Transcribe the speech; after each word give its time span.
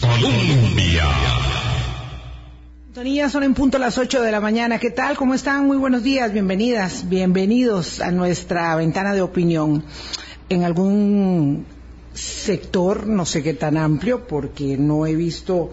Colombia. 0.00 1.04
Sintonía, 2.86 3.28
son 3.28 3.42
en 3.42 3.54
punto 3.54 3.78
las 3.78 3.98
8 3.98 4.22
de 4.22 4.32
la 4.32 4.40
mañana. 4.40 4.78
¿Qué 4.78 4.90
tal? 4.90 5.16
¿Cómo 5.16 5.34
están? 5.34 5.66
Muy 5.66 5.76
buenos 5.76 6.02
días, 6.02 6.32
bienvenidas, 6.32 7.08
bienvenidos 7.08 8.00
a 8.00 8.10
nuestra 8.10 8.74
ventana 8.76 9.12
de 9.12 9.20
opinión. 9.20 9.84
En 10.48 10.64
algún 10.64 11.66
sector, 12.14 13.06
no 13.06 13.26
sé 13.26 13.42
qué 13.42 13.52
tan 13.54 13.76
amplio, 13.76 14.26
porque 14.26 14.78
no 14.78 15.06
he 15.06 15.14
visto 15.14 15.72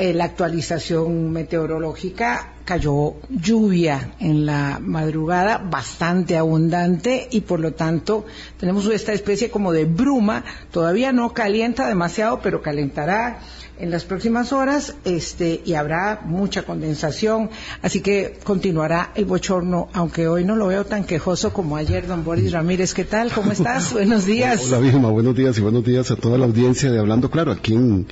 eh, 0.00 0.14
la 0.14 0.24
actualización 0.24 1.30
meteorológica, 1.30 2.54
cayó 2.64 3.16
lluvia 3.28 4.12
en 4.18 4.46
la 4.46 4.78
madrugada 4.80 5.58
bastante 5.58 6.38
abundante 6.38 7.28
y 7.30 7.42
por 7.42 7.60
lo 7.60 7.74
tanto 7.74 8.24
tenemos 8.58 8.86
esta 8.86 9.12
especie 9.12 9.50
como 9.50 9.72
de 9.72 9.84
bruma, 9.84 10.42
todavía 10.70 11.12
no 11.12 11.34
calienta 11.34 11.86
demasiado, 11.86 12.40
pero 12.40 12.62
calentará 12.62 13.40
en 13.78 13.90
las 13.90 14.04
próximas 14.04 14.54
horas 14.54 14.94
este, 15.04 15.60
y 15.66 15.74
habrá 15.74 16.22
mucha 16.24 16.62
condensación, 16.62 17.50
así 17.82 18.00
que 18.00 18.38
continuará 18.42 19.10
el 19.16 19.26
bochorno, 19.26 19.88
aunque 19.92 20.28
hoy 20.28 20.44
no 20.44 20.56
lo 20.56 20.68
veo 20.68 20.86
tan 20.86 21.04
quejoso 21.04 21.52
como 21.52 21.76
ayer, 21.76 22.06
don 22.06 22.24
Boris 22.24 22.52
Ramírez. 22.52 22.94
¿Qué 22.94 23.04
tal? 23.04 23.30
¿Cómo 23.32 23.52
estás? 23.52 23.92
buenos 23.92 24.24
días. 24.26 24.62
Hola, 24.64 24.78
Vilma, 24.78 25.10
buenos 25.10 25.36
días 25.36 25.58
y 25.58 25.60
buenos 25.60 25.84
días 25.84 26.10
a 26.10 26.16
toda 26.16 26.38
la 26.38 26.46
audiencia 26.46 26.90
de 26.90 26.98
Hablando 26.98 27.30
Claro, 27.30 27.52
aquí 27.52 27.74
en, 27.74 28.06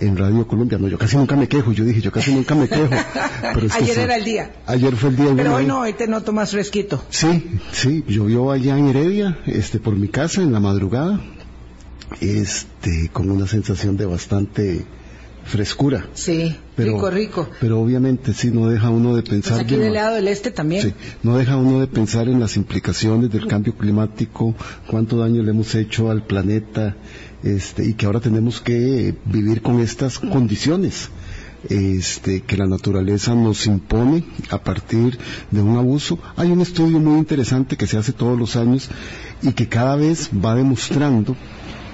en 0.00 0.16
Radio 0.16 0.46
Colombia. 0.46 0.78
No, 0.78 0.88
yo 0.88 0.98
casi 0.98 1.16
nunca 1.16 1.36
me 1.36 1.48
quejo, 1.48 1.72
yo 1.72 1.84
dije, 1.84 2.00
yo 2.00 2.12
casi 2.12 2.34
nunca 2.34 2.54
me 2.54 2.68
quejo. 2.68 2.90
Pero 3.54 3.66
es 3.66 3.72
que 3.72 3.84
ayer 3.84 3.98
era 3.98 4.16
el 4.16 4.24
día. 4.24 4.52
Ayer 4.66 4.96
fue 4.96 5.10
el 5.10 5.16
día. 5.16 5.32
Pero 5.36 5.54
hoy 5.56 5.66
no, 5.66 5.80
hoy 5.80 5.92
te 5.92 6.06
noto 6.06 6.32
más 6.32 6.50
fresquito. 6.50 7.02
Sí, 7.08 7.58
sí, 7.72 8.04
llovió 8.06 8.50
allá 8.50 8.78
en 8.78 8.88
Heredia, 8.88 9.38
este, 9.46 9.78
por 9.78 9.96
mi 9.96 10.08
casa 10.08 10.42
en 10.42 10.52
la 10.52 10.60
madrugada, 10.60 11.20
este, 12.20 13.10
con 13.12 13.30
una 13.30 13.46
sensación 13.46 13.96
de 13.96 14.06
bastante 14.06 14.84
frescura. 15.44 16.06
Sí, 16.14 16.56
rico, 16.76 17.10
rico. 17.10 17.48
Pero 17.60 17.80
obviamente 17.80 18.32
sí, 18.32 18.50
no 18.50 18.68
deja 18.68 18.90
uno 18.90 19.14
de 19.14 19.22
pensar... 19.22 19.54
Pues 19.54 19.64
aquí 19.66 19.76
del 19.76 19.94
lado 19.94 20.16
del 20.16 20.28
este 20.28 20.50
también. 20.50 20.82
Sí, 20.82 20.94
no 21.22 21.36
deja 21.36 21.56
uno 21.56 21.80
de 21.80 21.86
pensar 21.86 22.28
en 22.28 22.40
las 22.40 22.56
implicaciones 22.56 23.30
del 23.30 23.46
cambio 23.46 23.74
climático, 23.74 24.54
cuánto 24.86 25.18
daño 25.18 25.42
le 25.42 25.50
hemos 25.50 25.74
hecho 25.74 26.10
al 26.10 26.24
planeta, 26.24 26.96
este, 27.44 27.84
y 27.84 27.94
que 27.94 28.06
ahora 28.06 28.20
tenemos 28.20 28.60
que 28.60 29.14
vivir 29.26 29.62
con 29.62 29.78
estas 29.80 30.18
condiciones. 30.18 31.10
Este, 31.66 32.42
que 32.42 32.58
la 32.58 32.66
naturaleza 32.66 33.34
nos 33.34 33.66
impone 33.66 34.22
a 34.50 34.58
partir 34.58 35.18
de 35.50 35.62
un 35.62 35.78
abuso. 35.78 36.18
Hay 36.36 36.50
un 36.50 36.60
estudio 36.60 36.98
muy 37.00 37.18
interesante 37.18 37.78
que 37.78 37.86
se 37.86 37.96
hace 37.96 38.12
todos 38.12 38.38
los 38.38 38.54
años 38.56 38.90
y 39.40 39.52
que 39.52 39.66
cada 39.66 39.96
vez 39.96 40.28
va 40.44 40.54
demostrando 40.54 41.34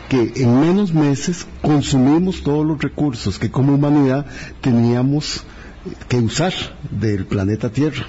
que 0.09 0.33
en 0.43 0.61
menos 0.61 0.93
meses 0.93 1.47
consumimos 1.63 2.43
todos 2.43 2.67
los 2.67 2.83
recursos 2.83 3.39
que 3.39 3.53
como 3.53 3.75
humanidad 3.75 4.27
teníamos 4.61 5.45
que 6.09 6.17
usar 6.17 6.53
del 6.91 7.27
planeta 7.27 7.71
Tierra. 7.71 8.07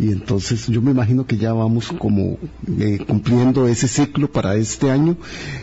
Y 0.00 0.12
entonces 0.12 0.66
yo 0.68 0.80
me 0.80 0.92
imagino 0.92 1.26
que 1.26 1.36
ya 1.38 1.52
vamos 1.52 1.92
como 1.98 2.38
eh, 2.78 2.98
cumpliendo 3.06 3.66
ese 3.66 3.88
ciclo 3.88 4.30
para 4.30 4.54
este 4.54 4.90
año, 4.90 5.16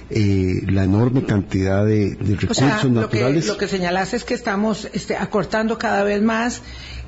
eh, 0.09 0.61
la 0.67 0.83
enorme 0.83 1.23
cantidad 1.23 1.86
de, 1.86 2.16
de 2.16 2.36
recursos 2.36 2.63
o 2.63 2.80
sea, 2.81 2.89
naturales. 2.89 3.47
Lo 3.47 3.53
que, 3.53 3.53
lo 3.53 3.58
que 3.58 3.67
señalas 3.69 4.13
es 4.13 4.25
que 4.25 4.33
estamos 4.33 4.89
este, 4.94 5.16
acortando 5.16 5.78
cada 5.78 6.03
vez 6.03 6.22
más 6.22 6.61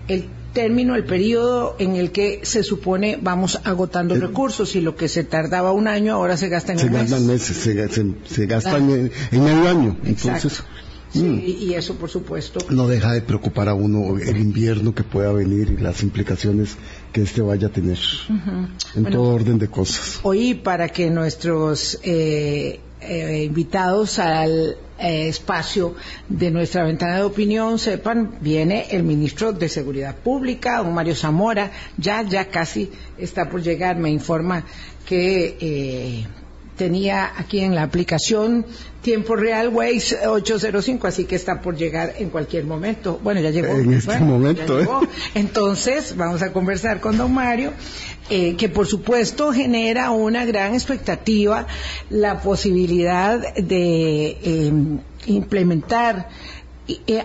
el 0.08 0.26
término, 0.54 0.96
el 0.96 1.04
periodo 1.04 1.76
en 1.80 1.98
el 1.98 2.12
que 2.12 2.40
se 2.44 2.64
supone 2.64 3.20
vamos 3.22 3.60
agotando 3.66 4.16
Eh, 4.16 4.20
recursos 4.20 4.76
y 4.78 4.82
lo 4.82 4.96
que 4.96 5.10
se 5.10 5.26
tardaba 5.26 5.74
un 5.74 5.88
año 5.90 6.14
ahora 6.14 6.38
se 6.38 6.48
gasta 6.48 6.72
en 6.72 6.80
se 6.80 6.86
un 6.88 6.94
mes. 6.94 7.02
gastan 7.02 7.28
meses, 7.28 7.58
se, 7.58 7.90
se, 7.90 8.06
se 8.26 8.46
gastan 8.46 8.90
en, 8.90 9.12
en 9.32 9.44
medio 9.44 9.68
año. 9.70 9.98
Exacto. 10.06 10.48
Entonces, 10.48 10.64
Sí, 11.14 11.22
mm, 11.24 11.42
y 11.70 11.74
eso 11.74 11.96
por 11.96 12.10
supuesto. 12.10 12.60
no 12.70 12.86
deja 12.90 13.14
de 13.14 13.22
preocupar 13.22 13.70
a 13.70 13.74
uno 13.74 14.18
el 14.20 14.38
invierno 14.38 14.94
que 14.94 15.04
pueda 15.04 15.32
venir 15.32 15.74
y 15.80 15.82
las 15.82 16.04
implicaciones 16.04 16.76
que 17.18 17.24
este 17.24 17.42
vaya 17.42 17.66
a 17.66 17.72
tener 17.72 17.98
en 18.30 19.02
Bueno. 19.02 19.10
todo 19.10 19.34
orden 19.34 19.58
de 19.58 19.68
cosas. 19.68 20.20
Hoy 20.22 20.54
para 20.54 20.90
que 20.90 21.10
nuestros 21.10 22.00
eh, 22.04 22.80
eh, 23.02 23.44
invitados 23.44 24.20
al 24.20 24.78
eh, 25.00 25.28
espacio 25.28 25.96
de 26.30 26.52
nuestra 26.52 26.84
ventana 26.84 27.16
de 27.16 27.24
opinión 27.24 27.80
sepan, 27.80 28.36
viene 28.40 28.86
el 28.92 29.02
ministro 29.02 29.52
de 29.52 29.68
Seguridad 29.68 30.16
Pública, 30.16 30.78
don 30.78 30.94
Mario 30.94 31.16
Zamora, 31.16 31.72
ya, 31.98 32.22
ya 32.22 32.50
casi 32.50 32.92
está 33.18 33.50
por 33.50 33.64
llegar, 33.64 33.98
me 33.98 34.12
informa 34.12 34.64
que 35.04 36.28
tenía 36.78 37.34
aquí 37.36 37.60
en 37.60 37.76
la 37.76 37.84
aplicación 37.84 38.66
tiempo 39.02 39.36
real 39.36 39.70
Waze 39.70 40.28
805, 40.28 41.08
así 41.08 41.26
que 41.26 41.36
está 41.36 41.62
por 41.62 41.76
llegar 41.76 42.14
en 42.20 42.30
cualquier 42.30 42.66
momento. 42.66 43.20
Bueno, 43.24 43.42
ya 43.42 43.50
llegó. 43.50 43.74
En 43.74 43.94
este 43.94 44.12
Bueno, 44.12 44.26
momento, 44.26 44.80
¿eh? 44.80 44.88
Entonces, 45.34 46.16
vamos 46.16 46.42
a 46.42 46.54
conversar 46.54 47.00
con 47.00 47.18
don 47.18 47.34
Mario, 47.34 47.74
eh, 48.30 48.56
que 48.56 48.70
por 48.70 48.86
supuesto 48.86 49.54
genera 49.54 50.12
una 50.12 50.46
gran 50.46 50.74
expectativa 50.74 51.68
la 52.10 52.42
posibilidad 52.42 53.56
de 53.56 54.38
eh, 54.44 54.74
implementar 55.26 56.30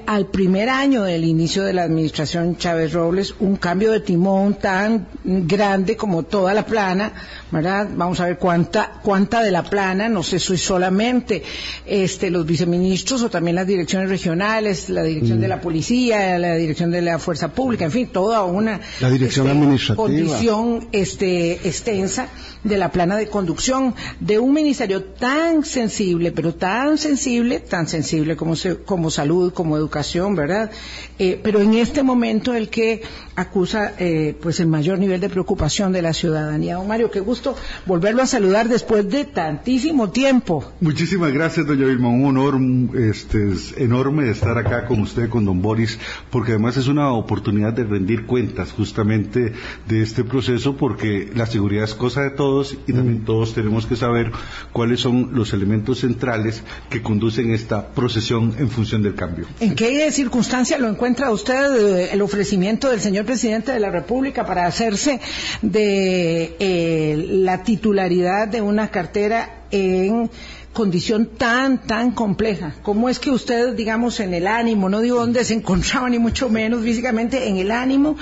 al 0.06 0.26
primer 0.26 0.68
año 0.68 1.04
del 1.04 1.24
inicio 1.24 1.62
de 1.62 1.72
la 1.72 1.84
administración 1.84 2.56
Chávez 2.56 2.92
Robles 2.92 3.34
un 3.38 3.54
cambio 3.56 3.92
de 3.92 4.00
timón 4.00 4.54
tan 4.54 5.06
grande 5.24 5.96
como 5.96 6.24
toda 6.24 6.52
la 6.52 6.66
plana, 6.66 7.12
¿verdad? 7.52 7.88
Vamos 7.94 8.18
a 8.20 8.26
ver 8.26 8.38
cuánta 8.38 9.00
cuánta 9.02 9.40
de 9.42 9.52
la 9.52 9.62
plana, 9.62 10.08
no 10.08 10.22
sé 10.24 10.40
si 10.40 10.56
solamente 10.56 11.44
este 11.86 12.30
los 12.30 12.44
viceministros 12.44 13.22
o 13.22 13.30
también 13.30 13.54
las 13.54 13.66
direcciones 13.66 14.08
regionales, 14.08 14.88
la 14.88 15.02
dirección 15.04 15.40
de 15.40 15.46
la 15.48 15.60
policía, 15.60 16.38
la 16.38 16.56
dirección 16.56 16.90
de 16.90 17.02
la 17.02 17.18
fuerza 17.20 17.48
pública, 17.52 17.84
en 17.84 17.92
fin, 17.92 18.08
toda 18.08 18.42
una 18.44 18.80
La 19.00 19.10
dirección 19.10 19.46
este, 19.46 19.58
administrativa. 19.58 19.96
condición 20.04 20.88
este 20.90 21.52
extensa 21.68 22.28
de 22.64 22.78
la 22.78 22.90
plana 22.90 23.16
de 23.16 23.28
conducción 23.28 23.94
de 24.18 24.38
un 24.38 24.52
ministerio 24.52 25.04
tan 25.04 25.64
sensible, 25.64 26.32
pero 26.32 26.54
tan 26.54 26.98
sensible, 26.98 27.60
tan 27.60 27.86
sensible 27.86 28.36
como 28.36 28.56
se- 28.56 28.78
como 28.78 29.10
salud, 29.10 29.51
como 29.52 29.76
educación, 29.76 30.34
¿verdad? 30.34 30.70
Eh, 31.18 31.40
pero 31.42 31.60
en 31.60 31.74
este 31.74 32.02
momento 32.02 32.54
el 32.54 32.68
que 32.68 33.02
acusa 33.36 33.94
eh, 33.98 34.36
pues 34.40 34.60
el 34.60 34.66
mayor 34.66 34.98
nivel 34.98 35.20
de 35.20 35.28
preocupación 35.28 35.92
de 35.92 36.02
la 36.02 36.12
ciudadanía. 36.12 36.76
Don 36.76 36.86
Mario, 36.86 37.10
qué 37.10 37.20
gusto 37.20 37.56
volverlo 37.86 38.22
a 38.22 38.26
saludar 38.26 38.68
después 38.68 39.08
de 39.08 39.24
tantísimo 39.24 40.10
tiempo. 40.10 40.64
Muchísimas 40.80 41.32
gracias, 41.32 41.66
doña 41.66 41.86
Vilma. 41.86 42.08
Un 42.08 42.24
honor 42.36 42.60
este, 42.98 43.52
es 43.52 43.74
enorme 43.78 44.30
estar 44.30 44.58
acá 44.58 44.86
con 44.86 45.00
usted, 45.00 45.28
con 45.28 45.44
don 45.44 45.62
Boris, 45.62 45.98
porque 46.30 46.52
además 46.52 46.76
es 46.76 46.88
una 46.88 47.12
oportunidad 47.12 47.72
de 47.72 47.84
rendir 47.84 48.26
cuentas 48.26 48.72
justamente 48.72 49.52
de 49.88 50.02
este 50.02 50.24
proceso, 50.24 50.76
porque 50.76 51.30
la 51.34 51.46
seguridad 51.46 51.84
es 51.84 51.94
cosa 51.94 52.22
de 52.22 52.30
todos 52.30 52.76
y 52.86 52.92
también 52.92 53.24
todos 53.24 53.54
tenemos 53.54 53.86
que 53.86 53.96
saber 53.96 54.32
cuáles 54.72 55.00
son 55.00 55.30
los 55.32 55.52
elementos 55.52 56.00
centrales 56.00 56.62
que 56.90 57.02
conducen 57.02 57.52
esta 57.52 57.88
procesión 57.88 58.54
en 58.58 58.68
función 58.68 59.02
del 59.02 59.14
cambio. 59.14 59.41
¿En 59.60 59.74
qué 59.74 60.10
circunstancia 60.10 60.78
lo 60.78 60.88
encuentra 60.88 61.30
usted 61.30 61.76
eh, 61.76 62.10
el 62.12 62.22
ofrecimiento 62.22 62.90
del 62.90 63.00
señor 63.00 63.24
presidente 63.24 63.72
de 63.72 63.80
la 63.80 63.90
República 63.90 64.44
para 64.44 64.66
hacerse 64.66 65.20
de 65.62 66.56
eh, 66.58 67.26
la 67.28 67.62
titularidad 67.62 68.48
de 68.48 68.60
una 68.60 68.90
cartera 68.90 69.64
en 69.70 70.30
condición 70.72 71.26
tan, 71.26 71.86
tan 71.86 72.12
compleja? 72.12 72.74
¿Cómo 72.82 73.08
es 73.08 73.18
que 73.18 73.30
usted, 73.30 73.74
digamos, 73.74 74.20
en 74.20 74.34
el 74.34 74.46
ánimo, 74.46 74.88
no 74.88 75.00
digo 75.00 75.18
dónde 75.18 75.44
se 75.44 75.54
encontraba 75.54 76.08
ni 76.08 76.18
mucho 76.18 76.48
menos 76.48 76.82
físicamente, 76.82 77.48
en 77.48 77.58
el 77.58 77.70
ánimo, 77.70 78.16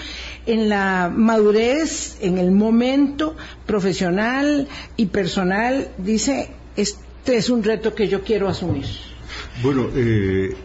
en 0.47 0.69
la 0.69 1.10
madurez, 1.14 2.19
en 2.20 2.38
el 2.38 2.50
momento 2.50 3.37
profesional 3.66 4.69
y 4.97 5.06
personal, 5.06 5.88
dice, 5.98 6.50
este 6.76 7.37
es 7.37 7.50
un 7.50 7.62
reto 7.62 7.94
que 7.94 8.08
yo 8.08 8.22
quiero 8.22 8.49
asumir? 8.49 8.87
Bueno, 9.62 9.88
eh, 9.94 10.56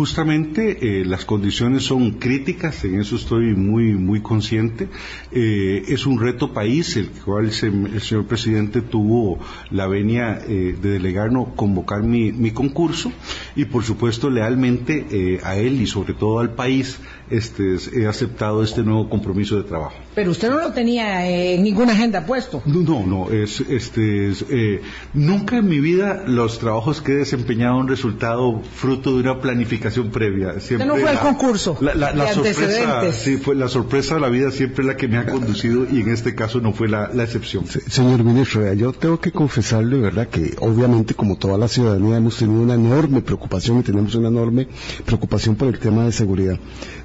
justamente 0.00 1.00
eh, 1.00 1.04
las 1.04 1.26
condiciones 1.26 1.84
son 1.84 2.12
críticas, 2.12 2.84
en 2.86 2.98
eso 3.00 3.16
estoy 3.16 3.54
muy 3.54 3.92
muy 3.96 4.22
consciente. 4.22 4.88
Eh, 5.30 5.82
es 5.88 6.06
un 6.06 6.18
reto 6.18 6.54
país, 6.54 6.96
el 6.96 7.10
cual 7.10 7.52
se- 7.52 7.66
el 7.66 8.00
señor 8.00 8.24
presidente 8.24 8.80
tuvo 8.80 9.38
la 9.70 9.86
venia 9.88 10.38
eh, 10.48 10.74
de 10.80 10.90
delegarnos 10.92 11.48
convocar 11.54 12.02
mi, 12.02 12.32
mi 12.32 12.50
concurso 12.50 13.12
y 13.54 13.66
por 13.66 13.84
supuesto 13.84 14.30
lealmente 14.30 15.04
eh, 15.10 15.40
a 15.44 15.56
él 15.58 15.82
y 15.82 15.86
sobre 15.86 16.14
todo 16.14 16.38
al 16.38 16.54
país 16.54 16.98
este, 17.30 17.76
he 17.94 18.06
aceptado 18.06 18.62
este 18.62 18.82
nuevo 18.82 19.08
compromiso 19.08 19.56
de 19.56 19.62
trabajo. 19.62 19.94
Pero 20.14 20.32
usted 20.32 20.50
no 20.50 20.58
lo 20.58 20.72
tenía 20.72 21.28
eh, 21.28 21.54
en 21.54 21.62
ninguna 21.62 21.92
agenda 21.92 22.26
puesto. 22.26 22.62
No, 22.66 22.80
no, 22.80 23.06
no, 23.06 23.30
es, 23.30 23.60
este, 23.60 24.28
es, 24.28 24.44
eh, 24.50 24.82
nunca 25.14 25.58
en 25.58 25.68
mi 25.68 25.80
vida 25.80 26.24
los 26.26 26.58
trabajos 26.58 27.00
que 27.00 27.12
he 27.12 27.16
desempeñado 27.16 27.80
han 27.80 27.88
resultado 27.88 28.60
fruto 28.62 29.14
de 29.14 29.20
una 29.20 29.40
planificación 29.40 30.10
previa. 30.10 30.60
Siempre 30.60 30.86
no 30.86 30.96
fue 30.96 31.10
el 31.10 31.18
concurso. 31.18 31.78
La, 31.80 32.32
sorpresa, 32.32 33.12
sí, 33.12 33.36
fue 33.36 33.54
la 33.54 33.68
sorpresa 33.68 34.14
de 34.14 34.20
la 34.20 34.28
vida 34.28 34.50
siempre 34.50 34.84
la 34.84 34.96
que 34.96 35.08
me 35.08 35.18
ha 35.18 35.26
conducido 35.26 35.86
y 35.90 36.00
en 36.00 36.10
este 36.10 36.34
caso 36.34 36.60
no 36.60 36.72
fue 36.72 36.88
la, 36.88 37.10
excepción. 37.22 37.66
señor 37.66 38.24
ministro, 38.24 38.72
yo 38.74 38.92
tengo 38.92 39.20
que 39.20 39.30
confesarle, 39.30 39.98
¿verdad?, 39.98 40.28
que 40.28 40.54
obviamente 40.60 41.14
como 41.14 41.36
toda 41.36 41.58
la 41.58 41.68
ciudadanía 41.68 42.16
hemos 42.16 42.36
tenido 42.36 42.60
una 42.60 42.74
enorme 42.74 43.20
preocupación 43.20 43.80
y 43.80 43.82
tenemos 43.82 44.14
una 44.14 44.28
enorme 44.28 44.68
preocupación 45.04 45.56
por 45.56 45.68
el 45.68 45.78
tema 45.78 46.04
de 46.04 46.12
seguridad. 46.12 46.58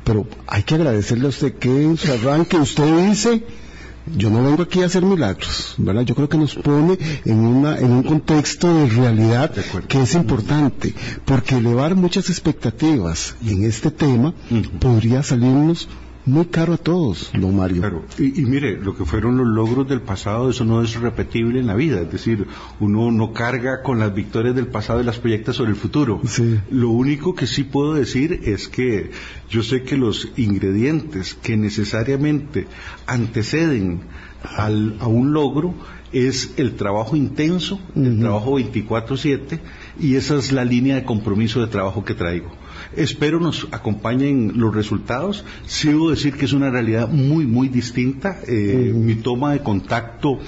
Pero 0.06 0.26
hay 0.48 0.64
que 0.64 0.76
agradecerle 0.76 1.26
a 1.26 1.30
usted 1.30 1.56
que 1.56 1.84
en 1.84 1.98
su 1.98 2.14
arranque 2.14 2.56
usted 2.56 3.10
dice 3.10 3.44
yo 4.16 4.30
no 4.30 4.44
vengo 4.44 4.64
aquí 4.64 4.84
a 4.84 4.86
hacer 4.86 5.04
milagros, 5.04 5.74
¿verdad? 5.78 6.04
Yo 6.04 6.14
creo 6.14 6.30
que 6.30 6.38
nos 6.38 6.54
pone 6.54 6.98
en, 7.26 7.40
una, 7.40 7.80
en 7.80 7.92
un 7.92 8.04
contexto 8.04 8.72
de 8.72 8.88
realidad 8.88 9.52
que 9.88 10.02
es 10.02 10.14
importante, 10.14 10.94
porque 11.26 11.56
elevar 11.56 11.96
muchas 11.96 12.30
expectativas 12.30 13.36
en 13.44 13.64
este 13.64 13.90
tema 13.90 14.34
podría 14.80 15.24
salirnos 15.24 15.88
muy 16.26 16.46
caro 16.46 16.74
a 16.74 16.78
todos, 16.78 17.32
don 17.34 17.56
Mario. 17.56 18.04
Y, 18.18 18.42
mire, 18.46 18.78
lo 18.78 18.96
que 18.96 19.06
fueron 19.06 19.38
los 19.38 19.48
logros 19.48 19.88
del 19.88 20.02
pasado, 20.02 20.50
eso 20.50 20.66
no 20.66 20.82
es 20.82 21.00
repetible 21.00 21.60
en 21.60 21.68
la 21.68 21.76
vida. 21.76 22.02
Es 22.02 22.12
decir, 22.12 22.48
uno 22.80 23.12
no 23.12 23.32
carga 23.32 23.84
con 23.84 24.00
las 24.00 24.14
victorias 24.14 24.56
del 24.56 24.68
pasado 24.68 25.02
y 25.02 25.04
las 25.04 25.20
proyectas 25.20 25.56
sobre 25.56 25.72
el 25.72 25.76
futuro. 25.76 26.22
Lo 26.72 26.90
único 26.90 27.36
que 27.36 27.48
sí 27.48 27.64
puedo 27.64 27.94
decir 27.94 28.42
es 28.44 28.68
que 28.68 29.12
yo 29.50 29.62
sé 29.64 29.84
que 29.84 29.98
los 29.98 30.30
ingredientes 30.36 31.36
que 31.36 31.58
necesariamente 31.58 32.68
anteceden 33.06 34.02
a 34.58 35.08
un 35.08 35.34
logro 35.34 35.76
es 36.12 36.54
el 36.58 36.76
trabajo 36.76 37.16
intenso, 37.16 37.80
el 37.96 38.20
trabajo 38.20 38.58
24/7, 38.58 39.60
y 40.00 40.16
esa 40.16 40.38
es 40.38 40.52
la 40.52 40.64
línea 40.64 40.96
de 40.96 41.04
compromiso 41.04 41.60
de 41.62 41.68
trabajo 41.68 42.06
que 42.06 42.14
traigo. 42.14 42.52
Espero 42.96 43.40
nos 43.40 43.68
acompañen 43.72 44.54
los 44.56 44.74
resultados. 44.74 45.46
Sí 45.66 45.90
debo 45.90 46.10
decir 46.10 46.36
que 46.36 46.46
es 46.46 46.54
una 46.54 46.70
realidad 46.70 47.10
muy, 47.10 47.46
muy 47.46 47.70
distinta. 47.70 48.40
Eh, 48.48 48.92
mi 48.96 49.16
toma 49.16 49.54
de 49.54 49.60
contacto 49.60 50.40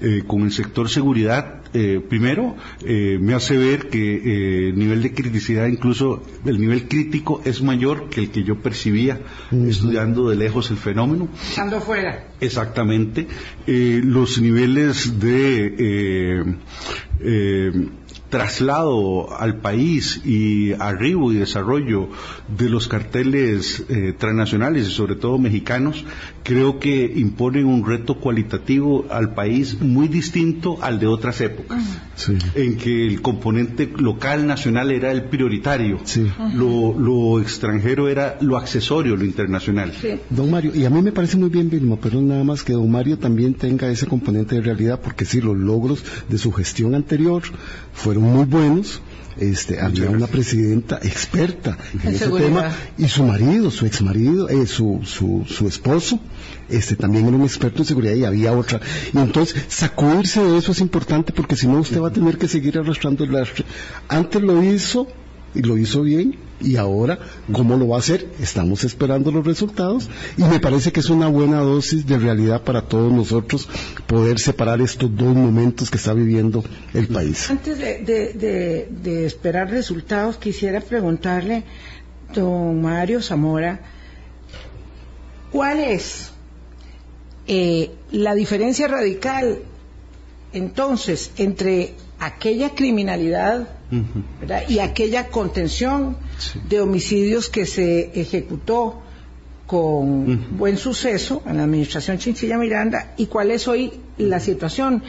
eh, 0.00 0.24
con 0.26 0.42
el 0.42 0.52
sector 0.52 0.88
seguridad, 0.88 1.62
eh, 1.72 2.00
primero, 2.08 2.56
me 2.84 3.34
hace 3.34 3.56
ver 3.56 3.88
que 3.88 4.68
el 4.68 4.78
nivel 4.78 5.02
de 5.02 5.12
criticidad, 5.12 5.66
incluso 5.66 6.22
el 6.44 6.60
nivel 6.60 6.86
crítico, 6.86 7.42
es 7.44 7.62
mayor 7.62 8.08
que 8.10 8.20
el 8.20 8.30
que 8.30 8.44
yo 8.44 8.60
percibía 8.60 9.20
estudiando 9.50 10.28
de 10.28 10.36
lejos 10.36 10.70
el 10.70 10.76
fenómeno. 10.76 11.28
Estando 11.42 11.80
fuera. 11.80 12.28
Exactamente. 12.40 13.26
los 13.66 14.40
niveles 14.40 15.18
de 15.18 16.54
traslado 18.34 19.32
al 19.38 19.60
país 19.60 20.20
y 20.24 20.72
arribo 20.72 21.30
y 21.30 21.36
desarrollo 21.36 22.08
de 22.48 22.68
los 22.68 22.88
carteles 22.88 23.84
eh, 23.88 24.12
transnacionales 24.18 24.88
y 24.88 24.90
sobre 24.90 25.14
todo 25.14 25.38
mexicanos, 25.38 26.04
creo 26.42 26.80
que 26.80 27.12
imponen 27.14 27.66
un 27.66 27.86
reto 27.86 28.18
cualitativo 28.18 29.06
al 29.08 29.34
país 29.34 29.80
muy 29.80 30.08
distinto 30.08 30.82
al 30.82 30.98
de 30.98 31.06
otras 31.06 31.40
épocas, 31.42 31.80
en 32.56 32.76
que 32.76 33.06
el 33.06 33.22
componente 33.22 33.88
local 33.98 34.48
nacional 34.48 34.90
era 34.90 35.12
el 35.12 35.26
prioritario, 35.26 36.00
lo, 36.56 37.40
extranjero 37.40 38.08
era 38.08 38.36
lo 38.40 38.56
accesorio, 38.56 39.14
lo 39.14 39.24
internacional. 39.24 39.92
Don 40.28 40.50
Mario, 40.50 40.72
y 40.74 40.84
a 40.86 40.90
mí 40.90 41.02
me 41.02 41.12
parece 41.12 41.36
muy 41.36 41.50
bien, 41.50 41.70
Vilma, 41.70 41.98
pero 42.02 42.20
nada 42.20 42.42
más 42.42 42.64
que 42.64 42.72
don 42.72 42.90
Mario 42.90 43.16
también 43.16 43.54
tenga 43.54 43.88
ese 43.88 44.08
componente 44.08 44.56
de 44.56 44.60
realidad, 44.60 45.00
porque 45.00 45.24
sí, 45.24 45.40
los 45.40 45.56
logros 45.56 46.04
de 46.28 46.36
su 46.36 46.50
gestión 46.50 46.96
anterior 46.96 47.42
fueron 47.92 48.23
muy 48.24 48.44
buenos. 48.44 49.00
Este, 49.36 49.80
había 49.80 50.10
una 50.10 50.28
presidenta 50.28 51.00
experta 51.02 51.76
en, 52.04 52.14
ese 52.14 52.28
tema 52.28 52.70
y 52.96 53.08
su 53.08 53.24
marido, 53.24 53.68
su 53.72 53.84
ex 53.84 54.00
marido, 54.00 54.48
eh, 54.48 54.64
su, 54.64 55.00
su, 55.02 55.44
su 55.48 55.66
esposo, 55.66 56.20
este 56.68 56.94
también 56.94 57.26
era 57.26 57.36
un 57.36 57.42
experto 57.42 57.82
en 57.82 57.84
seguridad 57.84 58.14
y 58.14 58.24
había 58.24 58.52
otra. 58.52 58.80
Y 59.12 59.18
entonces, 59.18 59.60
sacudirse 59.68 60.40
de 60.40 60.56
eso 60.56 60.70
es 60.70 60.80
importante 60.80 61.32
porque 61.32 61.56
si 61.56 61.66
no 61.66 61.80
usted 61.80 62.00
va 62.00 62.08
a 62.08 62.12
tener 62.12 62.38
que 62.38 62.46
seguir 62.46 62.78
arrastrando 62.78 63.24
el 63.24 63.32
lastre. 63.32 63.64
Antes 64.06 64.40
lo 64.40 64.62
hizo 64.62 65.08
lo 65.54 65.78
hizo 65.78 66.02
bien 66.02 66.36
y 66.60 66.76
ahora 66.76 67.18
cómo 67.52 67.76
lo 67.76 67.88
va 67.88 67.96
a 67.96 67.98
hacer 67.98 68.28
estamos 68.40 68.84
esperando 68.84 69.30
los 69.30 69.44
resultados 69.44 70.08
y 70.36 70.42
me 70.42 70.60
parece 70.60 70.92
que 70.92 71.00
es 71.00 71.10
una 71.10 71.28
buena 71.28 71.60
dosis 71.60 72.06
de 72.06 72.18
realidad 72.18 72.62
para 72.62 72.82
todos 72.82 73.12
nosotros 73.12 73.68
poder 74.06 74.38
separar 74.38 74.80
estos 74.80 75.14
dos 75.14 75.34
momentos 75.34 75.90
que 75.90 75.96
está 75.96 76.12
viviendo 76.12 76.64
el 76.92 77.08
país. 77.08 77.50
Antes 77.50 77.78
de, 77.78 79.26
esperar 79.26 79.70
resultados 79.70 80.36
quisiera 80.36 80.80
preguntarle 80.80 81.64
don 82.34 82.80
Mario 82.80 83.22
Zamora 83.22 83.80
¿cuál 85.50 85.80
es 85.80 86.30
eh, 87.46 87.90
la 88.10 88.34
diferencia 88.34 88.88
radical 88.88 89.58
entonces 90.52 91.32
entre 91.36 91.94
aquella 92.18 92.70
criminalidad 92.70 93.68
y 94.68 94.78
aquella 94.78 95.28
contención 95.28 96.16
de 96.68 96.80
homicidios 96.80 97.48
que 97.48 97.66
se 97.66 98.20
ejecutó 98.20 99.00
con 99.66 100.58
buen 100.58 100.76
suceso 100.76 101.42
en 101.46 101.56
la 101.56 101.64
administración 101.64 102.18
Chinchilla 102.18 102.58
Miranda 102.58 103.14
y 103.16 103.26
cuál 103.26 103.50
es 103.50 103.66
hoy 103.66 103.92
la 104.18 104.38
situación, 104.40 105.02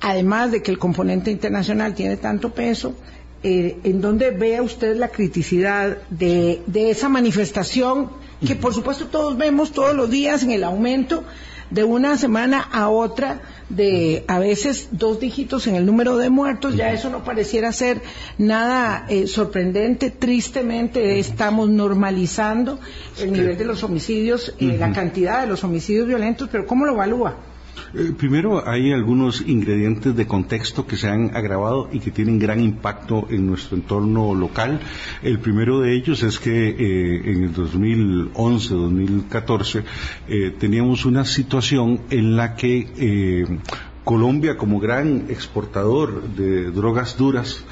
además 0.00 0.50
de 0.50 0.62
que 0.62 0.70
el 0.70 0.78
componente 0.78 1.30
internacional 1.30 1.94
tiene 1.94 2.16
tanto 2.16 2.52
peso, 2.52 2.94
eh, 3.44 3.78
en 3.84 4.00
donde 4.00 4.30
vea 4.30 4.62
usted 4.62 4.96
la 4.96 5.08
criticidad 5.08 5.98
de, 6.10 6.62
de 6.66 6.90
esa 6.90 7.08
manifestación 7.08 8.10
que 8.46 8.56
por 8.56 8.74
supuesto 8.74 9.06
todos 9.06 9.36
vemos 9.36 9.72
todos 9.72 9.94
los 9.94 10.10
días 10.10 10.42
en 10.42 10.50
el 10.50 10.64
aumento 10.64 11.24
de 11.72 11.84
una 11.84 12.18
semana 12.18 12.60
a 12.60 12.88
otra 12.88 13.40
de 13.70 14.24
a 14.28 14.38
veces 14.38 14.88
dos 14.92 15.20
dígitos 15.20 15.66
en 15.66 15.76
el 15.76 15.86
número 15.86 16.18
de 16.18 16.28
muertos, 16.28 16.76
ya 16.76 16.92
eso 16.92 17.08
no 17.08 17.24
pareciera 17.24 17.72
ser 17.72 18.02
nada 18.36 19.06
eh, 19.08 19.26
sorprendente, 19.26 20.10
tristemente 20.10 21.18
estamos 21.18 21.70
normalizando 21.70 22.78
el 23.18 23.32
nivel 23.32 23.56
de 23.56 23.64
los 23.64 23.82
homicidios, 23.82 24.54
y 24.58 24.72
la 24.72 24.92
cantidad 24.92 25.40
de 25.40 25.46
los 25.46 25.64
homicidios 25.64 26.06
violentos, 26.06 26.48
pero 26.52 26.66
¿cómo 26.66 26.84
lo 26.84 26.92
evalúa? 26.92 27.36
Eh, 27.94 28.14
primero, 28.16 28.66
hay 28.66 28.90
algunos 28.90 29.42
ingredientes 29.42 30.16
de 30.16 30.26
contexto 30.26 30.86
que 30.86 30.96
se 30.96 31.08
han 31.08 31.36
agravado 31.36 31.90
y 31.92 32.00
que 32.00 32.10
tienen 32.10 32.38
gran 32.38 32.58
impacto 32.60 33.26
en 33.28 33.46
nuestro 33.46 33.76
entorno 33.76 34.34
local. 34.34 34.80
El 35.22 35.40
primero 35.40 35.80
de 35.80 35.94
ellos 35.94 36.22
es 36.22 36.38
que 36.38 36.70
eh, 36.70 37.30
en 37.30 37.44
el 37.44 37.54
2011-2014 37.54 39.84
eh, 40.26 40.54
teníamos 40.58 41.04
una 41.04 41.26
situación 41.26 42.00
en 42.08 42.34
la 42.34 42.56
que 42.56 43.60
Colombia, 44.04 44.56
como 44.56 44.80
gran 44.80 45.26
exportador 45.28 46.30
de 46.34 46.70
drogas 46.70 47.18
duras, 47.18 47.62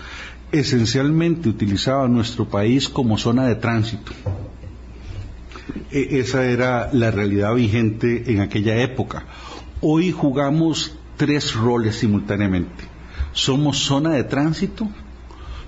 esencialmente 0.53 1.49
utilizaba 1.49 2.07
nuestro 2.09 2.47
país 2.47 2.91
como 2.91 3.17
zona 3.17 3.47
de 3.47 3.55
tránsito. 3.55 4.13
E, 5.91 6.21
esa 6.21 6.45
era 6.45 6.91
la 6.93 7.11
realidad 7.11 7.55
vigente 7.55 8.31
en 8.33 8.41
aquella 8.41 8.83
época. 8.83 9.25
Hoy 9.83 10.13
jugamos 10.13 10.95
tres 11.17 11.55
roles 11.55 11.97
simultáneamente. 11.97 12.85
Somos 13.33 13.79
zona 13.79 14.11
de 14.11 14.25
tránsito, 14.25 14.89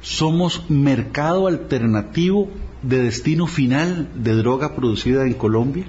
somos 0.03 0.69
mercado 0.69 1.47
alternativo 1.47 2.51
de 2.83 3.03
destino 3.03 3.47
final 3.47 4.11
de 4.15 4.35
droga 4.35 4.75
producida 4.75 5.25
en 5.25 5.33
Colombia 5.33 5.87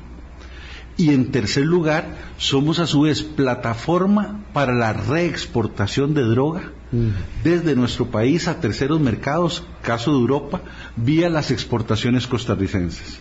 y 0.96 1.10
en 1.10 1.32
tercer 1.32 1.65
lugar 1.65 2.15
somos 2.38 2.80
a 2.80 2.88
su 2.88 3.01
vez 3.01 3.24
plataforma 3.24 4.39
para 4.53 4.74
la 4.74 4.94
reexportación 4.94 6.13
de 6.13 6.22
droga 6.22 6.72
mm. 6.94 7.44
desde 7.44 7.75
nuestro 7.75 8.10
país 8.10 8.48
a 8.48 8.62
terceros 8.62 9.01
mercados, 9.01 9.63
caso 9.82 10.12
de 10.12 10.20
Europa, 10.20 10.62
vía 10.96 11.30
las 11.30 11.51
exportaciones 11.51 12.27
costarricenses. 12.27 13.20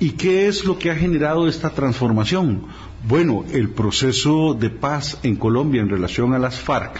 ¿Y 0.00 0.10
qué 0.10 0.48
es 0.48 0.64
lo 0.64 0.76
que 0.76 0.90
ha 0.90 0.96
generado 0.96 1.46
esta 1.46 1.70
transformación? 1.70 2.62
Bueno, 3.06 3.44
el 3.52 3.70
proceso 3.70 4.54
de 4.54 4.68
paz 4.70 5.18
en 5.22 5.36
Colombia 5.36 5.82
en 5.82 5.88
relación 5.88 6.34
a 6.34 6.38
las 6.38 6.58
FARC 6.58 6.98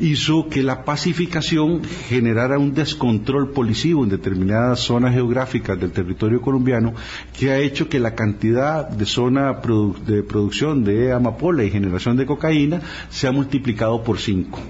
hizo 0.00 0.48
que 0.48 0.62
la 0.62 0.84
pacificación 0.84 1.82
generara 2.08 2.58
un 2.58 2.74
descontrol 2.74 3.50
policivo 3.50 4.04
en 4.04 4.10
determinadas 4.10 4.80
zonas 4.80 5.14
geográficas 5.14 5.78
del 5.78 5.90
territorio 5.90 6.40
colombiano 6.40 6.94
que 7.38 7.50
ha 7.50 7.58
hecho 7.58 7.88
que 7.88 7.98
la 7.98 8.14
cantidad 8.14 8.88
de 8.88 9.04
zona 9.04 9.60
de 10.06 10.22
producción 10.22 10.84
de 10.84 11.12
amapola 11.12 11.64
y 11.64 11.70
generación 11.70 12.16
de 12.16 12.26
cocaína 12.26 12.80
se 13.10 13.26
ha 13.26 13.32
multiplicado 13.32 14.02
por 14.04 14.18
cinco. 14.18 14.60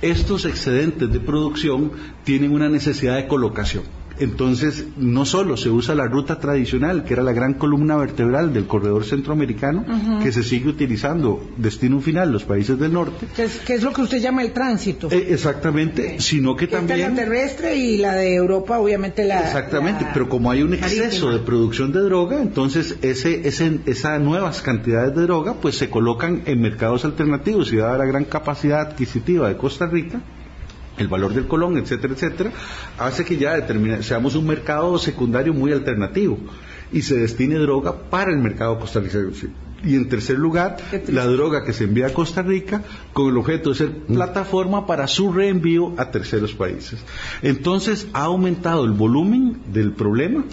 Estos 0.00 0.44
excedentes 0.44 1.12
de 1.12 1.20
producción 1.20 1.92
tienen 2.24 2.52
una 2.52 2.68
necesidad 2.68 3.16
de 3.16 3.28
colocación 3.28 3.97
Entonces, 4.20 4.86
no 4.96 5.24
solo 5.24 5.56
se 5.56 5.70
usa 5.70 5.94
la 5.94 6.06
ruta 6.06 6.38
tradicional, 6.38 7.04
que 7.04 7.14
era 7.14 7.22
la 7.22 7.32
gran 7.32 7.54
columna 7.54 7.96
vertebral 7.96 8.52
del 8.52 8.66
corredor 8.66 9.04
centroamericano, 9.04 9.84
que 10.22 10.32
se 10.32 10.42
sigue 10.42 10.68
utilizando, 10.68 11.46
destino 11.56 12.00
final, 12.00 12.32
los 12.32 12.44
países 12.44 12.78
del 12.78 12.92
norte. 12.92 13.26
¿Qué 13.36 13.74
es, 13.74 13.82
lo 13.82 13.92
que 13.92 14.02
usted 14.02 14.18
llama 14.20 14.42
el 14.42 14.52
tránsito? 14.52 15.10
Eh, 15.10 15.28
exactamente, 15.30 16.20
sino 16.20 16.56
que 16.56 16.66
también... 16.66 17.00
la 17.00 17.14
terrestre 17.14 17.76
y 17.76 17.98
la 17.98 18.14
de 18.14 18.34
Europa, 18.34 18.78
obviamente 18.78 19.24
la... 19.24 19.40
Exactamente, 19.40 20.06
pero 20.12 20.28
como 20.28 20.50
hay 20.50 20.62
un 20.62 20.74
exceso 20.74 21.30
de 21.30 21.38
producción 21.38 21.92
de 21.92 22.00
droga, 22.00 22.40
entonces 22.40 22.96
ese, 23.02 23.46
ese, 23.46 23.80
esas 23.86 24.20
nuevas 24.20 24.62
cantidades 24.62 25.14
de 25.14 25.22
droga 25.22 25.54
pues 25.54 25.76
se 25.76 25.90
colocan 25.90 26.42
en 26.46 26.60
mercados 26.60 27.04
alternativos 27.04 27.72
y 27.72 27.76
dada 27.76 27.98
la 27.98 28.04
gran 28.04 28.24
capacidad 28.24 28.80
adquisitiva 28.80 29.48
de 29.48 29.56
Costa 29.56 29.86
Rica, 29.86 30.20
el 30.98 31.08
valor 31.08 31.34
del 31.34 31.46
colón, 31.46 31.78
etcétera, 31.78 32.14
etcétera, 32.14 32.52
hace 32.98 33.24
que 33.24 33.36
ya 33.36 33.66
seamos 34.02 34.34
un 34.34 34.46
mercado 34.46 34.98
secundario 34.98 35.54
muy 35.54 35.72
alternativo 35.72 36.38
y 36.92 37.02
se 37.02 37.16
destine 37.16 37.56
droga 37.56 37.94
para 38.10 38.32
el 38.32 38.38
mercado 38.38 38.78
costarricense. 38.78 39.48
Y 39.84 39.94
en 39.94 40.08
tercer 40.08 40.38
lugar, 40.38 40.76
la 41.08 41.26
droga 41.26 41.64
que 41.64 41.72
se 41.72 41.84
envía 41.84 42.08
a 42.08 42.12
Costa 42.12 42.42
Rica 42.42 42.82
con 43.12 43.28
el 43.30 43.38
objeto 43.38 43.70
de 43.70 43.76
ser 43.76 43.90
mm. 43.90 44.14
plataforma 44.14 44.86
para 44.86 45.06
su 45.06 45.32
reenvío 45.32 45.94
a 45.98 46.10
terceros 46.10 46.54
países. 46.54 46.98
Entonces 47.42 48.08
ha 48.12 48.24
aumentado 48.24 48.84
el 48.84 48.92
volumen 48.92 49.60
del 49.72 49.92
problema. 49.92 50.44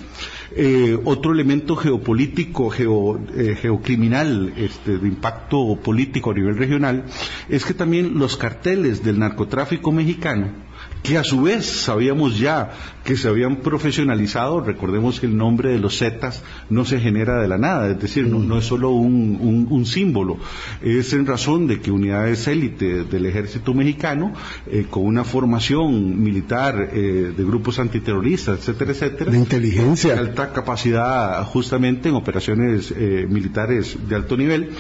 Eh, 0.52 0.98
otro 1.06 1.34
elemento 1.34 1.76
geopolítico, 1.76 2.72
eh, 2.74 3.58
geocriminal, 3.60 4.54
este, 4.58 5.00
de 5.00 5.08
impacto 5.08 5.76
político 5.84 6.32
a 6.32 6.36
nivel 6.36 6.58
regional, 6.58 7.06
es 7.50 7.66
que 7.66 7.74
también 7.74 8.20
los 8.20 8.38
carteles 8.38 9.04
del 9.04 9.20
narcotráfico 9.20 9.92
mexicano 9.92 10.65
que 11.06 11.18
a 11.20 11.24
su 11.24 11.44
vez 11.44 11.66
sabíamos 11.66 12.40
ya 12.40 12.72
que 13.04 13.16
se 13.16 13.28
habían 13.28 13.58
profesionalizado, 13.58 14.62
recordemos 14.62 15.20
que 15.20 15.28
el 15.28 15.38
nombre 15.38 15.72
de 15.72 15.78
los 15.78 16.00
Zetas 16.00 16.44
no 16.72 16.84
se 16.84 17.00
genera 17.00 17.40
de 17.40 17.48
la 17.48 17.60
nada, 17.60 17.92
es 17.92 18.00
decir, 18.00 18.26
no, 18.26 18.58
es 18.58 18.66
solo 18.66 18.90
un, 18.90 19.86
símbolo, 19.86 20.38
es 20.82 21.14
en 21.14 21.28
razón 21.28 21.68
de 21.68 21.80
que 21.80 21.92
unidades 21.92 22.48
élite 22.48 23.04
del 23.04 23.28
ejército 23.28 23.76
mexicano, 23.76 24.34
eh, 24.66 24.88
con 24.90 25.06
una 25.06 25.24
formación 25.24 26.24
militar 26.24 26.90
eh, 26.92 27.34
de 27.38 27.44
grupos 27.44 27.78
antiterroristas, 27.78 28.60
etcétera, 28.60 28.92
etcétera, 28.92 29.32
de 29.32 29.38
inteligencia, 29.38 30.14
de 30.14 30.20
alta 30.20 30.52
capacidad 30.52 31.44
justamente 31.46 32.10
en 32.10 32.16
operaciones 32.16 32.92
eh, 32.98 33.28
militares 33.30 33.96
de 34.10 34.16
alto 34.16 34.36
nivel, 34.36 34.72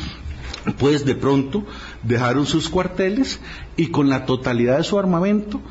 pues 0.79 1.05
de 1.05 1.13
pronto 1.13 1.65
dejaron 2.01 2.48
sus 2.48 2.70
cuarteles 2.70 3.39
y 3.77 3.88
con 3.88 4.10
la 4.10 4.25
totalidad 4.25 4.77
de 4.77 4.84
su 4.84 4.98
armamento 4.98 5.62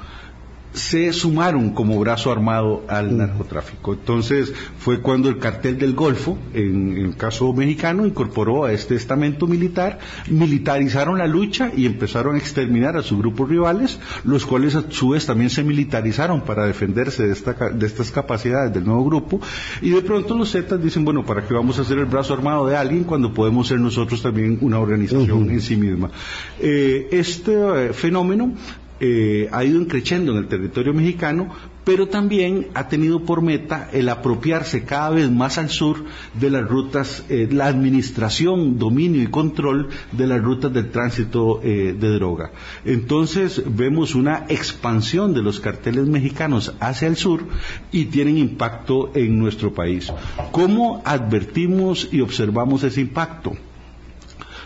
se 0.75 1.13
sumaron 1.13 1.71
como 1.71 1.99
brazo 2.01 2.33
armado 2.33 2.85
al 2.89 3.17
narcotráfico. 3.17 3.95
Entonces 3.95 4.53
fue 4.77 5.01
cuando 5.01 5.29
el 5.29 5.39
cartel 5.39 5.79
del 5.79 5.95
Golfo, 5.95 6.37
en, 6.53 6.99
el 6.99 7.17
caso 7.17 7.53
mexicano, 7.53 8.05
incorporó 8.05 8.65
a 8.65 8.73
este 8.73 8.97
estamento 8.97 9.47
militar, 9.47 10.01
militarizaron 10.29 11.19
la 11.19 11.29
lucha 11.29 11.71
y 11.75 11.87
empezaron 11.87 12.35
a 12.35 12.39
exterminar 12.39 12.97
a 12.97 13.03
sus 13.03 13.19
grupos 13.19 13.49
rivales, 13.49 14.01
los 14.25 14.45
cuales 14.45 14.75
a 14.75 14.85
su 14.91 15.11
vez 15.11 15.27
también 15.27 15.49
se 15.49 15.63
militarizaron 15.63 16.41
para 16.43 16.67
defenderse 16.67 17.25
de, 17.25 17.33
estas 17.33 18.11
capacidades 18.11 18.75
del 18.75 18.85
nuevo 18.85 19.05
grupo. 19.05 19.41
Y 19.81 19.91
de 19.91 20.03
pronto 20.03 20.37
los 20.37 20.51
Zetas 20.51 20.83
dicen, 20.83 21.05
bueno, 21.05 21.25
¿para 21.25 21.47
qué 21.47 21.55
vamos 21.55 21.79
a 21.79 21.83
hacer 21.83 21.99
el 21.99 22.07
brazo 22.07 22.35
armado 22.35 22.67
de 22.67 22.77
alguien 22.77 23.05
cuando 23.05 23.33
podemos 23.33 23.69
ser 23.69 23.79
nosotros 23.79 24.21
también 24.23 24.59
una 24.61 24.81
organización 24.81 25.51
en 25.51 25.61
sí 25.61 25.77
misma? 25.77 26.11
Eh, 26.59 27.09
este 27.13 27.53
eh, 27.53 27.93
fenómeno 27.93 28.55
eh, 29.01 29.49
ha 29.53 29.65
ido 29.65 29.87
creciendo 29.89 30.33
en 30.33 30.39
el 30.39 30.49
territorio 30.49 30.95
mexicano, 30.95 31.51
pero 31.85 32.09
también 32.09 32.69
ha 32.75 32.89
tenido 32.89 33.25
por 33.25 33.43
meta 33.43 33.89
el 33.93 34.09
apropiarse 34.09 34.85
cada 34.85 35.11
vez 35.11 35.31
más 35.31 35.59
al 35.59 35.69
sur 35.69 36.05
de 36.33 36.51
las 36.51 36.67
rutas, 36.67 37.25
eh, 37.29 37.49
la 37.51 37.67
administración, 37.67 38.79
dominio 38.79 39.23
y 39.23 39.27
control 39.27 39.89
de 40.13 40.27
las 40.27 40.43
rutas 40.43 40.73
del 40.73 40.91
tránsito 40.91 41.61
eh, 41.63 41.95
de 41.99 42.09
droga. 42.11 42.53
Entonces 42.85 43.63
vemos 43.67 44.15
una 44.15 44.47
expansión 44.49 45.35
de 45.35 45.43
los 45.43 45.61
carteles 45.61 46.07
mexicanos 46.07 46.75
hacia 46.81 47.09
el 47.09 47.17
sur 47.17 47.45
y 47.93 48.07
tienen 48.07 48.39
impacto 48.39 49.11
en 49.15 49.39
nuestro 49.39 49.75
país. 49.75 50.13
¿Cómo 50.53 51.03
advertimos 51.05 52.09
y 52.11 52.21
observamos 52.21 52.83
ese 52.83 53.01
impacto? 53.01 53.55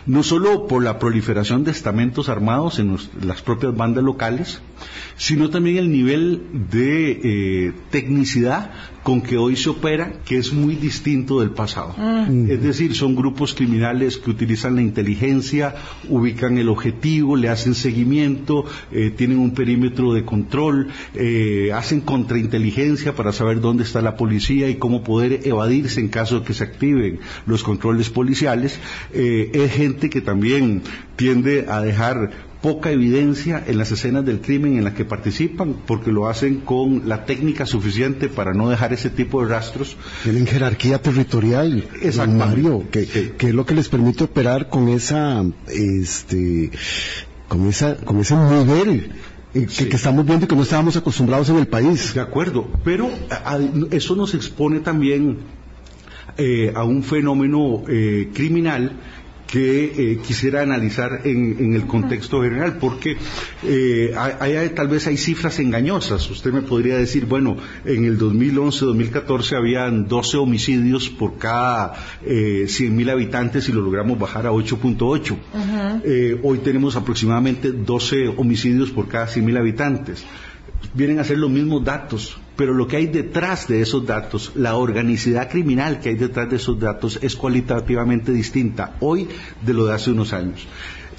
No 0.05 0.23
solo 0.23 0.67
por 0.67 0.83
la 0.83 0.99
proliferación 0.99 1.63
de 1.63 1.71
estamentos 1.71 2.29
armados 2.29 2.79
en 2.79 2.97
las 3.21 3.41
propias 3.41 3.75
bandas 3.75 4.03
locales, 4.03 4.61
sino 5.19 5.49
también 5.49 5.77
el 5.77 5.91
nivel 5.91 6.41
de 6.71 7.11
eh, 7.11 7.73
tecnicidad 7.91 8.71
con 9.03 9.21
que 9.21 9.37
hoy 9.37 9.55
se 9.55 9.69
opera, 9.69 10.13
que 10.25 10.37
es 10.37 10.53
muy 10.53 10.75
distinto 10.75 11.39
del 11.39 11.51
pasado. 11.51 11.95
Mm. 11.97 12.51
Es 12.51 12.61
decir, 12.61 12.95
son 12.95 13.15
grupos 13.15 13.53
criminales 13.53 14.17
que 14.17 14.29
utilizan 14.29 14.75
la 14.75 14.81
inteligencia, 14.81 15.75
ubican 16.09 16.57
el 16.57 16.69
objetivo, 16.69 17.35
le 17.35 17.49
hacen 17.49 17.75
seguimiento, 17.75 18.65
eh, 18.91 19.09
tienen 19.09 19.39
un 19.39 19.51
perímetro 19.51 20.13
de 20.13 20.25
control, 20.25 20.89
eh, 21.15 21.71
hacen 21.73 22.01
contrainteligencia 22.01 23.15
para 23.15 23.31
saber 23.31 23.61
dónde 23.61 23.83
está 23.83 24.01
la 24.01 24.15
policía 24.15 24.69
y 24.69 24.75
cómo 24.75 25.03
poder 25.03 25.41
evadirse 25.47 25.99
en 26.01 26.09
caso 26.09 26.41
de 26.41 26.45
que 26.45 26.53
se 26.53 26.63
activen 26.63 27.19
los 27.45 27.63
controles 27.63 28.09
policiales. 28.09 28.79
es 29.11 29.79
gente 29.89 30.09
que 30.09 30.21
también 30.21 30.83
tiende 31.15 31.65
a 31.67 31.81
dejar 31.81 32.31
poca 32.61 32.91
evidencia 32.91 33.63
en 33.65 33.77
las 33.77 33.91
escenas 33.91 34.25
del 34.25 34.41
crimen 34.41 34.77
en 34.77 34.83
las 34.83 34.93
que 34.93 35.05
participan, 35.05 35.75
porque 35.85 36.11
lo 36.11 36.27
hacen 36.27 36.57
con 36.57 37.07
la 37.07 37.25
técnica 37.25 37.65
suficiente 37.65 38.27
para 38.27 38.53
no 38.53 38.69
dejar 38.69 38.91
ese 38.93 39.09
tipo 39.09 39.41
de 39.41 39.49
rastros. 39.49 39.95
Tienen 40.23 40.45
jerarquía 40.45 41.01
territorial, 41.01 41.87
Mario, 42.27 42.83
que, 42.91 43.07
que, 43.07 43.47
es 43.47 43.53
lo 43.53 43.65
que 43.65 43.75
les 43.75 43.87
permite 43.87 44.25
operar 44.25 44.69
con 44.69 44.89
esa, 44.89 45.43
este, 45.67 46.71
con 47.47 47.67
esa, 47.67 47.95
con 47.95 48.19
ese 48.19 48.35
nivel 48.35 49.11
eh, 49.53 49.65
que, 49.65 49.95
estamos 49.95 50.25
viendo 50.25 50.45
y 50.45 50.47
que 50.47 50.55
no 50.55 50.63
estábamos 50.63 50.97
acostumbrados 50.97 51.49
en 51.49 51.57
el 51.57 51.67
país. 51.67 52.13
De 52.13 52.21
acuerdo, 52.21 52.67
pero 52.83 53.09
eso 53.89 54.15
nos 54.15 54.33
expone 54.33 54.81
también 54.81 55.37
eh, 56.37 56.71
a 56.75 56.83
un 56.83 57.03
fenómeno 57.03 57.83
eh, 57.89 58.29
criminal 58.33 58.91
que 59.51 59.85
eh, 59.85 60.19
quisiera 60.25 60.61
analizar 60.61 61.21
en, 61.23 61.73
el 61.73 61.85
contexto 61.87 62.41
general, 62.43 62.77
porque 62.77 63.17
eh, 63.63 64.13
hay, 64.15 64.69
tal 64.69 64.87
vez 64.87 65.07
hay 65.07 65.17
cifras 65.17 65.59
engañosas. 65.59 66.29
Usted 66.29 66.51
me 66.51 66.61
podría 66.61 66.97
decir, 66.97 67.25
bueno, 67.25 67.57
en 67.85 68.05
el 68.05 68.19
2011-2014 68.19 69.57
habían 69.57 70.07
12 70.07 70.37
homicidios 70.37 71.09
por 71.09 71.37
cada 71.37 71.93
eh, 72.25 72.65
100.000 72.67 73.11
habitantes 73.11 73.67
y 73.69 73.71
lo 73.71 73.81
logramos 73.81 74.19
bajar 74.19 74.45
a 74.45 74.51
8.8. 74.51 75.37
Eh, 76.03 76.39
hoy 76.43 76.59
tenemos 76.59 76.95
aproximadamente 76.95 77.71
12 77.71 78.29
homicidios 78.29 78.91
por 78.91 79.07
cada 79.07 79.27
100.000 79.27 79.57
habitantes. 79.57 80.25
Vienen 80.93 81.19
a 81.19 81.23
ser 81.23 81.37
los 81.37 81.49
mismos 81.49 81.83
datos, 81.83 82.37
pero 82.59 82.73
lo 82.73 82.89
que 82.89 82.97
hay 82.97 83.07
detrás 83.07 83.69
de 83.69 83.79
esos 83.79 84.05
datos, 84.05 84.51
la 84.53 84.75
organicidad 84.75 85.49
criminal 85.49 86.01
que 86.01 86.09
hay 86.09 86.15
detrás 86.15 86.49
de 86.49 86.57
esos 86.57 86.77
datos 86.77 87.17
es 87.21 87.37
cualitativamente 87.37 88.33
distinta 88.33 88.97
hoy 88.99 89.29
de 89.65 89.73
lo 89.73 89.85
de 89.85 89.93
hace 89.93 90.11
unos 90.11 90.33
años. 90.33 90.67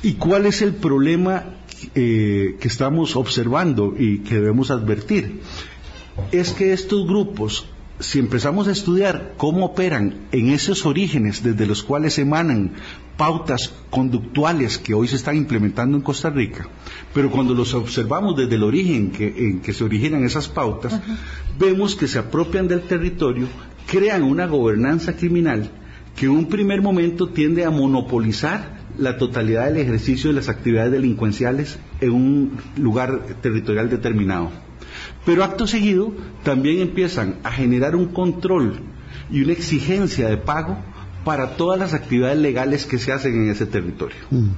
¿Y 0.02 0.16
cuál 0.16 0.44
es 0.44 0.60
el 0.60 0.74
problema 0.74 1.54
eh, 1.94 2.56
que 2.60 2.68
estamos 2.68 3.16
observando 3.16 3.94
y 3.98 4.18
que 4.18 4.34
debemos 4.34 4.70
advertir? 4.70 5.40
Es 6.30 6.52
que 6.52 6.74
estos 6.74 7.06
grupos 7.06 7.64
si 8.00 8.18
empezamos 8.18 8.68
a 8.68 8.72
estudiar 8.72 9.34
cómo 9.36 9.64
operan 9.64 10.26
en 10.32 10.50
esos 10.50 10.84
orígenes 10.86 11.42
desde 11.42 11.66
los 11.66 11.82
cuales 11.82 12.18
emanan 12.18 12.72
pautas 13.20 13.70
conductuales 13.90 14.78
que 14.78 14.94
hoy 14.94 15.06
se 15.06 15.16
están 15.16 15.36
implementando 15.36 15.94
en 15.94 16.02
Costa 16.02 16.30
Rica, 16.30 16.66
pero 17.12 17.30
cuando 17.30 17.52
los 17.52 17.74
observamos 17.74 18.34
desde 18.34 18.54
el 18.54 18.62
origen 18.62 19.12
en 19.18 19.60
que 19.60 19.74
se 19.74 19.84
originan 19.84 20.24
esas 20.24 20.48
pautas, 20.48 20.98
vemos 21.58 21.94
que 21.94 22.08
se 22.08 22.18
apropian 22.18 22.66
del 22.66 22.80
territorio, 22.80 23.46
crean 23.86 24.22
una 24.22 24.46
gobernanza 24.46 25.16
criminal 25.16 25.70
que 26.16 26.24
en 26.24 26.32
un 26.32 26.46
primer 26.46 26.80
momento 26.80 27.28
tiende 27.28 27.66
a 27.66 27.70
monopolizar 27.70 28.80
la 28.96 29.18
totalidad 29.18 29.66
del 29.66 29.76
ejercicio 29.76 30.30
de 30.30 30.36
las 30.36 30.48
actividades 30.48 30.92
delincuenciales 30.92 31.78
en 32.00 32.12
un 32.12 32.52
lugar 32.78 33.36
territorial 33.42 33.90
determinado. 33.90 34.50
Pero 35.26 35.44
acto 35.44 35.66
seguido 35.66 36.14
también 36.42 36.80
empiezan 36.80 37.36
a 37.42 37.50
generar 37.50 37.96
un 37.96 38.06
control 38.06 38.80
y 39.30 39.42
una 39.42 39.52
exigencia 39.52 40.26
de 40.30 40.38
pago 40.38 40.78
para 41.24 41.56
todas 41.56 41.78
las 41.78 41.94
actividades 41.94 42.38
legales 42.38 42.84
que 42.84 42.98
se 42.98 43.12
hacen 43.12 43.34
en 43.34 43.50
ese 43.50 43.66
territorio. 43.66 44.16
Mm. 44.30 44.50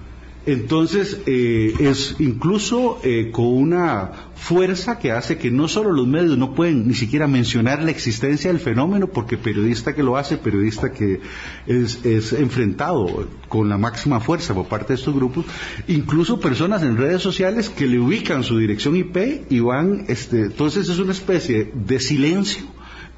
Entonces, 0.45 1.21
eh, 1.26 1.73
es 1.78 2.16
incluso 2.19 2.99
eh, 3.04 3.31
con 3.31 3.47
una 3.47 4.11
fuerza 4.35 4.99
que 4.99 5.12
hace 5.12 5.38
que 5.38 5.52
no 5.52 5.69
solo 5.69 5.92
los 5.92 6.09
medios 6.09 6.37
no 6.37 6.52
pueden 6.52 6.88
ni 6.88 6.95
siquiera 6.95 7.28
mencionar 7.28 7.81
la 7.85 7.92
existencia 7.92 8.50
del 8.50 8.59
fenómeno, 8.59 9.07
porque 9.07 9.37
periodista 9.37 9.95
que 9.95 10.02
lo 10.02 10.16
hace, 10.16 10.38
periodista 10.38 10.90
que 10.90 11.21
es, 11.69 12.04
es 12.04 12.33
enfrentado 12.33 13.28
con 13.49 13.69
la 13.69 13.78
máxima 13.78 14.19
fuerza 14.19 14.52
por 14.52 14.66
parte 14.66 14.88
de 14.88 14.95
estos 14.97 15.14
grupos, 15.14 15.45
incluso 15.87 16.40
personas 16.40 16.83
en 16.83 16.97
redes 16.97 17.23
sociales 17.23 17.69
que 17.69 17.87
le 17.87 18.00
ubican 18.00 18.42
su 18.42 18.59
dirección 18.59 18.97
IP 18.97 19.47
y 19.49 19.61
van, 19.61 20.07
este, 20.09 20.47
entonces 20.47 20.88
es 20.88 20.99
una 20.99 21.12
especie 21.12 21.71
de 21.73 22.00
silencio 22.00 22.64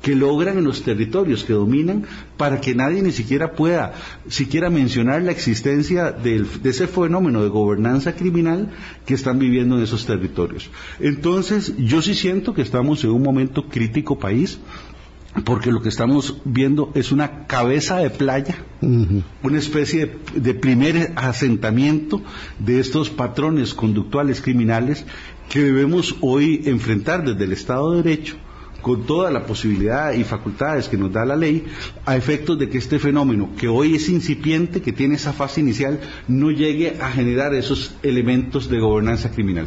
que 0.05 0.15
logran 0.15 0.59
en 0.59 0.65
los 0.65 0.83
territorios 0.83 1.45
que 1.45 1.55
dominan 1.55 2.05
para 2.37 2.61
que 2.61 2.75
nadie 2.75 3.01
ni 3.01 3.11
siquiera 3.11 3.53
pueda 3.53 3.95
siquiera 4.29 4.69
mencionar 4.69 5.23
la 5.23 5.33
existencia 5.33 6.13
de 6.13 6.45
ese 6.63 6.87
fenómeno 6.87 7.43
de 7.43 7.49
gobernanza 7.49 8.15
criminal 8.15 8.69
que 9.07 9.15
están 9.15 9.39
viviendo 9.39 9.79
en 9.79 9.83
esos 9.83 10.05
territorios. 10.05 10.71
Entonces, 11.01 11.73
yo 11.79 12.03
sí 12.03 12.15
siento 12.15 12.53
que 12.53 12.61
estamos 12.61 13.03
en 13.03 13.13
un 13.13 13.23
momento 13.23 13.67
crítico 13.67 14.19
país 14.19 14.59
porque 15.43 15.73
lo 15.73 15.81
que 15.81 15.89
estamos 15.89 16.37
viendo 16.45 16.93
es 16.95 17.11
una 17.11 17.47
cabeza 17.47 17.97
de 17.97 18.11
playa, 18.11 18.57
una 18.83 19.59
especie 19.59 20.07
de, 20.35 20.41
de, 20.41 20.55
primer 20.55 21.13
asentamiento 21.17 22.23
de 22.59 22.79
estos 22.79 23.09
patrones 23.09 23.73
conductuales 23.73 24.43
criminales 24.43 25.07
que 25.49 25.63
debemos 25.63 26.15
hoy 26.21 26.61
enfrentar 26.67 27.25
desde 27.25 27.45
el 27.45 27.53
Estado 27.53 27.93
de 27.93 28.03
Derecho 28.03 28.37
con 28.85 29.07
toda 29.07 29.31
la 29.31 29.47
posibilidad 29.47 30.13
y 30.13 30.25
facultades 30.25 30.91
que 30.91 30.99
nos 30.99 31.11
da 31.11 31.25
la 31.25 31.37
ley, 31.37 31.65
a 32.05 32.17
efectos 32.17 32.59
de 32.59 32.69
que 32.69 32.77
este 32.77 32.99
fenómeno, 32.99 33.49
que 33.59 33.67
hoy 33.67 33.97
es 33.97 34.11
incipiente, 34.11 34.83
que 34.83 34.93
tiene 34.93 35.15
esa 35.15 35.33
fase 35.33 35.63
inicial, 35.63 35.99
no 36.29 36.51
llegue 36.51 36.99
a 37.01 37.11
generar 37.11 37.55
esos 37.55 37.95
elementos 38.03 38.69
de 38.69 38.79
gobernanza 38.79 39.31
criminal. 39.31 39.67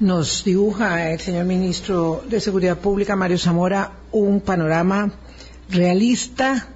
Nos 0.00 0.44
dibuja 0.44 1.10
el 1.10 1.18
señor 1.18 1.46
ministro 1.46 2.22
de 2.28 2.40
Seguridad 2.40 2.78
Pública, 2.78 3.16
Mario 3.16 3.38
Zamora, 3.38 3.92
un 4.12 4.42
panorama 4.42 5.12
realista, 5.70 6.68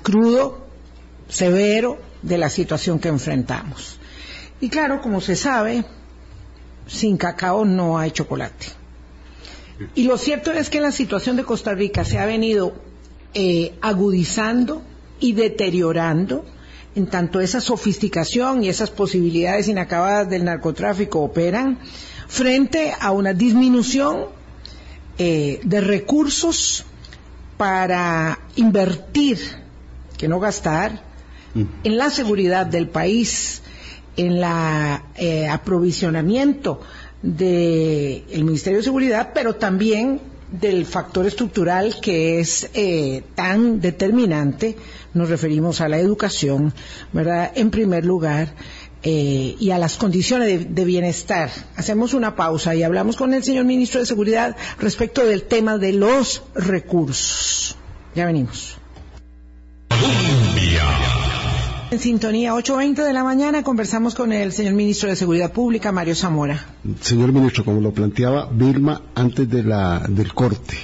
crudo, 0.00 0.64
severo 1.28 1.98
de 2.22 2.38
la 2.38 2.50
situación 2.50 3.00
que 3.00 3.08
enfrentamos. 3.08 3.98
Y 4.60 4.68
claro, 4.68 5.02
como 5.02 5.20
se 5.20 5.34
sabe, 5.34 5.84
sin 6.86 7.16
cacao 7.16 7.64
no 7.64 7.98
hay 7.98 8.12
chocolate. 8.12 8.85
Y 9.94 10.04
lo 10.04 10.18
cierto 10.18 10.52
es 10.52 10.70
que 10.70 10.80
la 10.80 10.92
situación 10.92 11.36
de 11.36 11.44
Costa 11.44 11.74
Rica 11.74 12.04
se 12.04 12.18
ha 12.18 12.26
venido 12.26 12.74
eh, 13.34 13.74
agudizando 13.80 14.82
y 15.20 15.32
deteriorando 15.32 16.44
en 16.94 17.06
tanto 17.06 17.40
esa 17.40 17.60
sofisticación 17.60 18.64
y 18.64 18.68
esas 18.68 18.90
posibilidades 18.90 19.68
inacabadas 19.68 20.30
del 20.30 20.44
narcotráfico 20.44 21.20
operan 21.20 21.78
frente 22.26 22.94
a 22.98 23.12
una 23.12 23.34
disminución 23.34 24.26
eh, 25.18 25.60
de 25.62 25.80
recursos 25.82 26.84
para 27.58 28.38
invertir, 28.56 29.38
que 30.16 30.28
no 30.28 30.40
gastar, 30.40 31.02
mm. 31.54 31.62
en 31.84 31.96
la 31.98 32.10
seguridad 32.10 32.64
del 32.64 32.88
país, 32.88 33.62
en 34.16 34.32
el 34.32 34.44
eh, 35.16 35.48
aprovisionamiento 35.48 36.80
del 37.26 38.44
Ministerio 38.44 38.78
de 38.78 38.84
Seguridad, 38.84 39.32
pero 39.34 39.56
también 39.56 40.20
del 40.50 40.86
factor 40.86 41.26
estructural 41.26 41.96
que 42.00 42.38
es 42.38 42.70
eh, 42.74 43.24
tan 43.34 43.80
determinante, 43.80 44.76
nos 45.12 45.28
referimos 45.28 45.80
a 45.80 45.88
la 45.88 45.98
educación, 45.98 46.72
¿verdad? 47.12 47.50
En 47.56 47.70
primer 47.70 48.04
lugar, 48.04 48.54
eh, 49.02 49.56
y 49.58 49.70
a 49.70 49.78
las 49.78 49.96
condiciones 49.96 50.48
de, 50.48 50.64
de, 50.64 50.84
bienestar. 50.84 51.50
Hacemos 51.76 52.14
una 52.14 52.36
pausa 52.36 52.74
y 52.74 52.82
hablamos 52.82 53.16
con 53.16 53.34
el 53.34 53.42
señor 53.44 53.64
ministro 53.64 54.00
de 54.00 54.06
Seguridad 54.06 54.56
respecto 54.78 55.24
del 55.24 55.42
tema 55.42 55.78
de 55.78 55.92
los 55.92 56.42
recursos. 56.54 57.76
Ya 58.14 58.26
venimos. 58.26 58.78
En 61.96 62.02
sintonía, 62.02 62.52
8.20 62.52 63.06
de 63.06 63.12
la 63.14 63.24
mañana, 63.24 63.62
conversamos 63.62 64.14
con 64.14 64.30
el 64.30 64.52
señor 64.52 64.74
ministro 64.74 65.08
de 65.08 65.16
Seguridad 65.16 65.50
Pública, 65.50 65.92
Mario 65.92 66.14
Zamora. 66.14 66.62
Señor 67.00 67.32
ministro, 67.32 67.64
como 67.64 67.80
lo 67.80 67.90
planteaba 67.90 68.50
Vilma 68.52 69.00
antes 69.14 69.48
de 69.48 69.62
la, 69.62 70.00
del 70.06 70.34
corte, 70.34 70.76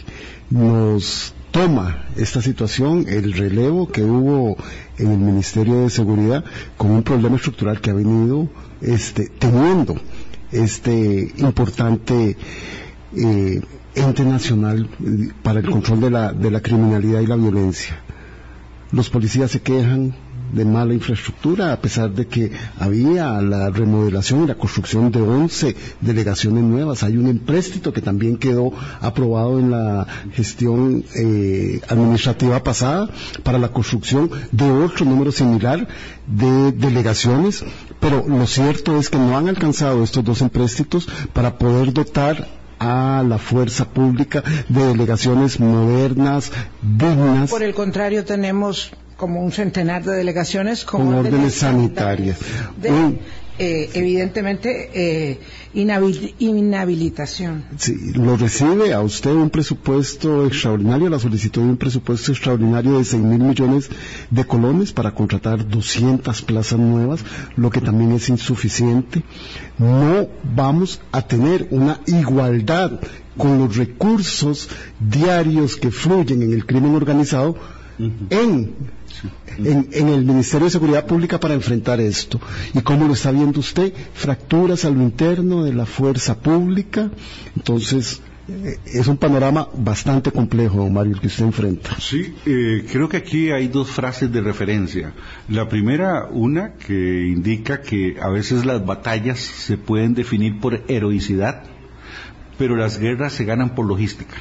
nos 0.49 1.35
toma 1.51 2.07
esta 2.17 2.41
situación, 2.41 3.05
el 3.07 3.35
relevo 3.35 3.93
que 3.93 4.03
hubo 4.03 4.57
en 4.97 5.13
el 5.13 5.19
Ministerio 5.19 5.83
de 5.83 5.91
Seguridad, 5.91 6.47
con 6.79 6.93
un 6.93 7.03
problema 7.03 7.37
estructural 7.37 7.83
que 7.83 7.91
ha 7.91 7.95
venido 7.95 8.49
este, 8.81 9.29
teniendo 9.29 10.01
este 10.51 11.31
importante 11.37 12.39
eh, 13.15 13.61
ente 13.95 14.25
nacional 14.25 14.89
para 15.43 15.61
el 15.61 15.69
control 15.69 16.01
de 16.01 16.11
la, 16.11 16.33
de 16.33 16.51
la 16.51 16.63
criminalidad 16.63 17.21
y 17.21 17.27
la 17.27 17.37
violencia. 17.37 18.01
Los 18.93 19.11
policías 19.11 19.51
se 19.51 19.61
quejan, 19.61 20.15
de 20.53 20.65
mala 20.65 20.95
infraestructura, 20.95 21.73
a 21.73 21.81
pesar 21.81 22.13
de 22.13 22.27
que 22.27 22.53
había 22.79 23.41
la 23.41 23.71
remodelación 23.71 24.45
y 24.45 24.47
la 24.47 24.55
construcción 24.55 25.11
de 25.11 25.21
11 25.21 25.77
delegaciones 26.01 26.63
nuevas. 26.63 27.03
Hay 27.03 27.17
un 27.17 27.27
empréstito 27.27 27.93
que 27.93 28.03
también 28.03 28.37
quedó 28.37 28.73
aprobado 29.01 29.59
en 29.59 29.71
la 29.71 30.07
gestión 30.33 31.05
eh, 31.17 31.81
administrativa 31.89 32.63
pasada 32.63 33.09
para 33.43 33.59
la 33.59 33.69
construcción 33.69 34.31
de 34.53 34.71
otro 34.71 35.05
número 35.05 35.33
similar 35.33 35.89
de 36.27 36.73
delegaciones, 36.73 37.65
pero 38.01 38.25
lo 38.29 38.47
cierto 38.47 38.99
es 38.99 39.11
que 39.11 39.19
no 39.19 39.37
han 39.37 39.49
alcanzado 39.49 40.05
estos 40.05 40.25
dos 40.25 40.41
empréstitos 40.43 41.09
para 41.33 41.59
poder 41.59 41.93
dotar 41.93 42.63
a 42.79 43.23
la 43.23 43.39
fuerza 43.39 43.85
pública 43.85 44.43
de 44.69 44.87
delegaciones 44.87 45.61
modernas, 45.61 46.51
dignas. 46.83 47.51
Por 47.51 47.63
el 47.63 47.75
contrario, 47.75 48.25
tenemos 48.25 48.91
como 49.23 49.41
un 49.41 49.53
centenar 49.53 50.03
de 50.03 50.17
delegaciones 50.17 50.85
con, 50.85 51.15
órdenes, 51.15 51.55
sanitarias. 51.55 52.39
Eh, 53.57 53.89
evidentemente, 53.95 54.91
eh, 54.93 55.39
inhabilitación. 56.41 57.65
Sí, 57.77 58.15
lo 58.15 58.37
recibe 58.37 58.93
a 58.93 59.01
usted 59.01 59.31
un 59.31 59.49
presupuesto 59.49 60.45
extraordinario, 60.45 61.09
la 61.09 61.21
solicitud 61.21 61.63
de 61.63 61.69
un 61.69 61.77
presupuesto 61.77 62.33
extraordinario 62.33 62.99
de 62.99 63.05
6 63.05 63.23
mil 63.23 63.45
millones 63.45 63.91
de 64.29 64.45
colones 64.45 64.93
para 64.93 65.15
contratar 65.15 65.69
200 65.69 66.43
plazas 66.43 66.81
nuevas, 66.81 67.25
lo 67.55 67.71
que 67.71 67.81
también 67.81 68.11
es 68.11 68.29
insuficiente. 68.29 69.23
No 69.79 70.27
vamos 70.43 71.01
a 71.13 71.23
tener 71.23 71.69
una 71.71 72.01
igualdad 72.07 72.99
con 73.37 73.57
los 73.61 73.77
recursos 73.77 74.69
diarios 74.99 75.77
que 75.77 75.93
fluyen 75.93 76.43
en 76.43 76.53
el 76.53 76.67
crimen 76.67 76.97
organizado 76.97 77.57
en, 78.31 78.75
en, 79.59 80.09
el 80.09 80.25
Ministerio 80.25 80.67
de 80.67 80.71
Seguridad 80.71 81.07
Pública 81.07 81.39
para 81.39 81.55
enfrentar 81.55 82.01
esto. 82.01 82.41
¿Y 82.75 82.81
cómo 82.81 83.07
lo 83.07 83.15
está 83.15 83.31
viendo 83.31 83.61
usted? 83.61 83.93
Fracturas 84.15 84.85
a 84.85 84.91
lo 84.91 85.03
interno 85.03 85.65
de 85.65 85.75
la 85.75 85.87
fuerza 85.87 86.39
pública. 86.39 87.11
Entonces, 87.57 88.21
eh, 88.49 88.79
es 88.87 89.07
un 89.07 89.17
panorama 89.17 89.69
bastante 89.75 90.33
complejo, 90.33 90.89
Mario, 90.91 91.15
el 91.15 91.21
que 91.21 91.29
usted 91.29 91.45
enfrenta. 91.45 91.97
Sí, 92.01 92.35
eh, 92.47 92.85
creo 92.91 93.09
que 93.09 93.19
aquí 93.19 93.51
hay 93.51 93.69
dos 93.69 93.91
frases 93.91 94.33
de 94.33 94.41
referencia. 94.41 95.13
La 95.49 95.69
primera, 95.69 96.27
una 96.31 96.75
que 96.75 97.27
indica 97.27 97.81
que 97.81 98.17
a 98.21 98.29
veces 98.29 98.65
las 98.65 98.85
batallas 98.85 99.39
se 99.39 99.77
pueden 99.77 100.15
definir 100.15 100.59
por 100.61 100.83
heroicidad, 100.89 101.65
pero 102.59 102.77
las 102.77 102.99
guerras 102.99 103.33
se 103.33 103.45
ganan 103.45 103.75
por 103.75 103.87
logística 103.87 104.37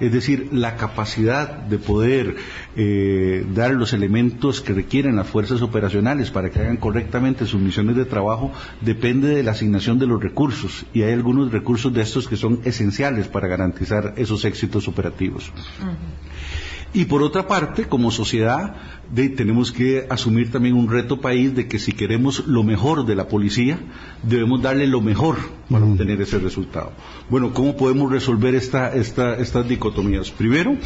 es 0.00 0.12
decir, 0.12 0.48
la 0.52 0.76
capacidad 0.76 1.48
de 1.48 1.78
poder 1.78 2.36
eh, 2.76 3.44
dar 3.54 3.72
los 3.72 3.92
elementos 3.92 4.60
que 4.60 4.72
requieren 4.72 5.16
las 5.16 5.26
fuerzas 5.26 5.62
operacionales 5.62 6.30
para 6.30 6.50
que 6.50 6.60
hagan 6.60 6.76
correctamente 6.76 7.46
sus 7.46 7.60
misiones 7.60 7.96
de 7.96 8.04
trabajo 8.04 8.52
depende 8.80 9.28
de 9.28 9.42
la 9.42 9.52
asignación 9.52 9.98
de 9.98 10.06
los 10.06 10.22
recursos 10.22 10.86
y 10.92 11.02
hay 11.02 11.12
algunos 11.12 11.50
recursos 11.50 11.92
de 11.92 12.02
estos 12.02 12.28
que 12.28 12.36
son 12.36 12.60
esenciales 12.64 13.28
para 13.28 13.48
garantizar 13.48 14.14
esos 14.16 14.44
éxitos 14.44 14.88
operativos. 14.88 15.52
Y 16.94 17.04
por 17.04 17.22
otra 17.22 17.46
parte, 17.46 17.84
como 17.84 18.10
sociedad, 18.10 18.74
tenemos 19.14 19.72
que 19.72 20.06
asumir 20.10 20.50
también 20.50 20.74
un 20.74 20.90
reto 20.90 21.20
país 21.20 21.54
de 21.54 21.66
que 21.66 21.78
si 21.78 21.92
queremos 21.92 22.46
lo 22.46 22.62
mejor 22.62 23.06
de 23.06 23.14
la 23.14 23.28
policía, 23.28 23.78
debemos 24.22 24.62
darle 24.62 24.86
lo 24.86 25.00
mejor 25.00 25.36
para 25.70 25.84
obtener 25.84 26.20
ese 26.20 26.38
resultado. 26.38 26.92
Bueno, 27.28 27.52
¿cómo 27.52 27.76
podemos 27.76 28.10
resolver 28.10 28.54
esta, 28.54 28.94
estas 28.94 29.68
dicotomías? 29.68 30.30
Primero, 30.30 30.76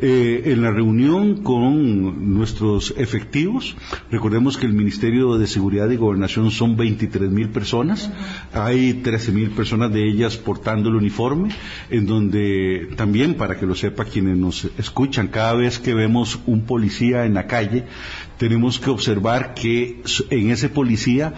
eh, 0.00 0.42
en 0.46 0.62
la 0.62 0.70
reunión 0.70 1.42
con 1.42 2.34
nuestros 2.34 2.94
efectivos, 2.96 3.76
recordemos 4.10 4.56
que 4.56 4.66
el 4.66 4.72
Ministerio 4.72 5.38
de 5.38 5.46
Seguridad 5.46 5.90
y 5.90 5.96
Gobernación 5.96 6.50
son 6.50 6.76
23 6.76 7.30
mil 7.30 7.50
personas, 7.50 8.10
hay 8.52 8.94
13 8.94 9.32
mil 9.32 9.50
personas 9.50 9.92
de 9.92 10.08
ellas 10.08 10.36
portando 10.36 10.88
el 10.88 10.96
uniforme, 10.96 11.50
en 11.90 12.06
donde 12.06 12.88
también, 12.96 13.34
para 13.34 13.58
que 13.58 13.66
lo 13.66 13.74
sepa 13.74 14.04
quienes 14.04 14.36
nos 14.36 14.68
escuchan, 14.78 15.28
cada 15.28 15.54
vez 15.54 15.78
que 15.78 15.94
vemos 15.94 16.40
un 16.46 16.62
policía 16.62 17.24
en 17.24 17.34
la 17.34 17.46
calle, 17.46 17.71
tenemos 18.38 18.78
que 18.78 18.90
observar 18.90 19.54
que 19.54 20.02
en 20.30 20.50
ese 20.50 20.68
policía 20.68 21.34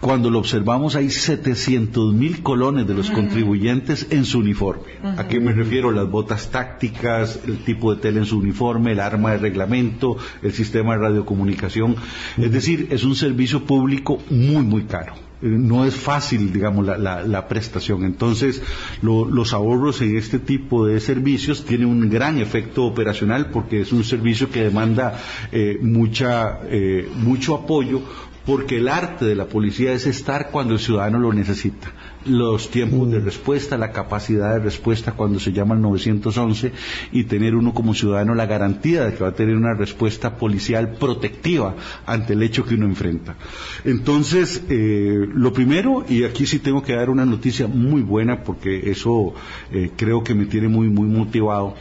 cuando 0.00 0.30
lo 0.30 0.38
observamos 0.38 0.96
hay 0.96 1.10
700 1.10 2.14
mil 2.14 2.42
colones 2.42 2.86
de 2.86 2.94
los 2.94 3.10
contribuyentes 3.10 4.06
en 4.10 4.24
su 4.24 4.38
uniforme. 4.38 4.92
¿A 5.02 5.28
qué 5.28 5.40
me 5.40 5.52
refiero? 5.52 5.92
Las 5.92 6.10
botas 6.10 6.50
tácticas, 6.50 7.40
el 7.46 7.58
tipo 7.58 7.94
de 7.94 8.00
tela 8.00 8.20
en 8.20 8.26
su 8.26 8.38
uniforme, 8.38 8.92
el 8.92 9.00
arma 9.00 9.32
de 9.32 9.38
reglamento, 9.38 10.16
el 10.42 10.52
sistema 10.52 10.94
de 10.94 11.02
radiocomunicación. 11.02 11.96
Es 12.38 12.50
decir, 12.50 12.88
es 12.90 13.04
un 13.04 13.14
servicio 13.14 13.64
público 13.64 14.18
muy, 14.30 14.62
muy 14.62 14.84
caro 14.84 15.14
eh, 15.42 15.46
no 15.46 15.86
es 15.86 15.94
fácil, 15.94 16.52
digamos, 16.52 16.86
la, 16.86 17.48
prestación. 17.48 18.04
Entonces, 18.04 18.62
los 19.02 19.52
ahorros 19.52 20.00
en 20.02 20.16
este 20.16 20.38
tipo 20.38 20.86
de 20.86 21.00
servicios 21.00 21.64
tienen 21.64 21.88
un 21.88 22.10
gran 22.10 22.38
efecto 22.38 22.84
operacional 22.84 23.50
porque 23.50 23.80
es 23.80 23.92
un 23.92 24.04
servicio 24.04 24.50
que 24.50 24.64
demanda 24.64 25.18
eh, 25.50 25.78
mucha, 25.80 26.60
eh, 26.64 27.08
mucho 27.16 27.54
apoyo 27.54 28.02
porque 28.46 28.78
el 28.78 28.88
arte 28.88 29.24
de 29.24 29.34
la 29.34 29.46
policía 29.46 29.92
es 29.92 30.06
estar 30.06 30.50
cuando 30.50 30.74
el 30.74 30.80
ciudadano 30.80 31.18
lo 31.18 31.32
necesita. 31.32 31.92
Los 32.24 32.70
tiempos 32.70 33.10
de 33.10 33.20
mm. 33.20 33.24
respuesta, 33.24 33.76
la 33.76 33.92
capacidad 33.92 34.54
de 34.54 34.60
respuesta 34.60 35.12
cuando 35.12 35.38
se 35.38 35.52
llama 35.52 35.74
el 35.74 35.82
911 35.82 36.72
y 37.12 37.24
tener 37.24 37.54
uno 37.54 37.74
como 37.74 37.94
ciudadano 37.94 38.34
la 38.34 38.46
garantía 38.46 39.04
de 39.04 39.14
que 39.14 39.22
va 39.22 39.30
a 39.30 39.34
tener 39.34 39.56
una 39.56 39.74
respuesta 39.74 40.36
policial 40.36 40.92
protectiva 40.92 41.76
ante 42.06 42.32
el 42.32 42.42
hecho 42.42 42.64
que 42.64 42.74
uno 42.74 42.86
enfrenta. 42.86 43.36
Entonces, 43.84 44.62
eh, 44.68 45.26
lo 45.32 45.52
primero, 45.52 46.04
y 46.08 46.24
aquí 46.24 46.46
sí 46.46 46.58
tengo 46.58 46.82
que 46.82 46.94
dar 46.94 47.10
una 47.10 47.26
noticia 47.26 47.66
muy 47.66 48.02
buena 48.02 48.42
porque 48.42 48.90
eso 48.90 49.34
eh, 49.70 49.90
creo 49.96 50.22
que 50.24 50.34
me 50.34 50.46
tiene 50.46 50.68
muy, 50.68 50.88
muy 50.88 51.08
motivado, 51.08 51.74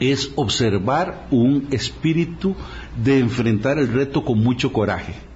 es 0.00 0.32
observar 0.34 1.26
un 1.30 1.68
espíritu 1.70 2.56
de 3.02 3.18
enfrentar 3.18 3.78
el 3.78 3.92
reto 3.92 4.24
con 4.24 4.42
mucho 4.42 4.72
coraje 4.72 5.31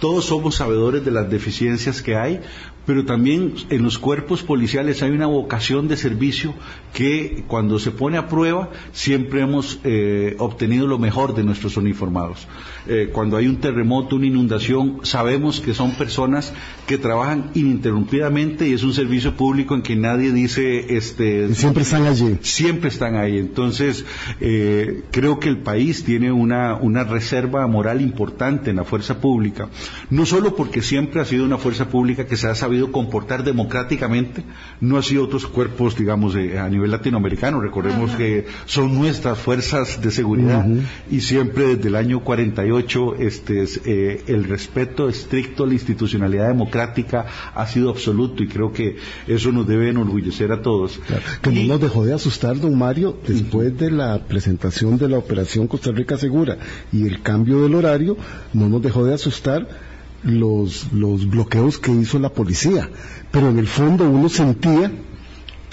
todos 0.00 0.24
somos 0.24 0.56
sabedores 0.56 1.04
de 1.04 1.10
las 1.10 1.30
deficiencias 1.30 2.02
que 2.02 2.16
hay, 2.16 2.40
pero 2.86 3.04
también 3.04 3.54
en 3.70 3.82
los 3.82 3.98
cuerpos 3.98 4.42
policiales 4.42 5.02
hay 5.02 5.10
una 5.10 5.26
vocación 5.26 5.88
de 5.88 5.96
servicio 5.96 6.54
que 6.92 7.44
cuando 7.46 7.78
se 7.78 7.90
pone 7.90 8.18
a 8.18 8.28
prueba 8.28 8.70
siempre 8.92 9.42
hemos 9.42 9.80
eh, 9.84 10.36
obtenido 10.38 10.86
lo 10.86 10.98
mejor 10.98 11.34
de 11.34 11.44
nuestros 11.44 11.76
uniformados. 11.76 12.46
Eh, 12.86 13.10
cuando 13.12 13.36
hay 13.36 13.46
un 13.46 13.56
terremoto, 13.56 14.16
una 14.16 14.26
inundación, 14.26 15.00
sabemos 15.02 15.60
que 15.60 15.74
son 15.74 15.92
personas 15.96 16.52
que 16.86 16.98
trabajan 16.98 17.50
ininterrumpidamente 17.54 18.68
y 18.68 18.74
es 18.74 18.82
un 18.82 18.92
servicio 18.92 19.34
público 19.34 19.74
en 19.74 19.82
que 19.82 19.96
nadie 19.96 20.32
dice 20.32 20.96
este 20.96 21.54
siempre 21.54 21.82
están 21.82 22.06
allí. 22.06 22.38
Siempre 22.42 22.88
están 22.88 23.16
ahí. 23.16 23.38
Entonces 23.38 24.04
eh, 24.40 25.04
creo 25.10 25.40
que 25.40 25.48
el 25.48 25.58
país 25.58 26.04
tiene 26.04 26.32
una, 26.32 26.74
una 26.76 27.04
reserva 27.04 27.66
moral 27.66 28.00
importante 28.00 28.70
en 28.70 28.76
la 28.76 28.84
fuerza 28.84 29.20
pública, 29.20 29.68
no 30.10 30.26
solo 30.26 30.54
porque 30.54 30.82
siempre 30.82 31.20
ha 31.20 31.24
sido 31.24 31.44
una 31.44 31.58
fuerza 31.58 31.88
pública 31.88 32.26
que 32.26 32.36
se 32.36 32.48
ha 32.48 32.54
sabido 32.54 32.73
comportar 32.92 33.44
democráticamente, 33.44 34.44
no 34.80 34.96
así 34.96 35.16
otros 35.16 35.46
cuerpos, 35.46 35.96
digamos, 35.96 36.34
a 36.34 36.68
nivel 36.68 36.90
latinoamericano. 36.90 37.60
Recordemos 37.60 38.12
que 38.12 38.46
son 38.66 38.94
nuestras 38.94 39.38
fuerzas 39.38 40.00
de 40.00 40.10
seguridad 40.10 40.66
y 41.10 41.20
siempre 41.20 41.76
desde 41.76 41.88
el 41.88 41.96
año 41.96 42.20
48 42.20 43.16
este, 43.16 43.64
eh, 43.84 44.24
el 44.26 44.44
respeto 44.44 45.08
estricto 45.08 45.64
a 45.64 45.66
la 45.66 45.74
institucionalidad 45.74 46.48
democrática 46.48 47.26
ha 47.54 47.66
sido 47.66 47.90
absoluto 47.90 48.42
y 48.42 48.48
creo 48.48 48.72
que 48.72 48.96
eso 49.26 49.52
nos 49.52 49.66
debe 49.66 49.90
enorgullecer 49.90 50.52
a 50.52 50.62
todos. 50.62 51.00
Que 51.42 51.50
no 51.50 51.64
nos 51.64 51.80
dejó 51.80 52.04
de 52.04 52.14
asustar, 52.14 52.58
don 52.58 52.76
Mario, 52.78 53.18
después 53.26 53.76
de 53.78 53.90
la 53.90 54.18
presentación 54.26 54.98
de 54.98 55.08
la 55.08 55.18
Operación 55.18 55.66
Costa 55.66 55.90
Rica 55.92 56.16
Segura 56.16 56.58
y 56.92 57.06
el 57.06 57.22
cambio 57.22 57.62
del 57.62 57.74
horario, 57.74 58.16
no 58.52 58.68
nos 58.68 58.82
dejó 58.82 59.04
de 59.04 59.14
asustar 59.14 59.93
los, 60.24 60.92
los 60.92 61.28
bloqueos 61.28 61.78
que 61.78 61.92
hizo 61.92 62.18
la 62.18 62.30
policía, 62.30 62.90
pero 63.30 63.50
en 63.50 63.58
el 63.58 63.68
fondo 63.68 64.08
uno 64.08 64.28
sentía 64.28 64.90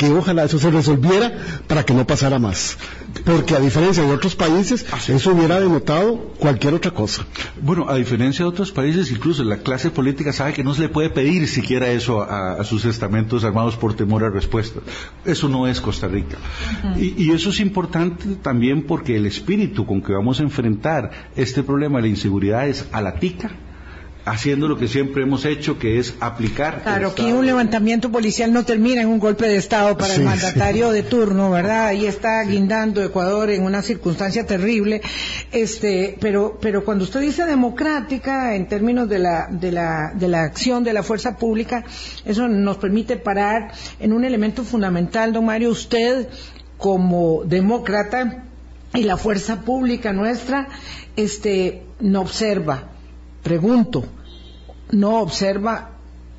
que 0.01 0.09
ojalá 0.09 0.45
eso 0.45 0.57
se 0.57 0.71
resolviera 0.71 1.31
para 1.67 1.85
que 1.85 1.93
no 1.93 2.07
pasara 2.07 2.39
más. 2.39 2.75
Porque 3.23 3.55
a 3.55 3.59
diferencia 3.59 4.01
de 4.01 4.11
otros 4.11 4.35
países, 4.35 4.83
eso 5.07 5.31
hubiera 5.31 5.59
denotado 5.59 6.33
cualquier 6.39 6.73
otra 6.73 6.89
cosa. 6.89 7.23
Bueno, 7.61 7.85
a 7.87 7.97
diferencia 7.97 8.43
de 8.43 8.49
otros 8.49 8.71
países, 8.71 9.11
incluso 9.11 9.43
la 9.43 9.57
clase 9.57 9.91
política 9.91 10.33
sabe 10.33 10.53
que 10.53 10.63
no 10.63 10.73
se 10.73 10.81
le 10.81 10.89
puede 10.89 11.11
pedir 11.11 11.47
siquiera 11.47 11.87
eso 11.91 12.23
a, 12.23 12.63
sus 12.63 12.85
estamentos 12.85 13.43
armados 13.43 13.75
por 13.75 13.93
temor 13.93 14.23
a 14.23 14.31
respuesta. 14.31 14.79
Eso 15.23 15.47
no 15.47 15.67
es 15.67 15.79
Costa 15.79 16.07
Rica. 16.07 16.37
y, 16.97 17.23
y, 17.23 17.31
eso 17.31 17.51
es 17.51 17.59
importante 17.59 18.25
también 18.41 18.87
porque 18.87 19.17
el 19.17 19.27
espíritu 19.27 19.85
con 19.85 20.01
que 20.01 20.13
vamos 20.13 20.39
a 20.39 20.43
enfrentar 20.43 21.11
este 21.35 21.61
problema 21.61 21.99
de 21.99 22.03
la 22.03 22.07
inseguridad 22.07 22.67
es 22.67 22.85
a 22.91 23.01
la 23.01 23.19
tica 23.19 23.51
haciendo 24.25 24.67
lo 24.67 24.77
que 24.77 24.87
siempre 24.87 25.23
hemos 25.23 25.45
hecho, 25.45 25.79
que 25.79 25.97
es 25.97 26.13
aplicar. 26.19 26.83
Claro, 26.83 27.15
que 27.15 27.33
un 27.33 27.45
levantamiento 27.45 28.11
policial 28.11 28.53
no 28.53 28.63
termina 28.63 29.01
en 29.01 29.07
un 29.07 29.19
golpe 29.19 29.47
de 29.47 29.57
Estado 29.57 29.97
para 29.97 30.13
el 30.13 30.23
mandatario 30.23 30.91
de 30.91 31.03
turno, 31.03 31.49
¿verdad? 31.49 31.87
Ahí 31.87 32.05
está 32.05 32.43
guindando 32.43 33.03
Ecuador 33.03 33.49
en 33.49 33.63
una 33.63 33.81
circunstancia 33.81 34.45
terrible. 34.45 35.01
Este, 35.51 36.17
pero, 36.19 36.57
pero 36.61 36.85
cuando 36.85 37.03
usted 37.03 37.21
dice 37.21 37.45
democrática, 37.45 38.55
en 38.55 38.67
términos 38.67 39.09
de 39.09 39.19
la, 39.19 39.47
de 39.49 39.71
la, 39.71 40.11
de 40.13 40.27
la 40.27 40.43
acción 40.43 40.83
de 40.83 40.93
la 40.93 41.03
fuerza 41.03 41.37
pública, 41.37 41.83
eso 42.25 42.47
nos 42.47 42.77
permite 42.77 43.17
parar 43.17 43.71
en 43.99 44.13
un 44.13 44.23
elemento 44.23 44.63
fundamental, 44.63 45.33
don 45.33 45.45
Mario, 45.45 45.71
usted 45.71 46.27
como 46.77 47.43
demócrata 47.45 48.45
y 48.93 49.03
la 49.03 49.17
fuerza 49.17 49.61
pública 49.61 50.13
nuestra, 50.13 50.67
este, 51.15 51.83
no 51.99 52.21
observa 52.21 52.91
Pregunto, 53.43 54.03
¿no 54.91 55.21
observa 55.21 55.90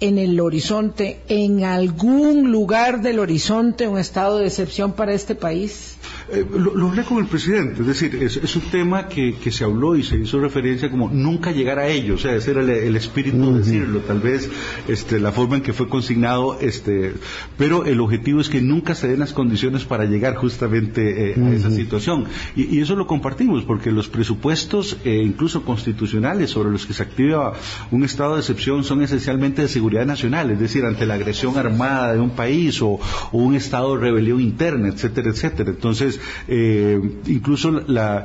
en 0.02 0.18
el 0.18 0.40
horizonte, 0.40 1.20
en 1.28 1.62
algún 1.62 2.50
lugar 2.50 3.02
del 3.02 3.20
horizonte, 3.20 3.86
un 3.86 3.98
estado 3.98 4.38
de 4.38 4.46
excepción 4.46 4.94
para 4.94 5.14
este 5.14 5.36
país? 5.36 5.96
Eh, 6.32 6.44
lo, 6.50 6.88
hablé 6.88 7.04
con 7.04 7.18
el 7.18 7.26
presidente, 7.26 7.82
es 7.82 7.86
decir, 7.86 8.16
es, 8.20 8.56
un 8.56 8.62
tema 8.62 9.06
que, 9.06 9.36
se 9.52 9.62
habló 9.64 9.94
y 9.94 10.02
se 10.02 10.16
hizo 10.16 10.40
referencia 10.40 10.90
como 10.90 11.08
nunca 11.08 11.52
llegar 11.52 11.78
a 11.78 11.86
ello, 11.86 12.14
o 12.14 12.18
sea, 12.18 12.34
ese 12.34 12.50
era 12.50 12.62
el, 12.62 12.96
espíritu 12.96 13.52
de 13.52 13.58
decirlo, 13.58 14.00
tal 14.00 14.18
vez 14.20 14.50
este, 14.88 15.20
la 15.20 15.30
forma 15.30 15.56
en 15.56 15.62
que 15.62 15.72
fue 15.72 15.88
consignado, 15.88 16.58
este, 16.60 17.12
pero 17.56 17.84
el 17.84 18.00
objetivo 18.00 18.40
es 18.40 18.48
que 18.48 18.60
nunca 18.60 18.96
se 18.96 19.06
den 19.06 19.20
las 19.20 19.32
condiciones 19.32 19.84
para 19.84 20.04
llegar 20.04 20.34
justamente 20.34 21.30
eh, 21.30 21.34
a 21.40 21.52
esa 21.52 21.70
situación. 21.70 22.24
Y, 22.56 22.80
eso 22.80 22.96
lo 22.96 23.06
compartimos, 23.06 23.64
porque 23.64 23.92
los 23.92 24.08
presupuestos, 24.08 24.96
eh, 25.04 25.22
incluso 25.24 25.62
constitucionales, 25.62 26.50
sobre 26.50 26.70
los 26.70 26.86
que 26.86 26.92
se 26.92 27.02
activa 27.04 27.52
un 27.92 28.04
estado 28.04 28.34
de 28.34 28.40
excepción 28.40 28.82
son 28.82 29.02
esencialmente 29.02 29.62
de 29.62 29.68
seguridad 29.68 29.91
nacional, 30.06 30.50
es 30.50 30.58
decir, 30.58 30.84
ante 30.84 31.06
la 31.06 31.14
agresión 31.14 31.56
armada 31.58 32.14
de 32.14 32.20
un 32.20 32.30
país 32.30 32.80
o, 32.82 32.98
un 33.32 33.54
estado 33.54 33.94
de 33.94 34.00
rebelión 34.00 34.40
interna, 34.40 34.88
etcétera, 34.88 35.30
etcétera. 35.30 35.70
Entonces, 35.70 36.20
eh, 36.48 37.00
incluso 37.26 37.70
la, 37.70 38.24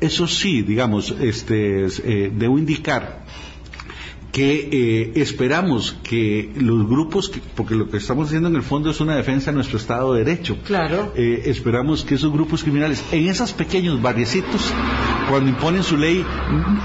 eso 0.00 0.26
sí, 0.26 0.62
digamos, 0.62 1.14
este, 1.20 1.86
eh, 1.86 2.32
debo 2.34 2.58
indicar 2.58 3.24
que 4.40 4.70
eh, 4.72 5.12
esperamos 5.16 5.94
que 6.02 6.50
los 6.56 6.88
grupos, 6.88 7.30
porque 7.54 7.74
lo 7.74 7.90
que 7.90 7.98
estamos 7.98 8.28
haciendo 8.28 8.48
en 8.48 8.56
el 8.56 8.62
fondo 8.62 8.90
es 8.90 8.98
una 8.98 9.14
defensa 9.14 9.50
de 9.50 9.56
nuestro 9.56 9.76
Estado 9.76 10.14
de 10.14 10.24
Derecho. 10.24 10.56
Claro. 10.64 11.12
Eh, 11.14 11.42
esperamos 11.44 12.04
que 12.04 12.14
esos 12.14 12.32
grupos 12.32 12.62
criminales, 12.62 13.04
en 13.12 13.28
esos 13.28 13.52
pequeños 13.52 14.00
barriecitos, 14.00 14.72
cuando 15.28 15.50
imponen 15.50 15.82
su 15.82 15.98
ley, 15.98 16.24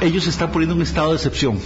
ellos 0.01 0.27
están 0.27 0.51
poniendo 0.51 0.75
un 0.75 0.81
estado 0.81 1.11
de 1.11 1.15
excepción. 1.15 1.57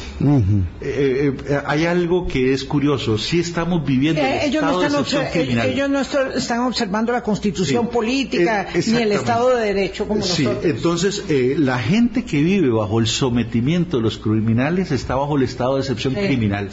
Eh, 0.79 1.35
hay 1.65 1.85
algo 1.87 2.27
que 2.27 2.53
es 2.53 2.63
curioso. 2.65 3.17
Sí 3.17 3.39
estamos 3.39 3.83
viviendo 3.83 4.21
ellos 4.21 4.63
estado 4.63 4.71
no 4.71 4.83
están 4.83 4.91
de 4.91 4.99
excepción 4.99 5.31
criminal. 5.33 5.69
Ellos 5.69 5.89
no 5.89 6.01
están 6.37 6.59
observando 6.59 7.11
la 7.11 7.23
constitución 7.23 7.89
política 7.89 8.67
ni 8.75 8.97
el 8.97 9.11
Estado 9.11 9.55
de 9.55 9.73
Derecho 9.73 10.07
como 10.07 10.21
sí. 10.21 10.47
Entonces, 10.63 11.23
la 11.57 11.79
gente 11.79 12.25
que 12.25 12.43
vive 12.43 12.69
bajo 12.69 12.99
el 12.99 13.07
sometimiento 13.07 13.97
de 13.97 14.03
los 14.03 14.19
criminales 14.19 14.91
está 14.91 15.15
bajo 15.15 15.35
el 15.35 15.43
Estado 15.43 15.77
de 15.77 15.78
excepción 15.79 16.13
criminal. 16.13 16.69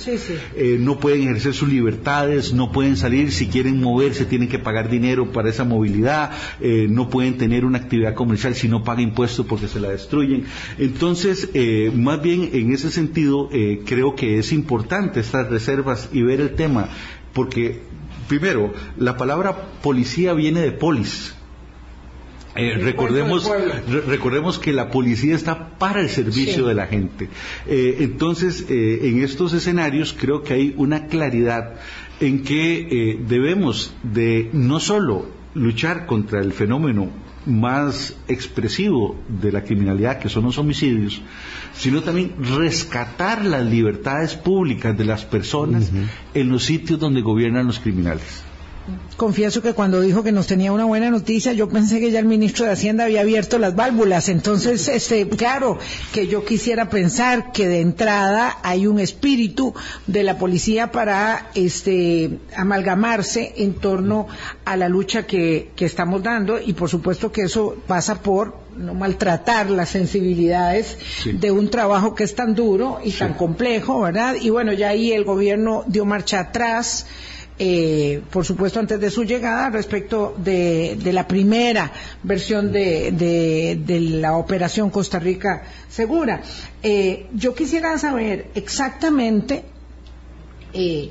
Eh, 0.57 0.77
no 0.81 0.99
pueden 0.99 1.23
ejercer 1.23 1.55
sus 1.55 1.69
libertades, 1.69 2.53
no 2.53 2.73
pueden 2.73 2.97
salir, 2.97 3.33
si 3.33 3.49
quieren 3.49 3.81
moverse 3.81 4.25
tienen 4.25 4.49
que 4.49 4.59
pagar 4.59 4.91
dinero 4.91 5.33
para 5.33 5.51
esa 5.51 5.65
movilidad, 5.65 6.33
eh, 6.61 6.87
no 6.89 7.09
pueden 7.09 7.39
tener 7.39 7.65
una 7.65 7.79
actividad 7.79 8.15
comercial 8.15 8.55
si 8.55 8.69
no 8.69 8.83
paga 8.83 9.03
impuestos 9.03 9.47
porque 9.47 9.69
se 9.69 9.81
la 9.81 9.91
destruyen. 9.91 10.45
Entonces, 10.79 11.51
eh, 11.55 11.93
más 11.95 12.23
bien 12.23 12.51
en 12.53 12.73
ese 12.73 12.91
sentido, 12.91 13.49
creo 13.85 14.15
que 14.15 14.39
es 14.39 14.53
importante 14.53 15.21
estas 15.21 15.49
reservas 15.49 16.09
y 16.13 16.23
ver 16.23 16.41
el 16.41 16.51
tema, 16.55 16.89
porque 17.33 17.81
primero, 18.29 18.73
la 18.99 19.17
palabra 19.17 19.57
policía 19.83 20.33
viene 20.33 20.61
de 20.61 20.73
polis, 20.73 21.36
eh, 22.57 22.79
recordemos, 22.79 23.51
recordemos 24.07 24.59
que 24.59 24.73
la 24.73 24.91
policía 24.91 25.35
está 25.35 25.79
para 25.79 26.01
el 26.01 26.09
servicio 26.09 26.67
de 26.67 26.75
la 26.75 26.87
gente. 26.87 27.29
Eh, 27.67 27.99
entonces, 28.01 28.67
eh, 28.69 29.09
en 29.09 29.23
estos 29.23 29.53
escenarios 29.53 30.15
creo 30.19 30.43
que 30.43 30.55
hay 30.55 30.75
una 30.77 31.07
claridad 31.07 31.75
en 32.21 32.43
que 32.43 33.19
debemos 33.29 33.95
de 34.03 34.49
no 34.53 34.81
solo 34.81 35.27
luchar 35.55 36.07
contra 36.07 36.41
el 36.41 36.53
fenómeno 36.53 37.11
más 37.47 38.17
expresivo 38.27 39.17
de 39.29 39.53
la 39.53 39.63
criminalidad, 39.63 40.19
que 40.19 40.29
son 40.29 40.45
los 40.45 40.59
homicidios, 40.59 41.23
sino 41.75 42.03
también 42.03 42.33
rescatar 42.41 43.45
las 43.45 43.65
libertades 43.65 44.35
públicas 44.35 44.97
de 44.97 45.05
las 45.05 45.25
personas 45.25 45.91
en 46.35 46.49
los 46.49 46.65
sitios 46.65 46.99
donde 46.99 47.21
gobiernan 47.21 47.67
los 47.67 47.79
criminales. 47.79 48.43
Confieso 49.17 49.63
que 49.63 49.73
cuando 49.73 50.01
dijo 50.01 50.23
que 50.23 50.31
nos 50.31 50.47
tenía 50.47 50.73
una 50.73 50.85
buena 50.85 51.11
noticia, 51.11 51.53
yo 51.53 51.69
pensé 51.69 52.01
que 52.01 52.11
ya 52.11 52.19
el 52.19 52.27
ministro 52.27 52.67
de 52.67 52.73
Hacienda 52.73 53.05
había 53.05 53.23
abierto 53.23 53.59
las 53.59 53.75
válvulas. 53.75 54.29
Entonces, 54.29 54.89
este, 54.89 55.27
claro, 55.29 55.79
que 56.13 56.27
yo 56.27 56.45
quisiera 56.45 56.91
pensar 56.91 57.51
que 57.51 57.67
de 57.67 57.81
entrada 57.81 58.59
hay 58.63 58.87
un 58.87 59.01
espíritu 59.01 59.75
de 60.07 60.23
la 60.23 60.39
policía 60.39 60.93
para 60.93 61.51
este, 61.55 62.39
amalgamarse 62.55 63.55
en 63.57 63.75
torno 63.75 64.29
a 64.65 64.77
la 64.77 64.89
lucha 64.89 65.27
que, 65.27 65.73
estamos 65.87 66.23
dando 66.23 66.61
y 66.61 66.73
por 66.73 66.91
supuesto 66.91 67.31
que 67.31 67.43
eso 67.43 67.77
pasa 67.87 68.21
por 68.21 68.57
no 68.77 68.93
maltratar 68.93 69.71
las 69.71 69.91
sensibilidades 69.91 70.99
de 71.33 71.51
un 71.53 71.71
trabajo 71.71 72.15
que 72.15 72.25
es 72.25 72.35
tan 72.35 72.57
duro 72.57 72.99
y 73.05 73.13
tan 73.13 73.35
complejo, 73.35 74.01
¿verdad? 74.01 74.35
Y 74.41 74.51
bueno, 74.51 74.73
ya 74.73 74.89
ahí 74.89 75.13
el 75.13 75.25
gobierno 75.25 75.85
dio 75.87 76.05
marcha 76.05 76.41
atrás 76.41 77.07
eh, 77.59 78.23
por 78.31 78.45
supuesto 78.45 78.81
antes 78.81 79.01
de 79.01 79.11
su 79.11 79.25
llegada 79.25 79.71
respecto 79.71 80.35
de, 80.37 80.99
la 81.13 81.27
primera 81.27 81.91
versión 82.23 82.71
de, 82.71 84.11
la 84.21 84.37
operación 84.37 84.91
Costa 84.91 85.19
Rica 85.19 85.63
Segura. 85.89 86.43
Eh, 86.83 87.29
yo 87.33 87.55
quisiera 87.55 87.97
saber 87.97 88.51
exactamente 88.55 89.65
eh, 90.75 91.11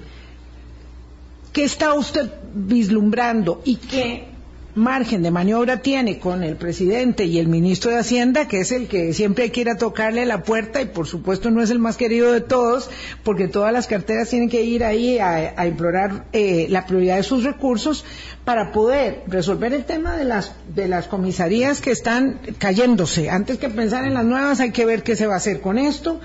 qué 1.51 1.63
está 1.63 1.93
usted 1.95 2.31
vislumbrando 2.53 3.61
y 3.65 3.77
qué 3.77 4.34
margen 4.75 5.23
de 5.23 5.31
maniobra 5.31 5.77
tiene 5.77 6.19
con 6.19 6.43
el 6.43 6.57
presidente 6.57 7.23
y 7.23 7.39
el 7.39 7.47
ministro 7.47 7.91
de 7.91 7.97
Hacienda, 7.97 8.47
que 8.47 8.59
es 8.59 8.71
el 8.71 8.87
que 8.87 9.13
siempre 9.13 9.49
quiera 9.49 9.77
tocarle 9.77 10.25
la 10.25 10.43
puerta 10.43 10.81
y 10.81 10.85
por 10.85 11.07
supuesto 11.07 11.49
no 11.49 11.61
es 11.61 11.69
el 11.69 11.79
más 11.79 11.95
querido 11.95 12.31
de 12.33 12.41
todos, 12.41 12.89
porque 13.23 13.47
todas 13.47 13.71
las 13.71 13.87
carteras 13.87 14.29
tienen 14.29 14.49
que 14.49 14.63
ir 14.63 14.83
ahí 14.83 15.17
a, 15.17 15.65
implorar 15.65 16.25
eh, 16.33 16.67
la 16.69 16.85
prioridad 16.85 17.15
de 17.15 17.23
sus 17.23 17.43
recursos 17.43 18.03
para 18.43 18.71
poder 18.71 19.23
resolver 19.27 19.73
el 19.73 19.85
tema 19.85 20.17
de 20.17 20.25
las, 20.25 20.53
de 20.75 20.87
las 20.87 21.07
comisarías 21.07 21.79
que 21.79 21.91
están 21.91 22.39
cayéndose. 22.57 23.29
Antes 23.29 23.57
que 23.57 23.69
pensar 23.69 24.05
en 24.05 24.13
las 24.13 24.25
nuevas 24.25 24.59
hay 24.59 24.71
que 24.71 24.85
ver 24.85 25.03
qué 25.03 25.15
se 25.15 25.25
va 25.25 25.35
a 25.35 25.37
hacer 25.37 25.61
con 25.61 25.77
esto. 25.77 26.19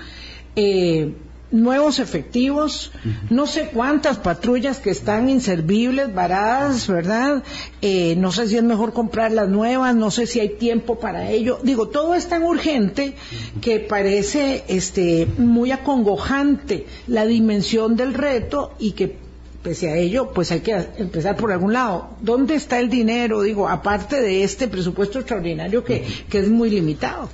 Eh, 0.55 1.13
nuevos 1.51 1.99
efectivos, 1.99 2.91
no 3.29 3.45
sé 3.45 3.69
cuántas 3.73 4.17
patrullas 4.17 4.79
que 4.79 4.89
están 4.89 5.29
inservibles, 5.29 6.13
varadas, 6.13 6.87
¿verdad? 6.87 7.43
Eh, 7.81 8.15
no 8.17 8.31
sé 8.31 8.47
si 8.47 8.57
es 8.57 8.63
mejor 8.63 8.93
comprar 8.93 9.31
las 9.31 9.49
nuevas, 9.49 9.95
no 9.95 10.11
sé 10.11 10.27
si 10.27 10.39
hay 10.39 10.49
tiempo 10.49 10.99
para 10.99 11.29
ello. 11.29 11.59
Digo, 11.63 11.89
todo 11.89 12.15
es 12.15 12.27
tan 12.27 12.43
urgente 12.43 13.15
que 13.61 13.79
parece 13.79 14.63
este, 14.67 15.27
muy 15.37 15.71
acongojante 15.71 16.85
la 17.07 17.25
dimensión 17.25 17.95
del 17.95 18.13
reto 18.13 18.73
y 18.79 18.91
que 18.93 19.30
pese 19.63 19.89
a 19.89 19.95
ello, 19.95 20.31
pues 20.33 20.51
hay 20.51 20.61
que 20.61 20.75
empezar 20.97 21.35
por 21.37 21.51
algún 21.51 21.73
lado. 21.73 22.17
¿Dónde 22.21 22.55
está 22.55 22.79
el 22.79 22.89
dinero? 22.89 23.41
Digo, 23.41 23.69
aparte 23.69 24.21
de 24.21 24.43
este 24.43 24.67
presupuesto 24.67 25.19
extraordinario 25.19 25.83
que, 25.83 26.05
es 26.31 26.49
muy 26.49 26.69
limitado. 26.69 27.29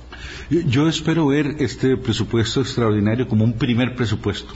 Yo, 0.50 0.88
espero 0.88 1.26
ver 1.26 1.56
este 1.58 1.96
presupuesto 1.96 2.60
extraordinario 2.60 3.28
como 3.28 3.44
un 3.44 3.54
primer 3.54 3.94
presupuesto. 3.94 4.54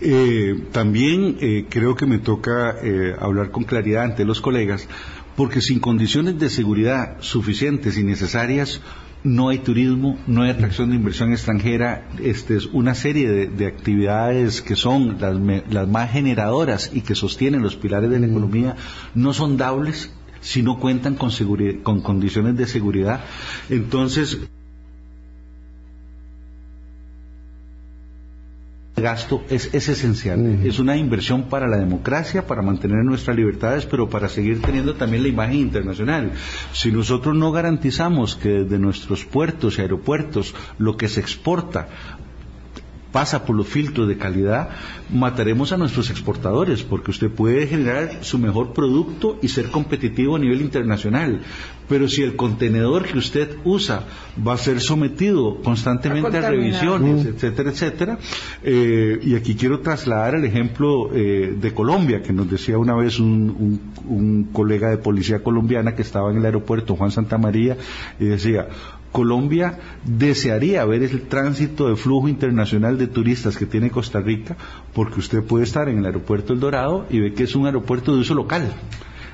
Eh, 0.00 0.64
también 0.72 1.38
eh, 1.40 1.66
creo 1.68 1.94
que 1.94 2.06
me 2.06 2.18
toca 2.18 2.76
eh, 2.82 3.14
hablar 3.18 3.50
con 3.50 3.64
claridad 3.64 4.04
ante 4.04 4.24
los 4.24 4.40
colegas, 4.40 4.88
porque 5.36 5.60
sin 5.60 5.80
condiciones 5.80 6.38
de 6.38 6.50
seguridad 6.50 7.16
suficientes 7.20 7.96
y 7.96 8.04
necesarias, 8.04 8.80
no 9.24 9.48
hay 9.48 9.58
turismo, 9.58 10.18
no 10.26 10.42
hay 10.42 10.50
atracción 10.50 10.90
de 10.90 10.96
inversión 10.96 11.32
extranjera, 11.32 12.06
este 12.22 12.56
es 12.56 12.66
una 12.66 12.94
serie 12.94 13.48
de, 13.48 13.66
actividades 13.66 14.60
que 14.60 14.76
son 14.76 15.16
las, 15.18 15.88
más 15.88 16.12
generadoras 16.12 16.90
y 16.92 17.00
que 17.00 17.14
sostienen 17.14 17.62
los 17.62 17.74
pilares 17.74 18.10
de 18.10 18.20
la 18.20 18.26
economía, 18.26 18.76
no 19.14 19.32
son 19.32 19.56
dables 19.56 20.12
si 20.40 20.62
no 20.62 20.78
cuentan 20.78 21.14
con, 21.14 21.30
con 21.82 22.02
condiciones 22.02 22.56
de 22.56 22.66
seguridad. 22.66 23.24
Entonces, 23.70 24.40
gasto 28.96 29.42
es, 29.50 29.74
esencial. 29.74 30.60
Es 30.64 30.78
una 30.78 30.96
inversión 30.96 31.48
para 31.48 31.66
la 31.66 31.76
democracia, 31.76 32.46
para 32.46 32.62
mantener 32.62 33.04
nuestras 33.04 33.36
libertades, 33.36 33.86
pero 33.86 34.08
para 34.08 34.28
seguir 34.28 34.62
teniendo 34.62 34.94
también 34.94 35.22
la 35.22 35.28
imagen 35.28 35.56
internacional. 35.56 36.32
Si 36.72 36.92
nosotros 36.92 37.34
no 37.34 37.50
garantizamos 37.50 38.36
que 38.36 38.48
desde 38.48 38.78
nuestros 38.78 39.24
puertos 39.24 39.78
y 39.78 39.82
aeropuertos 39.82 40.54
lo 40.78 40.96
que 40.96 41.08
se 41.08 41.20
exporta 41.20 41.88
pasa 43.14 43.44
por 43.44 43.54
los 43.54 43.68
filtros 43.68 44.08
de 44.08 44.18
calidad, 44.18 44.70
mataremos 45.08 45.70
a 45.72 45.76
nuestros 45.76 46.10
exportadores, 46.10 46.82
porque 46.82 47.12
usted 47.12 47.30
puede 47.30 47.68
generar 47.68 48.18
su 48.22 48.40
mejor 48.40 48.72
producto 48.72 49.38
y 49.40 49.46
ser 49.46 49.70
competitivo 49.70 50.34
a 50.34 50.40
nivel 50.40 50.60
internacional. 50.60 51.40
Pero 51.88 52.08
si 52.08 52.24
el 52.24 52.34
contenedor 52.34 53.04
que 53.04 53.18
usted 53.18 53.56
usa 53.62 54.02
va 54.36 54.54
a 54.54 54.56
ser 54.56 54.80
sometido 54.80 55.62
constantemente 55.62 56.38
a, 56.38 56.50
revisiones, 56.50 57.24
etcétera, 57.24 57.70
etcétera, 57.70 58.18
eh, 58.64 59.20
y 59.22 59.36
aquí 59.36 59.54
quiero 59.54 59.78
trasladar 59.78 60.34
el 60.34 60.44
ejemplo 60.44 61.14
eh, 61.14 61.54
de 61.56 61.72
Colombia, 61.72 62.20
que 62.20 62.32
nos 62.32 62.50
decía 62.50 62.78
una 62.78 62.96
vez 62.96 63.20
un, 63.20 63.80
un 64.08 64.48
colega 64.52 64.90
de 64.90 64.98
policía 64.98 65.40
colombiana 65.40 65.94
que 65.94 66.02
estaba 66.02 66.32
en 66.32 66.38
el 66.38 66.46
aeropuerto, 66.46 66.96
Juan 66.96 67.12
Santa 67.12 67.38
María, 67.38 67.76
y 68.18 68.24
decía, 68.24 68.66
Colombia 69.14 69.78
desearía 70.04 70.84
ver 70.84 71.04
el 71.04 71.28
tránsito 71.28 71.88
de 71.88 71.94
flujo 71.94 72.26
internacional 72.26 72.98
de 72.98 73.06
turistas 73.06 73.56
que 73.56 73.64
tiene 73.64 73.92
Costa 73.92 74.18
Rica, 74.18 74.56
porque 74.92 75.20
usted 75.20 75.44
puede 75.44 75.62
estar 75.62 75.88
en 75.88 75.98
el 75.98 76.06
aeropuerto 76.06 76.52
El 76.52 76.58
Dorado 76.58 77.06
y 77.08 77.20
ve 77.20 77.32
que 77.32 77.44
es 77.44 77.54
un 77.54 77.66
aeropuerto 77.66 78.12
de 78.12 78.22
uso 78.22 78.34
local 78.34 78.72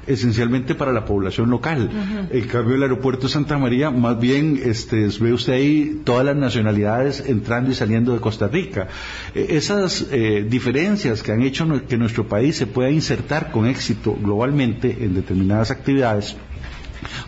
esencialmente 0.06 0.74
para 0.74 0.92
la 0.92 1.04
población 1.04 1.50
local. 1.50 1.88
En 2.30 2.46
cambio, 2.46 2.74
el 2.74 2.82
aeropuerto 2.82 3.26
de 3.26 3.32
Santa 3.32 3.56
María, 3.58 3.90
más 3.90 4.18
bien, 4.18 4.60
este, 4.62 5.08
ve 5.20 5.32
usted 5.32 5.54
ahí 5.54 6.00
todas 6.04 6.26
las 6.26 6.36
nacionalidades 6.36 7.24
entrando 7.26 7.70
y 7.70 7.74
saliendo 7.74 8.12
de 8.12 8.20
Costa 8.20 8.48
Rica. 8.48 8.88
E, 9.34 9.56
esas 9.56 10.06
eh, 10.10 10.44
diferencias 10.48 11.22
que 11.22 11.32
han 11.32 11.42
hecho 11.42 11.66
que 11.86 11.96
nuestro 11.96 12.26
país 12.26 12.56
se 12.56 12.66
pueda 12.66 12.90
insertar 12.90 13.50
con 13.50 13.66
éxito 13.66 14.16
globalmente 14.20 15.04
en 15.04 15.14
determinadas 15.14 15.70
actividades, 15.70 16.36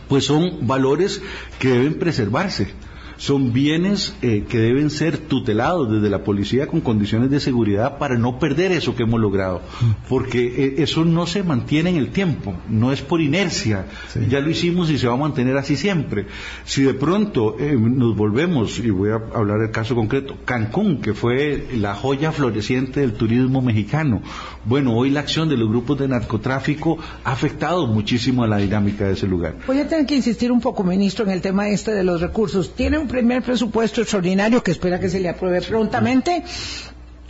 pues 0.09 0.25
son 0.25 0.67
valores 0.67 1.21
que 1.59 1.69
deben 1.69 1.99
preservarse 1.99 2.75
son 3.17 3.53
bienes 3.53 4.15
eh, 4.23 4.45
que 4.49 4.59
deben 4.59 4.91
ser 4.91 5.19
tutelados 5.19 5.91
desde 5.91 6.11
la 6.11 6.25
policía 6.25 6.67
con 6.67 6.81
condiciones 6.81 7.31
de 7.31 7.41
seguridad 7.41 7.99
para 7.99 8.19
no 8.19 8.39
perder 8.39 8.73
eso 8.73 8.95
que 8.95 9.05
hemos 9.05 9.21
logrado, 9.21 9.63
porque 10.09 10.47
eh, 10.47 10.75
eso 10.79 11.05
no 11.05 11.27
se 11.27 11.43
mantiene 11.43 11.91
en 11.91 11.97
el 11.97 12.11
tiempo, 12.11 12.55
no 12.69 12.93
es 12.93 13.03
por 13.03 13.21
inercia, 13.21 13.87
ya 14.29 14.41
lo 14.41 14.51
hicimos 14.51 14.91
y 14.91 14.99
se 14.99 15.07
va 15.07 15.15
a 15.15 15.19
mantener 15.19 15.57
así 15.57 15.77
siempre. 15.77 16.27
Si 16.65 16.83
de 16.83 16.95
pronto 16.95 17.57
eh, 17.59 17.77
nos 17.79 18.17
volvemos, 18.17 18.79
y 18.79 18.91
voy 18.91 19.11
a 19.11 19.21
hablar 19.35 19.61
del 19.61 19.71
caso 19.71 19.95
concreto, 19.95 20.37
Cancún, 20.45 21.01
que 21.01 21.15
fue 21.15 21.69
la 21.77 21.95
joya 21.95 22.33
floreciente 22.33 23.01
del 23.01 23.15
turismo 23.15 23.63
mexicano, 23.63 24.23
bueno, 24.65 24.95
hoy 24.95 25.11
la 25.11 25.21
acción 25.21 25.49
de 25.49 25.57
los 25.57 25.69
grupos 25.69 25.99
de 25.99 26.09
narcotráfico 26.09 26.99
ha 27.25 27.33
afectado 27.33 27.87
muchísimo 27.87 28.45
a 28.45 28.47
la 28.47 28.59
dinámica 28.59 29.07
de 29.07 29.15
ese 29.15 29.27
lugar. 29.27 29.57
Voy 29.67 29.81
a 29.81 29.89
tener 29.89 30.07
que 30.07 30.15
insistir 30.15 30.53
un 30.53 30.61
poco, 30.61 30.85
ministro, 30.85 31.25
en 31.25 31.31
el 31.31 31.41
tema 31.41 31.69
este 31.69 31.93
de 31.93 32.05
los 32.05 32.21
recursos. 32.21 32.75
¿Tiene 32.75 32.99
un 33.03 33.09
primer 33.09 33.43
presupuesto 33.43 34.01
extraordinario 34.01 34.63
que 34.63 34.71
espera 34.71 34.99
que 34.99 35.11
se 35.11 35.21
le 35.21 35.29
apruebe 35.29 35.61
prontamente. 35.63 36.43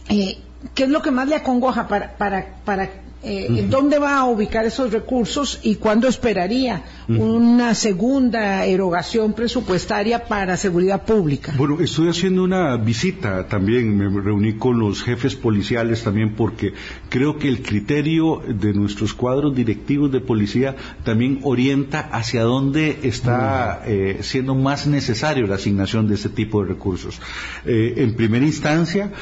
Eh, 0.09 0.39
¿Qué 0.75 0.85
es 0.85 0.89
lo 0.89 1.03
que 1.03 1.11
más 1.11 1.29
le 1.29 1.35
acongoja 1.37 1.89
para, 1.89 2.17
para, 2.17 2.47
para 2.65 2.89
eh, 3.25 3.67
¿Dónde 3.71 4.01
va 4.01 4.19
a 4.19 4.25
ubicar 4.25 4.67
esos 4.67 4.93
recursos 4.93 5.61
y 5.63 5.77
cuándo 5.77 6.09
esperaría 6.09 6.83
una 7.07 7.75
segunda 7.75 8.65
erogación 8.65 9.33
presupuestaria 9.33 10.25
para 10.25 10.57
seguridad 10.57 11.05
pública? 11.05 11.55
Bueno, 11.57 11.81
estoy 11.81 12.09
haciendo 12.09 12.43
una 12.43 12.77
visita 12.77 13.47
también, 13.47 13.97
me 13.97 14.09
reuní 14.21 14.55
con 14.55 14.81
los 14.81 15.05
jefes 15.05 15.37
policiales 15.37 16.03
también 16.03 16.35
porque 16.35 16.73
creo 17.11 17.39
que 17.39 17.47
el 17.47 17.63
criterio 17.63 18.43
de 18.49 18.73
nuestros 18.73 19.15
cuadros 19.15 19.55
directivos 19.55 20.11
de 20.11 20.21
policía 20.21 20.75
también 21.05 21.41
orienta 21.45 22.01
hacia 22.01 22.43
dónde 22.43 22.99
está 23.05 23.83
eh, 23.87 24.19
siendo 24.23 24.57
más 24.57 24.89
necesario 24.89 25.47
la 25.47 25.57
asignación 25.57 26.09
de 26.09 26.17
este 26.17 26.29
tipo 26.29 26.63
de 26.63 26.71
recursos. 26.71 27.21
Eh, 27.67 27.95
en 27.99 28.17
primera 28.17 28.45
instancia, 28.45 29.13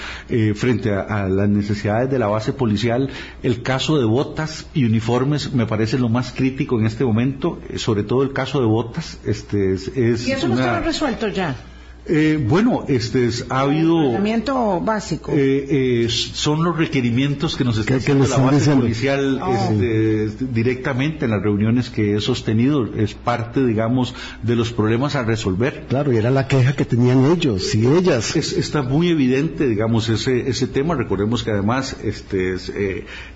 frente 0.55 0.95
a 0.95 1.29
las 1.29 1.49
necesidades 1.49 2.11
de 2.11 2.19
la 2.19 2.29
base 2.29 2.53
policial, 2.53 3.11
el 3.43 3.63
caso 3.63 3.90
de 3.99 4.05
botas 4.05 4.67
y 4.75 4.85
uniformes 4.85 5.53
me 5.53 5.67
parece 5.67 5.99
lo 5.99 6.09
más 6.09 6.33
crítico 6.33 6.79
en 6.79 6.87
este 6.87 7.05
momento, 7.05 7.59
eh, 7.69 7.79
sobre 7.79 8.03
todo 8.03 8.23
el 8.23 8.33
caso 8.33 8.61
de 8.61 8.67
botas. 8.67 9.19
Este, 9.25 9.75
es, 9.75 9.89
¿Y 10.27 10.33
eso 10.33 10.49
no 10.49 10.55
está 10.55 10.81
resuelto 10.81 11.29
ya? 11.29 11.57
Eh, 12.07 12.43
bueno, 12.43 12.85
este 12.89 13.29
ha 13.51 13.61
habido 13.61 14.81
básico. 14.81 15.33
Eh, 15.33 16.05
eh, 16.05 16.07
son 16.09 16.65
los 16.65 16.77
requerimientos 16.77 17.57
que 17.57 17.65
nos 17.65 17.77
está 17.77 17.97
haciendo 17.97 18.27
la 18.27 18.39
base 18.39 18.75
policial 18.75 19.41
oh. 19.43 19.53
este, 19.53 20.45
directamente 20.47 21.27
en 21.27 21.33
las 21.33 21.43
reuniones 21.43 21.91
que 21.91 22.17
he 22.17 22.21
sostenido. 22.21 22.87
Es 22.95 23.15
parte, 23.15 23.65
digamos, 23.65 24.15
de 24.43 24.57
los 24.57 24.73
problemas 24.73 25.15
a 25.15 25.25
resolver. 25.25 25.85
Claro, 25.89 26.13
y 26.13 26.17
era 26.17 26.31
la 26.31 26.49
queja 26.49 26.73
que 26.75 26.85
tenían 26.85 27.27
ellos 27.27 27.75
y 27.75 27.87
ellas. 27.87 28.35
está 28.35 28.83
muy 28.83 29.09
evidente, 29.09 29.69
digamos, 29.69 30.09
ese 30.09 30.49
ese 30.49 30.67
tema. 30.67 30.95
Recordemos 30.95 31.43
que 31.43 31.51
además 31.51 31.97
este 32.03 32.55
es, 32.55 32.73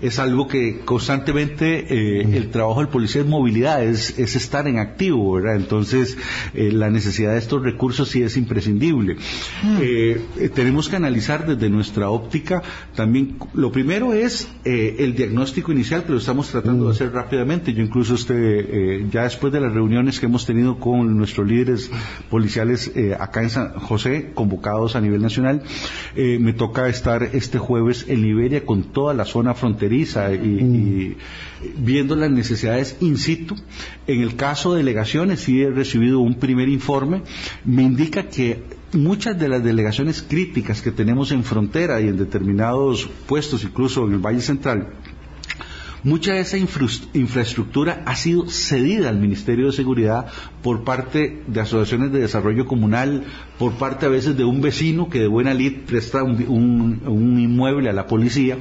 es 0.01 0.19
algo 0.19 0.47
que 0.47 0.79
constantemente 0.79 2.35
el 2.35 2.49
trabajo 2.49 2.79
del 2.79 2.89
policía 2.89 3.21
es 3.21 3.27
movilidad, 3.27 3.83
es, 3.83 4.17
es 4.17 4.35
estar 4.35 4.67
en 4.67 4.79
activo, 4.79 5.33
¿verdad? 5.33 5.55
Entonces 5.55 6.17
la 6.53 6.89
necesidad 6.89 7.33
de 7.33 7.39
estos 7.39 7.61
recursos 7.61 8.09
sí 8.09 8.23
es 8.23 8.35
impresionante 8.35 8.54
imprescindible. 8.55 9.15
Mm. 9.63 9.77
Eh, 9.81 10.21
eh, 10.37 10.49
tenemos 10.49 10.87
que 10.87 10.95
analizar 10.95 11.45
desde 11.45 11.69
nuestra 11.69 12.09
óptica 12.09 12.63
también, 12.95 13.37
lo 13.53 13.71
primero 13.71 14.13
es 14.13 14.47
eh, 14.63 14.95
el 14.99 15.15
diagnóstico 15.15 15.71
inicial 15.71 16.03
que 16.03 16.13
lo 16.13 16.19
estamos 16.19 16.49
tratando 16.49 16.85
de 16.85 16.89
mm. 16.89 16.93
hacer 16.93 17.11
rápidamente. 17.11 17.73
Yo 17.73 17.83
incluso 17.83 18.15
este, 18.15 19.05
ya 19.11 19.23
después 19.23 19.51
de 19.51 19.59
las 19.59 19.73
reuniones 19.73 20.19
que 20.19 20.27
hemos 20.27 20.45
tenido 20.45 20.79
con 20.79 21.17
nuestros 21.17 21.47
líderes 21.47 21.91
policiales 22.29 22.91
acá 23.19 23.43
en 23.43 23.49
San 23.49 23.73
José, 23.73 24.31
convocados 24.33 24.95
a 24.95 25.01
nivel 25.01 25.21
nacional, 25.21 25.63
me 26.15 26.53
toca 26.53 26.87
estar 26.87 27.23
este 27.23 27.57
jueves 27.57 28.05
en 28.07 28.21
Liberia 28.21 28.65
con 28.65 28.83
toda 28.83 29.13
la 29.13 29.25
zona 29.25 29.53
fronteriza 29.53 30.33
y, 30.33 30.37
y 30.37 31.17
viendo 31.77 32.15
las 32.15 32.31
necesidades 32.31 32.97
in 32.99 33.17
situ. 33.17 33.55
En 34.07 34.21
el 34.21 34.35
caso 34.35 34.73
de 34.73 34.79
delegaciones, 34.79 35.41
sí 35.41 35.61
he 35.61 35.69
recibido 35.69 36.19
un 36.19 36.35
primer 36.35 36.69
informe, 36.69 37.23
me 37.63 37.83
indica 37.83 38.27
que 38.27 38.63
muchas 38.93 39.37
de 39.37 39.49
las 39.49 39.63
delegaciones 39.63 40.21
críticas 40.21 40.81
que 40.81 40.91
tenemos 40.91 41.31
en 41.31 41.43
frontera 41.43 42.01
y 42.01 42.07
en 42.07 42.17
determinados 42.17 43.09
puestos, 43.27 43.63
incluso 43.63 44.05
en 44.05 44.13
el 44.13 44.19
Valle 44.19 44.41
Central, 44.41 44.93
Mucha 46.05 46.33
de 46.33 46.41
esa 46.41 46.59
infraestructura 46.59 48.03
ha 48.05 48.15
sido 48.15 48.47
cedida 48.47 49.09
al 49.09 49.17
Ministerio 49.17 49.65
de 49.65 49.71
Seguridad 49.71 50.27
por 50.61 50.83
parte 50.83 51.41
de 51.47 51.59
asociaciones 51.59 52.11
de 52.11 52.19
desarrollo 52.19 52.67
comunal, 52.67 53.23
por 53.57 53.73
parte 53.73 54.05
a 54.05 54.09
veces 54.09 54.37
de 54.37 54.43
un 54.43 54.61
vecino 54.61 55.09
que 55.09 55.19
de 55.19 55.25
buena 55.25 55.55
lid 55.55 55.77
presta 55.87 56.21
un, 56.21 57.39
inmueble 57.39 57.89
a 57.89 57.93
la 57.93 58.05
policía 58.05 58.59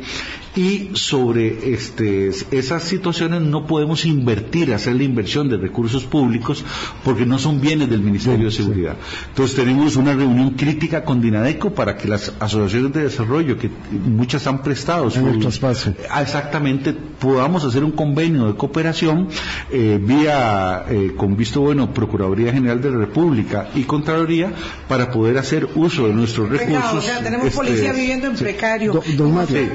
y 0.57 0.91
sobre 0.95 1.75
este, 1.75 2.31
esas 2.51 2.83
situaciones 2.85 3.43
no 3.43 3.67
podemos 3.67 4.05
invertir, 4.05 4.73
hacer 4.73 4.95
la 4.95 5.03
inversión 5.03 5.49
de 5.49 5.57
recursos 5.57 6.05
públicos 6.05 6.65
porque 7.05 7.27
no 7.27 7.39
son 7.39 7.61
bienes 7.61 7.91
del 7.91 8.01
Ministerio 8.01 8.47
de 8.47 8.53
Seguridad. 8.53 8.97
Entonces 9.29 9.57
tenemos 9.57 9.97
una 9.97 10.15
reunión 10.15 10.51
crítica 10.51 11.05
con 11.05 11.21
Dinadeco 11.21 11.75
para 11.75 11.97
que 11.97 12.09
las 12.09 12.33
asociaciones 12.39 12.93
de 12.93 13.03
desarrollo, 13.05 13.59
que 13.59 13.71
muchas 13.91 14.47
han 14.47 14.63
prestado 14.63 15.11
su, 15.11 15.27
espacio. 15.49 15.95
exactamente, 16.21 16.93
podamos 16.93 17.65
hacer 17.65 17.83
un 17.83 17.93
convenio 17.93 18.47
de 18.47 18.55
cooperación 18.55 19.29
eh, 19.71 19.99
vía, 20.01 20.85
eh, 20.89 21.15
con 21.17 21.37
visto 21.37 21.63
bueno, 21.63 21.93
Procuraduría 21.93 22.53
General 22.53 22.81
de 22.81 22.91
la 22.91 22.99
República 22.99 23.69
y 23.75 23.85
Contraloría 23.85 24.53
para 24.89 25.11
poder 25.11 25.39
hacer 25.39 25.69
uso 25.75 26.07
de 26.07 26.15
nuestros 26.15 26.49
recursos. 26.49 26.95
o 26.95 27.01
sea, 27.01 27.23
tenemos 27.23 27.47
este, 27.47 27.57
policía 27.57 27.93
viviendo 27.93 28.29
en 28.29 28.37
precario. 28.37 29.03
don 29.17 29.35
Mario, 29.35 29.73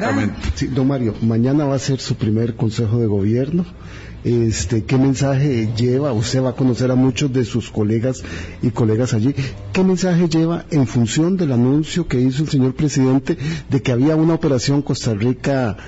exactamente. 0.00 0.68
don 0.68 0.86
Mario, 0.88 1.14
mañana 1.22 1.64
va 1.64 1.74
a 1.74 1.78
ser 1.78 2.00
su 2.00 2.16
primer 2.16 2.56
consejo 2.56 2.98
de 2.98 3.06
gobierno. 3.06 3.64
Este, 4.22 4.84
qué 4.84 4.98
mensaje 4.98 5.70
lleva, 5.74 6.12
usted 6.12 6.42
va 6.42 6.50
a 6.50 6.54
conocer 6.54 6.90
a 6.90 6.94
muchos 6.94 7.32
de 7.32 7.46
sus 7.46 7.70
colegas 7.70 8.22
y 8.60 8.70
colegas 8.70 9.14
allí, 9.14 9.34
qué 9.72 9.82
mensaje 9.82 10.28
lleva 10.28 10.66
en 10.70 10.86
función 10.86 11.38
del 11.38 11.52
anuncio 11.52 12.06
que 12.06 12.20
hizo 12.20 12.42
el 12.42 12.50
señor 12.50 12.74
presidente 12.74 13.38
de 13.70 13.80
que 13.80 13.92
había 13.92 14.16
una 14.16 14.34
operación 14.34 14.82
Costa 14.82 15.14
Rica 15.14 15.78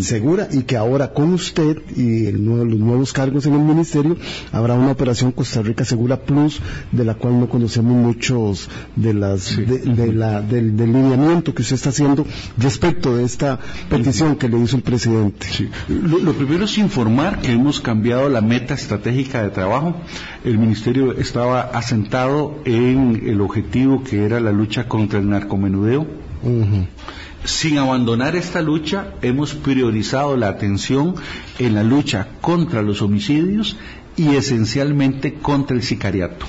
segura 0.00 0.48
y 0.52 0.62
que 0.62 0.76
ahora 0.76 1.12
con 1.12 1.32
usted 1.32 1.78
y 1.96 2.30
los 2.30 2.66
nuevos 2.66 3.12
cargos 3.12 3.46
en 3.46 3.54
el 3.54 3.60
ministerio 3.60 4.16
habrá 4.52 4.74
una 4.74 4.92
operación 4.92 5.32
Costa 5.32 5.62
Rica 5.62 5.84
Segura 5.84 6.20
Plus 6.20 6.60
de 6.92 7.04
la 7.04 7.14
cual 7.14 7.40
no 7.40 7.48
conocemos 7.48 7.92
muchos 7.92 8.68
de 8.94 9.14
las 9.14 9.56
de, 9.56 10.12
la, 10.12 10.40
del, 10.42 10.76
lineamiento 10.76 11.54
que 11.54 11.62
usted 11.62 11.74
está 11.74 11.88
haciendo 11.88 12.24
respecto 12.56 13.16
de 13.16 13.24
esta 13.24 13.58
petición 13.88 14.36
que 14.36 14.48
le 14.48 14.58
hizo 14.60 14.76
el 14.76 14.82
presidente. 14.82 15.46
Lo, 15.88 16.32
primero 16.34 16.66
es 16.66 16.78
informar 16.78 17.40
que 17.40 17.52
hemos 17.52 17.80
cambiado 17.80 18.28
la 18.28 18.40
meta 18.40 18.74
estratégica 18.74 19.42
de 19.42 19.50
trabajo. 19.50 19.96
El 20.44 20.58
ministerio 20.58 21.12
estaba 21.12 21.62
asentado 21.62 22.60
en 22.64 23.22
el 23.26 23.40
objetivo 23.40 24.04
que 24.04 24.24
era 24.24 24.38
la 24.38 24.52
lucha 24.52 24.86
contra 24.86 25.18
el 25.18 25.28
narcomenudeo 25.28 26.06
sin 27.44 27.78
abandonar 27.78 28.36
esta 28.36 28.62
lucha, 28.62 29.14
hemos 29.22 29.54
priorizado 29.54 30.36
la 30.36 30.48
atención 30.48 31.14
en 31.58 31.74
la 31.74 31.82
lucha 31.82 32.28
contra 32.40 32.82
los 32.82 33.02
homicidios 33.02 33.76
y 34.16 34.34
esencialmente 34.36 35.34
contra 35.34 35.76
el 35.76 35.82
sicariato. 35.82 36.46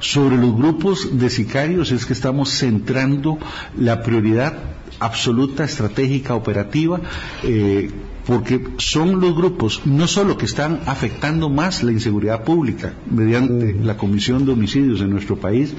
Sobre 0.00 0.36
los 0.36 0.56
grupos 0.56 1.18
de 1.18 1.30
sicarios 1.30 1.92
es 1.92 2.06
que 2.06 2.12
estamos 2.12 2.50
centrando 2.50 3.38
la 3.76 4.02
prioridad 4.02 4.54
absoluta, 4.98 5.64
estratégica, 5.64 6.34
operativa, 6.34 7.00
eh, 7.42 7.90
porque 8.26 8.64
son 8.78 9.20
los 9.20 9.34
grupos 9.34 9.82
no 9.84 10.06
solo 10.06 10.36
que 10.36 10.46
están 10.46 10.80
afectando 10.86 11.48
más 11.48 11.82
la 11.82 11.92
inseguridad 11.92 12.44
pública 12.44 12.94
mediante 13.10 13.74
la 13.74 13.96
comisión 13.96 14.44
de 14.44 14.52
homicidios 14.52 15.00
en 15.00 15.10
nuestro 15.10 15.36
país, 15.36 15.74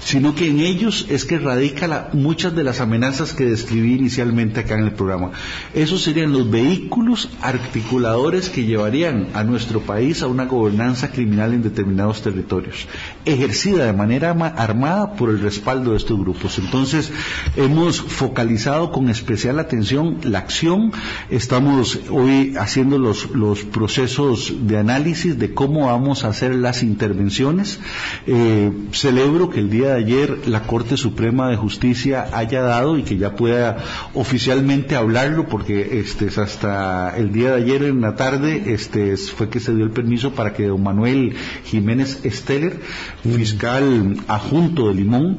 sino 0.00 0.34
que 0.34 0.48
en 0.48 0.60
ellos 0.60 1.06
es 1.08 1.24
que 1.24 1.38
radica 1.38 2.10
muchas 2.12 2.54
de 2.54 2.64
las 2.64 2.80
amenazas 2.80 3.32
que 3.32 3.44
describí 3.44 3.94
inicialmente 3.94 4.60
acá 4.60 4.76
en 4.76 4.84
el 4.84 4.92
programa. 4.92 5.32
Esos 5.74 6.02
serían 6.02 6.32
los 6.32 6.50
vehículos 6.50 7.30
articuladores 7.40 8.50
que 8.50 8.64
llevarían 8.64 9.28
a 9.34 9.44
nuestro 9.44 9.80
país 9.80 10.22
a 10.22 10.26
una 10.26 10.44
gobernanza 10.44 11.10
criminal 11.10 11.54
en 11.54 11.62
determinados 11.62 12.22
territorios, 12.22 12.86
ejercida 13.24 13.86
de 13.86 13.92
manera 13.92 14.30
armada 14.30 15.14
por 15.14 15.30
el 15.30 15.40
respaldo 15.40 15.92
de 15.92 15.96
estos 15.96 16.18
grupos. 16.18 16.58
Entonces, 16.58 17.10
hemos 17.56 18.00
focalizado 18.00 18.92
con 18.92 19.08
especial 19.08 19.58
atención 19.58 20.18
la 20.22 20.38
acción, 20.38 20.92
estamos 21.30 21.79
hoy 22.10 22.54
haciendo 22.58 22.98
los, 22.98 23.30
los 23.30 23.62
procesos 23.62 24.52
de 24.62 24.78
análisis 24.78 25.38
de 25.38 25.54
cómo 25.54 25.86
vamos 25.86 26.24
a 26.24 26.28
hacer 26.28 26.54
las 26.54 26.82
intervenciones. 26.82 27.80
Eh, 28.26 28.70
celebro 28.92 29.50
que 29.50 29.60
el 29.60 29.70
día 29.70 29.94
de 29.94 30.04
ayer 30.04 30.48
la 30.48 30.62
Corte 30.62 30.96
Suprema 30.96 31.48
de 31.48 31.56
Justicia 31.56 32.28
haya 32.32 32.62
dado 32.62 32.98
y 32.98 33.02
que 33.02 33.16
ya 33.16 33.34
pueda 33.34 33.78
oficialmente 34.14 34.96
hablarlo, 34.96 35.48
porque 35.48 36.00
este, 36.00 36.28
hasta 36.40 37.16
el 37.16 37.32
día 37.32 37.50
de 37.52 37.62
ayer 37.62 37.82
en 37.84 38.00
la 38.00 38.16
tarde 38.16 38.62
este, 38.66 39.16
fue 39.16 39.48
que 39.48 39.60
se 39.60 39.74
dio 39.74 39.84
el 39.84 39.90
permiso 39.90 40.32
para 40.32 40.52
que 40.52 40.66
don 40.66 40.82
Manuel 40.82 41.34
Jiménez 41.64 42.20
Esteller, 42.24 42.80
fiscal 43.22 44.16
adjunto 44.28 44.88
de 44.88 44.94
Limón, 44.94 45.38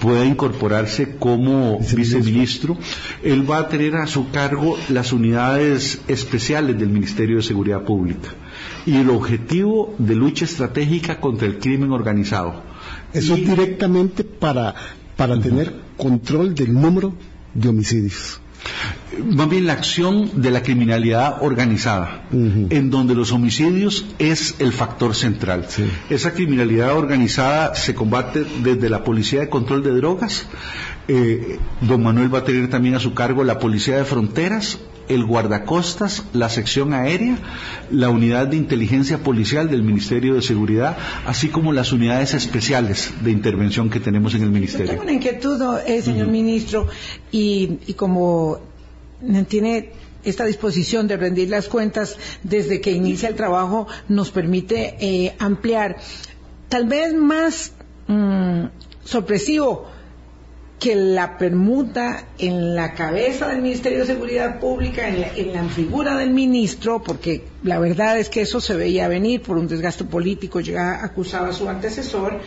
pueda 0.00 0.24
incorporarse 0.24 1.16
como 1.18 1.78
viceministro. 1.94 2.76
Él 3.22 3.48
va 3.48 3.58
a 3.58 3.68
tener 3.68 3.96
a 3.96 4.06
su 4.06 4.30
cargo 4.30 4.76
las 4.88 5.12
unidades 5.12 5.81
especiales 6.08 6.78
del 6.78 6.88
Ministerio 6.88 7.36
de 7.36 7.42
Seguridad 7.42 7.82
Pública 7.82 8.30
y 8.86 8.96
el 8.96 9.10
objetivo 9.10 9.94
de 9.98 10.14
lucha 10.14 10.44
estratégica 10.44 11.20
contra 11.20 11.46
el 11.46 11.58
crimen 11.58 11.92
organizado. 11.92 12.62
Eso 13.12 13.36
directamente 13.36 14.24
para, 14.24 14.74
para 15.16 15.38
tener 15.38 15.74
control 15.96 16.54
del 16.54 16.72
número 16.72 17.14
de 17.54 17.68
homicidios. 17.68 18.40
Más 19.24 19.48
bien 19.48 19.66
la 19.66 19.74
acción 19.74 20.40
de 20.40 20.50
la 20.50 20.62
criminalidad 20.62 21.42
organizada, 21.42 22.24
en 22.30 22.90
donde 22.90 23.14
los 23.14 23.32
homicidios 23.32 24.06
es 24.18 24.54
el 24.58 24.72
factor 24.72 25.14
central. 25.14 25.66
Esa 26.08 26.32
criminalidad 26.32 26.96
organizada 26.96 27.74
se 27.74 27.94
combate 27.94 28.44
desde 28.62 28.88
la 28.88 29.04
Policía 29.04 29.40
de 29.40 29.48
Control 29.48 29.82
de 29.82 29.90
Drogas, 29.90 30.46
eh, 31.08 31.58
don 31.80 32.02
Manuel 32.02 32.32
va 32.32 32.38
a 32.38 32.44
tener 32.44 32.70
también 32.70 32.94
a 32.94 33.00
su 33.00 33.12
cargo 33.12 33.44
la 33.44 33.58
Policía 33.58 33.96
de 33.96 34.04
Fronteras, 34.04 34.78
el 35.08 35.24
guardacostas, 35.24 36.24
la 36.32 36.48
sección 36.48 36.92
aérea, 36.94 37.36
la 37.90 38.08
unidad 38.08 38.46
de 38.46 38.56
inteligencia 38.56 39.18
policial 39.18 39.70
del 39.70 39.82
Ministerio 39.82 40.34
de 40.34 40.42
Seguridad, 40.42 40.96
así 41.26 41.48
como 41.48 41.72
las 41.72 41.92
unidades 41.92 42.34
especiales 42.34 43.12
de 43.22 43.30
intervención 43.30 43.90
que 43.90 44.00
tenemos 44.00 44.34
en 44.34 44.42
el 44.42 44.50
Ministerio. 44.50 44.90
tengo 44.90 45.02
una 45.02 45.12
inquietud, 45.12 45.60
eh, 45.86 46.02
señor 46.02 46.28
ministro, 46.28 46.88
y, 47.30 47.78
como 47.94 48.60
tiene 49.48 49.92
esta 50.24 50.44
disposición 50.44 51.08
de 51.08 51.16
rendir 51.16 51.48
las 51.48 51.68
cuentas 51.68 52.16
desde 52.42 52.80
que 52.80 52.92
inicia 52.92 53.28
el 53.28 53.34
trabajo 53.34 53.86
nos 54.08 54.30
permite 54.30 54.96
eh, 55.00 55.34
ampliar. 55.38 55.96
Tal 56.68 56.86
vez 56.86 57.12
más 57.14 57.72
mm, 58.06 58.66
sorpresivo 59.04 59.86
que 60.82 60.96
la 60.96 61.38
permuta 61.38 62.24
en 62.38 62.74
la 62.74 62.92
cabeza 62.92 63.46
del 63.46 63.62
Ministerio 63.62 64.00
de 64.00 64.06
Seguridad 64.06 64.58
Pública, 64.58 65.06
en 65.08 65.52
la, 65.52 65.62
figura 65.68 66.16
del 66.16 66.30
ministro, 66.30 67.00
porque 67.00 67.44
la 67.62 67.78
verdad 67.78 68.18
es 68.18 68.28
que 68.28 68.40
eso 68.40 68.60
se 68.60 68.74
veía 68.74 69.06
venir 69.06 69.42
por 69.42 69.58
un 69.58 69.68
desgaste 69.68 70.02
político, 70.02 70.58
ya 70.58 71.04
acusaba 71.04 71.50
a 71.50 71.52
su 71.52 71.68
antecesor, 71.68 72.40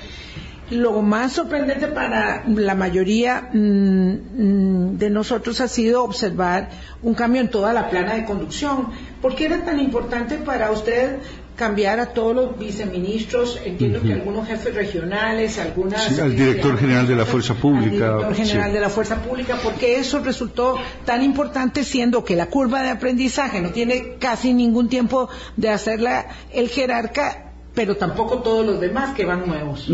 lo 0.69 1.01
más 1.01 1.31
sorprendente 1.31 1.87
para 1.87 2.43
la 2.45 2.75
mayoría 2.75 3.51
mm, 3.53 3.57
mm, 3.57 4.97
de 4.97 5.09
nosotros 5.09 5.61
ha 5.61 5.69
sido 5.69 6.03
observar 6.03 6.71
un 7.03 7.13
cambio 7.13 7.39
en 7.39 7.49
toda 7.49 7.71
la 7.71 7.89
plana 7.89 8.15
de 8.15 8.25
conducción. 8.25 8.89
¿Por 9.21 9.35
qué 9.35 9.45
era 9.45 9.63
tan 9.63 9.79
importante 9.79 10.39
para 10.39 10.71
usted 10.71 11.19
cambiar 11.55 11.99
a 11.99 12.07
todos 12.07 12.35
los 12.35 12.59
viceministros? 12.59 13.59
Entiendo 13.63 14.01
que 14.01 14.13
algunos 14.13 14.47
jefes 14.47 14.73
regionales, 14.73 15.57
algunas... 15.59 16.03
Sí, 16.03 16.19
al 16.19 16.35
director 16.35 16.77
general 16.77 17.07
de 17.07 17.15
la 17.15 17.25
Fuerza 17.25 17.53
Pública. 17.53 18.07
Al 18.07 18.17
director 18.17 18.35
general 18.35 18.69
sí. 18.69 18.73
de 18.73 18.79
la 18.81 18.89
Fuerza 18.89 19.21
Pública, 19.21 19.59
porque 19.63 19.99
eso 19.99 20.19
resultó 20.19 20.75
tan 21.05 21.23
importante 21.23 21.83
siendo 21.83 22.23
que 22.23 22.35
la 22.35 22.47
curva 22.47 22.83
de 22.83 22.89
aprendizaje 22.89 23.61
no 23.61 23.69
tiene 23.69 24.15
casi 24.19 24.53
ningún 24.53 24.89
tiempo 24.89 25.29
de 25.55 25.69
hacerla 25.69 26.27
el 26.51 26.69
jerarca 26.69 27.44
pero 27.75 27.95
tampoco 27.97 28.37
todos 28.39 28.65
los 28.65 28.79
demás 28.79 29.13
que 29.13 29.25
van 29.25 29.45
nuevos. 29.45 29.91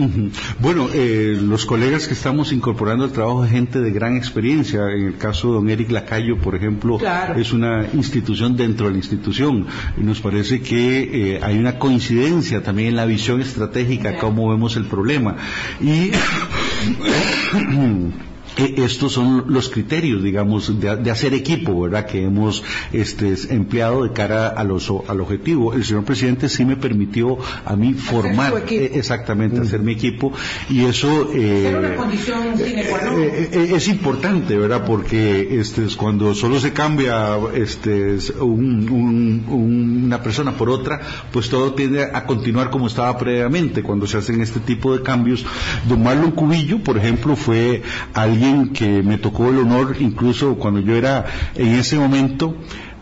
Bueno, 0.60 0.88
eh, 0.94 1.38
los 1.42 1.66
colegas 1.66 2.08
que 2.08 2.14
estamos 2.14 2.52
incorporando 2.54 3.04
al 3.06 3.12
trabajo 3.12 3.44
es 3.44 3.52
gente 3.52 3.80
de 3.82 3.92
gran 3.92 4.16
experiencia. 4.16 4.82
En 4.92 5.08
el 5.08 5.18
caso 5.18 5.48
de 5.50 5.54
don 5.56 5.70
Eric 5.70 5.90
Lacayo, 5.92 6.38
por 6.38 6.56
ejemplo, 6.56 6.98
Claro. 6.98 7.40
es 7.40 7.52
una 7.52 7.88
institución 7.94 8.56
dentro 8.56 8.86
de 8.86 8.92
la 8.94 8.98
institución. 9.00 9.66
Y 9.98 10.02
nos 10.02 10.22
parece 10.22 10.62
que 10.62 11.36
eh, 11.36 11.40
hay 11.42 11.58
una 11.58 11.80
coincidencia 11.80 12.62
también 12.64 12.90
en 12.90 12.96
la 12.96 13.06
visión 13.06 13.42
estratégica, 13.42 14.12
Claro. 14.12 14.20
cómo 14.28 14.50
vemos 14.52 14.76
el 14.76 14.86
problema. 14.86 15.36
Y 15.82 16.12
eh, 16.12 16.12
estos 18.58 19.14
son 19.14 19.46
los 19.48 19.70
criterios, 19.70 20.24
digamos, 20.24 20.80
de, 20.80 20.96
de 20.98 21.12
hacer 21.12 21.34
equipo, 21.34 21.82
¿verdad? 21.82 22.06
Que 22.06 22.24
hemos 22.24 22.64
este, 22.92 23.34
empleado 23.50 24.04
de 24.04 24.12
cara 24.12 24.48
a 24.50 24.64
los, 24.64 24.92
al 25.08 25.22
objetivo. 25.22 25.74
El 25.74 25.86
señor 25.86 26.04
presidente 26.04 26.50
sí 26.50 26.66
me 26.66 26.76
permitió 26.76 27.38
a 27.66 27.76
mí 27.76 27.94
formar, 27.94 28.54
eh, 28.70 28.92
exactamente, 28.96 29.60
hacer 29.62 29.80
mi 29.82 29.94
equipo, 29.94 30.34
y 30.70 30.86
eso 30.86 31.30
eh, 31.34 31.76
una 31.78 31.96
condición 31.96 32.58
sine 32.58 32.84
qua 32.86 33.02
non. 33.02 33.22
eh, 33.22 33.50
eh, 33.52 33.72
es 33.76 33.88
importante, 33.88 34.58
¿verdad? 34.58 34.86
Porque 34.86 35.60
este, 35.60 35.86
es 35.86 35.96
cuando 35.96 36.34
solo 36.36 36.60
se 36.60 36.74
cambia 36.74 37.38
este, 37.56 38.16
es 38.16 38.30
un- 38.32 38.90
un- 38.90 39.46
un- 39.48 40.04
una 40.06 40.22
persona 40.22 40.52
por 40.54 40.70
otra, 40.70 41.00
pues 41.32 41.50
todo 41.50 41.74
tiende 41.74 42.04
a 42.04 42.26
continuar 42.26 42.70
como 42.70 42.88
estaba 42.88 43.18
previamente. 43.18 43.82
Cuando 43.82 44.08
se 44.08 44.18
hacen 44.18 44.42
este 44.42 44.60
tipo 44.60 44.96
de 44.96 45.02
cambios, 45.04 45.46
don 45.88 46.04
Marlon 46.04 46.32
Cubillo, 46.32 46.80
por 46.84 46.98
ejemplo, 46.98 47.36
fue 47.36 47.82
alguien 48.14 48.41
que 48.74 49.04
me 49.04 49.18
tocó 49.18 49.50
el 49.50 49.60
honor, 49.60 49.96
incluso 50.00 50.56
cuando 50.56 50.80
yo 50.80 50.96
era 50.96 51.26
en 51.56 51.76
ese 51.76 51.98
momento, 51.98 52.56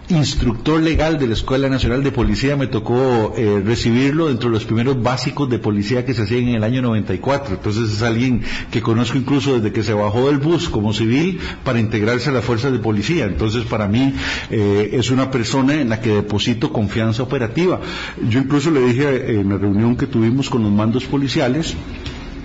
instructor 0.09 0.81
legal 0.81 1.19
de 1.19 1.27
la 1.27 1.33
Escuela 1.33 1.69
Nacional 1.69 2.03
de 2.03 2.11
Policía, 2.11 2.55
me 2.55 2.67
tocó 2.67 3.33
eh, 3.37 3.61
recibirlo 3.63 4.27
dentro 4.27 4.49
de 4.49 4.55
los 4.55 4.65
primeros 4.65 5.01
básicos 5.01 5.49
de 5.49 5.59
policía 5.59 6.03
que 6.03 6.13
se 6.13 6.23
hacían 6.23 6.47
en 6.47 6.55
el 6.55 6.63
año 6.63 6.81
94. 6.81 7.55
Entonces 7.55 7.91
es 7.91 8.01
alguien 8.01 8.41
que 8.71 8.81
conozco 8.81 9.17
incluso 9.17 9.55
desde 9.55 9.71
que 9.71 9.83
se 9.83 9.93
bajó 9.93 10.27
del 10.27 10.39
bus 10.39 10.67
como 10.67 10.93
civil 10.93 11.39
para 11.63 11.79
integrarse 11.79 12.29
a 12.29 12.33
las 12.33 12.43
fuerzas 12.43 12.71
de 12.71 12.79
policía. 12.79 13.25
Entonces 13.25 13.65
para 13.65 13.87
mí 13.87 14.13
eh, 14.49 14.89
es 14.93 15.11
una 15.11 15.29
persona 15.29 15.75
en 15.75 15.89
la 15.89 16.01
que 16.01 16.09
deposito 16.09 16.73
confianza 16.73 17.21
operativa. 17.21 17.79
Yo 18.27 18.39
incluso 18.39 18.71
le 18.71 18.81
dije 18.81 19.03
eh, 19.03 19.39
en 19.41 19.49
la 19.49 19.57
reunión 19.57 19.95
que 19.95 20.07
tuvimos 20.07 20.49
con 20.49 20.63
los 20.63 20.71
mandos 20.71 21.05
policiales, 21.05 21.75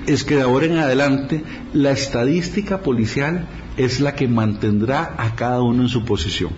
es 0.07 0.25
que 0.25 0.37
de 0.37 0.43
ahora 0.43 0.67
en 0.67 0.79
adelante 0.79 1.43
la 1.73 1.91
estadística 1.91 2.83
policial 2.83 3.47
es 3.77 4.01
la 4.01 4.15
que 4.15 4.29
mantendrá 4.29 5.15
a 5.19 5.35
cada 5.35 5.63
uno 5.63 5.83
en 5.83 5.89
su 5.89 6.05
posición. 6.05 6.53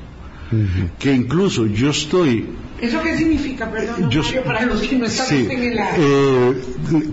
Que 0.98 1.12
incluso 1.12 1.66
yo 1.66 1.90
estoy 1.90 2.46
¿Eso 2.80 3.00
qué 3.02 3.16
significa, 3.16 3.70
perdón, 3.70 4.02
don 4.02 4.10
yo- 4.10 4.22
Mario, 4.22 4.42
para 4.44 4.66
los 4.66 4.80
que 4.82 4.96
no 4.96 5.06
estamos 5.06 5.30
sí, 5.30 5.46
en 5.50 5.62
el 5.62 5.78
área? 5.78 5.94
eh, 5.98 6.62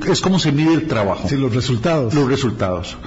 es 0.09 0.21
como 0.21 0.37
se 0.39 0.51
mide 0.51 0.73
el 0.73 0.87
trabajo, 0.87 1.27
Sí, 1.29 1.35
los 1.37 1.53
resultados. 1.55 2.13
los 2.13 2.27
resultados. 2.27 2.97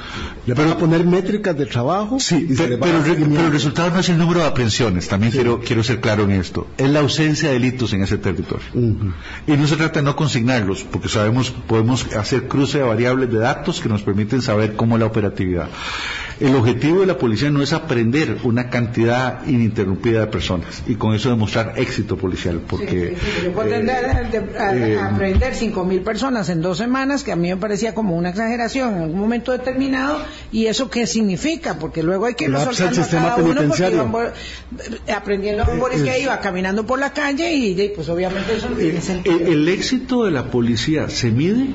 Le 0.46 0.54
van 0.54 0.68
a 0.70 0.78
poner 0.78 1.04
métricas 1.04 1.56
de 1.56 1.66
trabajo 1.66 2.18
Sí, 2.20 2.46
pero, 2.56 2.82
alinear. 2.82 3.18
pero 3.18 3.46
el 3.46 3.52
resultado 3.52 3.90
no 3.90 3.98
es 4.00 4.08
el 4.08 4.16
número 4.18 4.40
de 4.40 4.46
aprehensiones, 4.46 5.08
también 5.08 5.32
quiero, 5.32 5.60
quiero 5.60 5.82
ser 5.82 6.00
claro 6.00 6.24
en 6.24 6.30
esto. 6.32 6.66
Es 6.78 6.88
la 6.88 7.00
ausencia 7.00 7.48
de 7.48 7.54
delitos 7.54 7.92
en 7.92 8.02
ese 8.02 8.16
territorio. 8.18 8.64
Y 9.46 9.52
no 9.52 9.66
se 9.66 9.76
trata 9.76 10.00
de 10.00 10.04
no 10.04 10.16
consignarlos, 10.16 10.82
porque 10.84 11.08
sabemos, 11.08 11.50
podemos 11.50 12.06
hacer 12.14 12.48
cruce 12.48 12.78
de 12.78 12.84
variables 12.84 13.30
de 13.30 13.38
datos 13.38 13.80
que 13.80 13.88
nos 13.88 14.02
permiten 14.02 14.40
saber 14.40 14.76
cómo 14.76 14.94
es 14.96 15.00
la 15.00 15.06
operatividad. 15.06 15.68
El 16.38 16.54
objetivo 16.54 17.00
de 17.00 17.06
la 17.06 17.16
policía 17.16 17.50
no 17.50 17.62
es 17.62 17.72
aprender 17.72 18.36
una 18.42 18.68
cantidad 18.68 19.46
ininterrumpida 19.46 20.20
de 20.20 20.26
personas 20.26 20.82
y 20.86 20.94
con 20.96 21.14
eso 21.14 21.30
demostrar 21.30 21.72
éxito 21.76 22.18
policial, 22.18 22.45
porque 22.68 23.16
Sí, 23.16 23.16
sí, 23.20 23.44
yo 23.44 23.52
puedo 23.52 23.68
eh, 23.74 24.30
eh, 24.58 24.98
aprender 25.00 25.54
cinco 25.54 25.84
mil 25.84 26.00
personas 26.02 26.48
en 26.48 26.62
dos 26.62 26.78
semanas, 26.78 27.24
que 27.24 27.32
a 27.32 27.36
mí 27.36 27.48
me 27.48 27.56
parecía 27.56 27.94
como 27.94 28.16
una 28.16 28.30
exageración 28.30 28.96
en 28.96 29.02
algún 29.02 29.20
momento 29.20 29.52
determinado, 29.52 30.18
y 30.52 30.66
eso 30.66 30.88
qué 30.90 31.06
significa, 31.06 31.78
porque 31.78 32.02
luego 32.02 32.26
hay 32.26 32.34
que 32.34 32.44
ir 32.44 32.50
Colapsa 32.52 32.70
el 32.70 32.76
soltando 32.76 33.00
a 33.00 33.04
sistema 33.04 33.28
cada 33.30 33.42
uno 33.44 33.62
porque 33.68 33.90
iban 33.92 34.12
por- 34.12 34.32
aprendiendo 35.14 35.62
a 35.64 35.66
Boris 35.74 36.02
que 36.02 36.20
iba 36.20 36.40
caminando 36.40 36.86
por 36.86 36.98
la 36.98 37.12
calle 37.12 37.52
y, 37.54 37.92
pues 37.94 38.08
obviamente 38.08 38.56
eso 38.56 38.68
no 38.70 38.76
tiene 38.76 39.00
sentido. 39.00 39.36
el- 39.36 39.46
el 39.48 39.68
éxito 39.68 40.24
de 40.24 40.30
la 40.30 40.44
policía 40.50 41.08
se 41.08 41.30
mide 41.30 41.66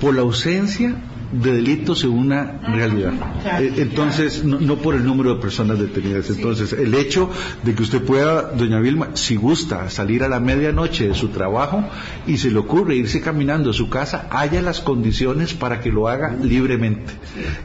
por 0.00 0.14
la 0.14 0.22
ausencia 0.22 0.94
de 1.32 1.52
delitos 1.54 2.04
en 2.04 2.10
una 2.10 2.60
realidad. 2.68 3.12
Eh, 3.58 3.74
Entonces, 3.78 4.44
no, 4.44 4.60
no 4.60 4.76
por 4.76 4.94
el 4.94 5.04
número 5.04 5.34
de 5.34 5.40
personas 5.40 5.78
detenidas. 5.78 6.28
Entonces, 6.30 6.72
el 6.72 6.94
hecho 6.94 7.30
de 7.62 7.74
que 7.74 7.82
usted 7.82 8.02
pueda, 8.02 8.42
doña 8.52 8.80
Vilma, 8.80 9.08
si 9.14 9.36
gusta, 9.36 9.88
salir 9.90 10.22
a 10.22 10.28
la 10.28 10.40
medianoche 10.40 11.08
de 11.08 11.14
su 11.14 11.28
trabajo 11.28 11.84
y 12.26 12.36
se 12.36 12.50
le 12.50 12.58
ocurre 12.58 12.96
irse 12.96 13.20
caminando 13.20 13.70
a 13.70 13.72
su 13.72 13.88
casa, 13.88 14.28
haya 14.30 14.60
las 14.62 14.80
condiciones 14.80 15.54
para 15.54 15.80
que 15.80 15.90
lo 15.90 16.08
haga 16.08 16.36
libremente. 16.40 17.12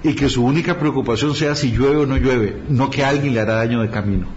Y 0.03 0.13
que 0.13 0.30
su 0.30 0.43
única 0.43 0.80
preocupación 0.80 1.36
sea 1.36 1.55
si 1.55 1.72
llueve 1.72 1.97
o 1.97 2.05
no 2.05 2.18
llueve, 2.18 2.61
no 2.70 2.89
que 2.89 3.03
alguien 3.03 3.34
le 3.34 3.41
hará 3.41 3.55
daño 3.55 3.82
de 3.82 3.89
camino. 3.89 4.28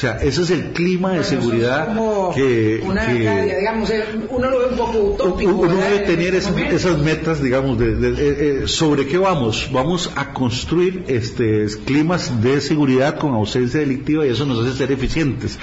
O 0.00 0.02
sea, 0.02 0.16
ese 0.22 0.40
es 0.44 0.50
el 0.50 0.72
clima 0.72 1.12
de 1.12 1.24
seguridad 1.24 1.88
como 1.94 2.32
que, 2.34 2.80
una 2.82 3.06
que- 3.06 3.56
digamos, 3.58 3.92
uno 4.30 4.50
lo 4.50 4.58
ve 4.60 4.64
un 4.70 4.76
poco 4.78 4.98
utópico. 4.98 5.50
uno 5.50 5.60
¿verdad? 5.74 5.90
debe 5.90 5.96
En 5.96 6.06
tener 6.06 6.34
esas, 6.34 6.98
metas, 7.00 7.42
digamos, 7.42 7.78
de, 7.78 7.96
de- 7.96 8.62
eh, 8.62 8.66
sobre 8.66 9.06
qué 9.06 9.18
vamos. 9.18 9.68
Vamos 9.70 10.10
a 10.16 10.32
construir 10.32 11.04
este 11.06 11.66
climas 11.84 12.42
de 12.42 12.62
seguridad 12.62 13.18
con 13.18 13.34
ausencia 13.34 13.80
delictiva 13.80 14.24
y 14.24 14.30
eso 14.30 14.46
nos 14.46 14.64
hace 14.66 14.74
ser 14.78 14.90
eficientes. 14.90 15.58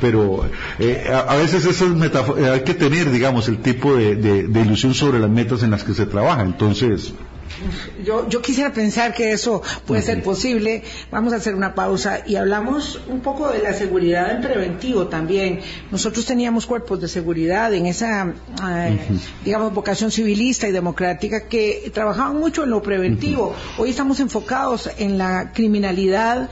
Pero 0.00 0.46
eh, 0.78 1.10
a, 1.12 1.30
a 1.30 1.36
veces 1.36 1.66
esas 1.66 1.90
eh, 2.38 2.48
hay 2.50 2.60
que 2.62 2.72
tener, 2.72 3.10
digamos, 3.10 3.46
el 3.48 3.58
tipo 3.58 3.94
de 3.94 4.60
ilusión 4.62 4.94
sobre 4.94 5.18
las 5.18 5.28
metas 5.28 5.62
en 5.64 5.70
las 5.70 5.84
que 5.84 5.92
se 5.92 6.06
trabaja. 6.06 6.40
Entonces, 6.40 7.12
Yo, 8.04 8.28
yo 8.28 8.42
quisiera 8.42 8.72
pensar 8.72 9.14
que 9.14 9.32
eso 9.32 9.62
puede 9.86 10.02
ser 10.02 10.22
posible. 10.22 10.82
Vamos 11.10 11.32
a 11.32 11.36
hacer 11.36 11.54
una 11.54 11.74
pausa 11.74 12.20
y 12.26 12.36
hablamos 12.36 13.00
un 13.08 13.20
poco 13.20 13.48
de 13.48 13.62
la 13.62 13.72
seguridad 13.72 14.30
en 14.30 14.42
preventivo 14.42 15.06
también. 15.06 15.60
Nosotros 15.90 16.26
teníamos 16.26 16.66
cuerpos 16.66 17.00
de 17.00 17.08
seguridad 17.08 17.72
en 17.74 17.86
esa, 17.86 18.32
eh, 18.68 18.98
digamos, 19.44 19.72
vocación 19.72 20.10
civilista 20.10 20.68
y 20.68 20.72
democrática 20.72 21.46
que 21.46 21.90
trabajaban 21.92 22.38
mucho 22.38 22.64
en 22.64 22.70
lo 22.70 22.82
preventivo. 22.82 23.54
Hoy 23.78 23.90
estamos 23.90 24.20
enfocados 24.20 24.90
en 24.98 25.18
la 25.18 25.52
criminalidad. 25.52 26.50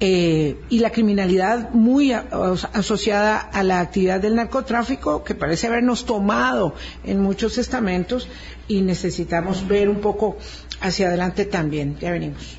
Eh, 0.00 0.56
y 0.68 0.78
la 0.78 0.90
criminalidad 0.90 1.70
muy 1.70 2.12
asociada 2.12 3.38
a 3.38 3.64
la 3.64 3.80
actividad 3.80 4.20
del 4.20 4.36
narcotráfico 4.36 5.24
que 5.24 5.34
parece 5.34 5.66
habernos 5.66 6.06
tomado 6.06 6.74
en 7.04 7.20
muchos 7.20 7.58
estamentos 7.58 8.28
y 8.68 8.82
necesitamos 8.82 9.66
ver 9.66 9.88
un 9.88 10.00
poco 10.00 10.36
hacia 10.80 11.08
adelante 11.08 11.46
también. 11.46 11.98
Ya 11.98 12.12
venimos. 12.12 12.58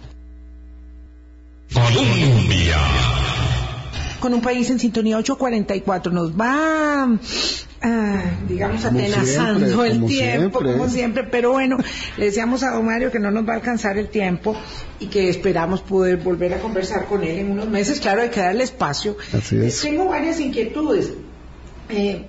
Colombia. 1.74 2.78
Con 4.20 4.34
un 4.34 4.42
país 4.42 4.70
en 4.70 4.80
sintonía 4.80 5.18
844 5.18 6.12
nos 6.12 6.34
va, 6.34 7.08
ah, 7.82 8.22
digamos, 8.48 8.84
Como 8.84 9.00
atenazando 9.00 9.66
siempre, 9.66 9.88
el 9.88 10.06
tiempo, 10.06 10.60
siempre. 10.60 10.72
como 10.78 10.90
siempre, 10.90 11.24
pero 11.26 11.52
bueno, 11.52 11.78
le 12.18 12.26
decíamos 12.26 12.64
a 12.64 12.72
don 12.72 12.86
Mario 12.86 13.12
que 13.12 13.20
no 13.20 13.32
nos 13.32 13.48
va 13.48 13.54
a 13.54 13.56
alcanzar 13.58 13.98
el 13.98 14.10
tiempo 14.10 14.56
y 15.00 15.08
que 15.08 15.30
esperamos 15.30 15.82
poder 15.82 16.18
volver 16.18 16.54
a 16.54 16.60
conversar 16.60 17.06
con 17.06 17.24
él 17.24 17.40
en 17.40 17.52
unos 17.52 17.70
meses. 17.70 18.00
Claro, 18.00 18.22
hay 18.22 18.30
que 18.30 18.42
darle 18.42 18.64
espacio. 18.64 19.18
Así 19.34 19.58
es. 19.58 19.84
Eh, 19.84 19.90
Tengo 19.90 20.06
varias 20.10 20.40
inquietudes. 20.40 21.12
Eh, 21.90 22.26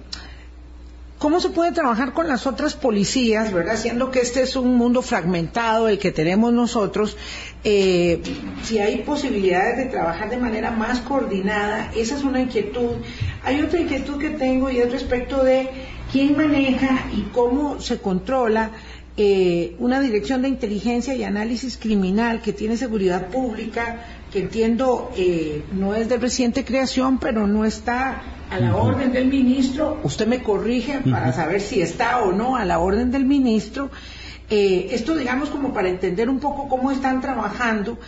¿Cómo 1.21 1.39
se 1.39 1.51
puede 1.51 1.73
trabajar 1.73 2.15
con 2.15 2.29
las 2.29 2.47
otras 2.47 2.73
policías, 2.73 3.53
verdad? 3.53 3.77
Siendo 3.77 4.11
que 4.11 4.21
este 4.21 4.41
es 4.41 4.57
un 4.57 4.75
mundo 4.79 5.03
fragmentado, 5.03 5.87
el 5.91 5.99
que 5.99 6.13
tenemos 6.13 6.51
nosotros, 6.51 7.19
eh, 7.63 8.23
si 8.63 8.79
hay 8.79 9.03
posibilidades 9.03 9.77
de 9.77 9.85
trabajar 9.85 10.31
de 10.31 10.39
manera 10.39 10.71
más 10.71 11.01
coordinada, 11.01 11.93
esa 11.95 12.17
es 12.17 12.25
una 12.25 12.41
inquietud. 12.41 12.93
Hay 13.43 13.61
otra 13.63 13.81
inquietud 13.81 14.19
que 14.19 14.31
tengo 14.31 14.71
y 14.71 14.79
es 14.79 14.91
respecto 14.93 15.43
de 15.43 15.69
quién 16.13 16.37
maneja 16.37 17.07
y 17.17 17.23
cómo 17.33 17.81
se 17.81 17.99
controla 17.99 18.71
eh, 19.17 19.77
una 19.79 20.01
dirección 20.01 20.43
de 20.43 20.49
inteligencia 20.49 21.15
y 21.15 21.25
análisis 21.25 21.77
criminal 21.77 22.41
que 22.41 22.53
tiene 22.53 22.77
seguridad 22.77 23.27
pública, 23.27 24.05
que 24.33 24.39
entiendo 24.41 25.11
eh, 25.17 25.63
no 25.73 25.95
es 25.95 26.09
de 26.09 26.17
reciente 26.17 26.65
creación, 26.65 27.19
pero 27.19 27.47
no 27.47 27.65
está 27.65 28.23
a 28.51 28.59
la 28.59 28.77
orden 28.77 29.13
del 29.13 29.27
ministro. 29.27 29.99
Usted 30.05 30.27
me 30.27 30.43
corrige 30.43 31.01
para 31.01 31.33
saber 31.33 31.61
si 31.61 31.83
está 31.83 32.21
o 32.23 32.33
no 32.33 32.57
a 32.57 32.65
la 32.65 32.79
orden 32.79 33.11
del 33.11 33.25
ministro. 33.25 33.91
Eh, 34.49 34.89
esto, 34.93 35.15
digamos, 35.15 35.51
como 35.51 35.73
para 35.73 35.89
entender 35.89 36.29
un 36.29 36.41
poco 36.41 36.69
cómo 36.69 36.91
están 36.91 37.21
trabajando. 37.21 37.99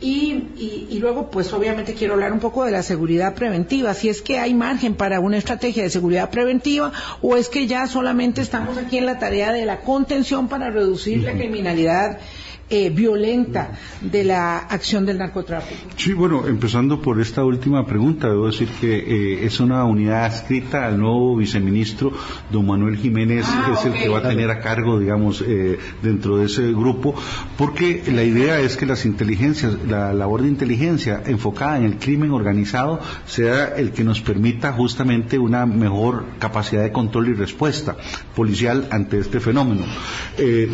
Y, 0.00 0.86
y, 0.90 0.98
luego, 1.00 1.28
pues 1.28 1.52
obviamente 1.52 1.94
quiero 1.94 2.14
hablar 2.14 2.32
un 2.32 2.38
poco 2.38 2.64
de 2.64 2.70
la 2.70 2.84
seguridad 2.84 3.34
preventiva, 3.34 3.94
si 3.94 4.08
es 4.08 4.22
que 4.22 4.38
hay 4.38 4.54
margen 4.54 4.94
para 4.94 5.18
una 5.18 5.38
estrategia 5.38 5.82
de 5.82 5.90
seguridad 5.90 6.30
preventiva 6.30 6.92
o 7.20 7.36
es 7.36 7.48
que 7.48 7.66
ya 7.66 7.86
solamente 7.88 8.40
estamos 8.40 8.78
aquí 8.78 8.98
en 8.98 9.06
la 9.06 9.18
tarea 9.18 9.52
de 9.52 9.66
la 9.66 9.80
contención 9.80 10.46
para 10.46 10.70
reducir 10.70 11.24
la 11.24 11.32
criminalidad 11.32 12.18
eh, 12.70 12.90
violenta 12.90 13.70
de 14.02 14.24
la 14.24 14.58
acción 14.58 15.06
del 15.06 15.16
narcotráfico. 15.16 15.80
Sí, 15.96 16.12
bueno, 16.12 16.46
empezando 16.46 17.00
por 17.00 17.18
esta 17.18 17.42
última 17.42 17.86
pregunta, 17.86 18.28
debo 18.28 18.44
decir 18.44 18.68
que 18.78 18.98
eh, 18.98 19.46
es 19.46 19.58
una 19.58 19.86
unidad 19.86 20.26
adscrita 20.26 20.84
al 20.84 21.00
nuevo 21.00 21.34
viceministro, 21.34 22.12
don 22.52 22.66
Manuel 22.66 22.98
Jiménez, 22.98 23.46
ah, 23.48 23.72
es 23.72 23.86
el 23.86 23.94
que 23.94 24.10
va 24.10 24.18
a 24.18 24.28
tener 24.28 24.50
a 24.50 24.60
cargo, 24.60 24.98
digamos, 24.98 25.42
eh, 25.46 25.78
dentro 26.02 26.36
de 26.36 26.44
ese 26.44 26.70
grupo, 26.72 27.14
porque 27.56 28.02
la 28.12 28.22
idea 28.22 28.60
es 28.60 28.76
que 28.76 28.84
las 28.84 29.06
inteligencias, 29.06 29.78
la 29.88 30.12
labor 30.12 30.42
de 30.42 30.48
inteligencia 30.48 31.22
enfocada 31.24 31.78
en 31.78 31.84
el 31.84 31.96
crimen 31.96 32.32
organizado 32.32 33.00
sea 33.24 33.68
el 33.78 33.92
que 33.92 34.04
nos 34.04 34.20
permita 34.20 34.74
justamente 34.74 35.38
una 35.38 35.64
mejor 35.64 36.26
capacidad 36.38 36.82
de 36.82 36.92
control 36.92 37.28
y 37.28 37.32
respuesta 37.32 37.96
policial 38.36 38.88
ante 38.90 39.18
este 39.18 39.40
fenómeno. 39.40 39.86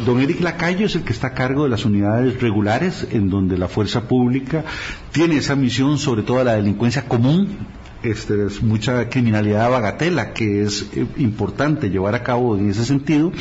don 0.04 0.20
Eric 0.20 0.40
Lacayo 0.40 0.86
es 0.86 0.96
el 0.96 1.04
que 1.04 1.12
está 1.12 1.28
a 1.28 1.34
cargo 1.34 1.62
de 1.62 1.70
las 1.70 1.83
unidades 1.84 2.40
regulares 2.40 3.06
en 3.10 3.30
donde 3.30 3.58
la 3.58 3.68
fuerza 3.68 4.08
pública 4.08 4.64
tiene 5.12 5.36
esa 5.36 5.56
misión 5.56 5.98
sobre 5.98 6.22
todo 6.22 6.42
la 6.44 6.54
delincuencia 6.54 7.06
común 7.06 7.58
este, 8.04 8.46
es 8.46 8.62
mucha 8.62 9.08
criminalidad 9.08 9.70
bagatela 9.70 10.34
que 10.34 10.62
es 10.62 10.86
eh, 10.94 11.06
importante 11.16 11.88
llevar 11.88 12.14
a 12.14 12.22
cabo 12.22 12.56
en 12.58 12.68
ese 12.68 12.84
sentido. 12.84 13.32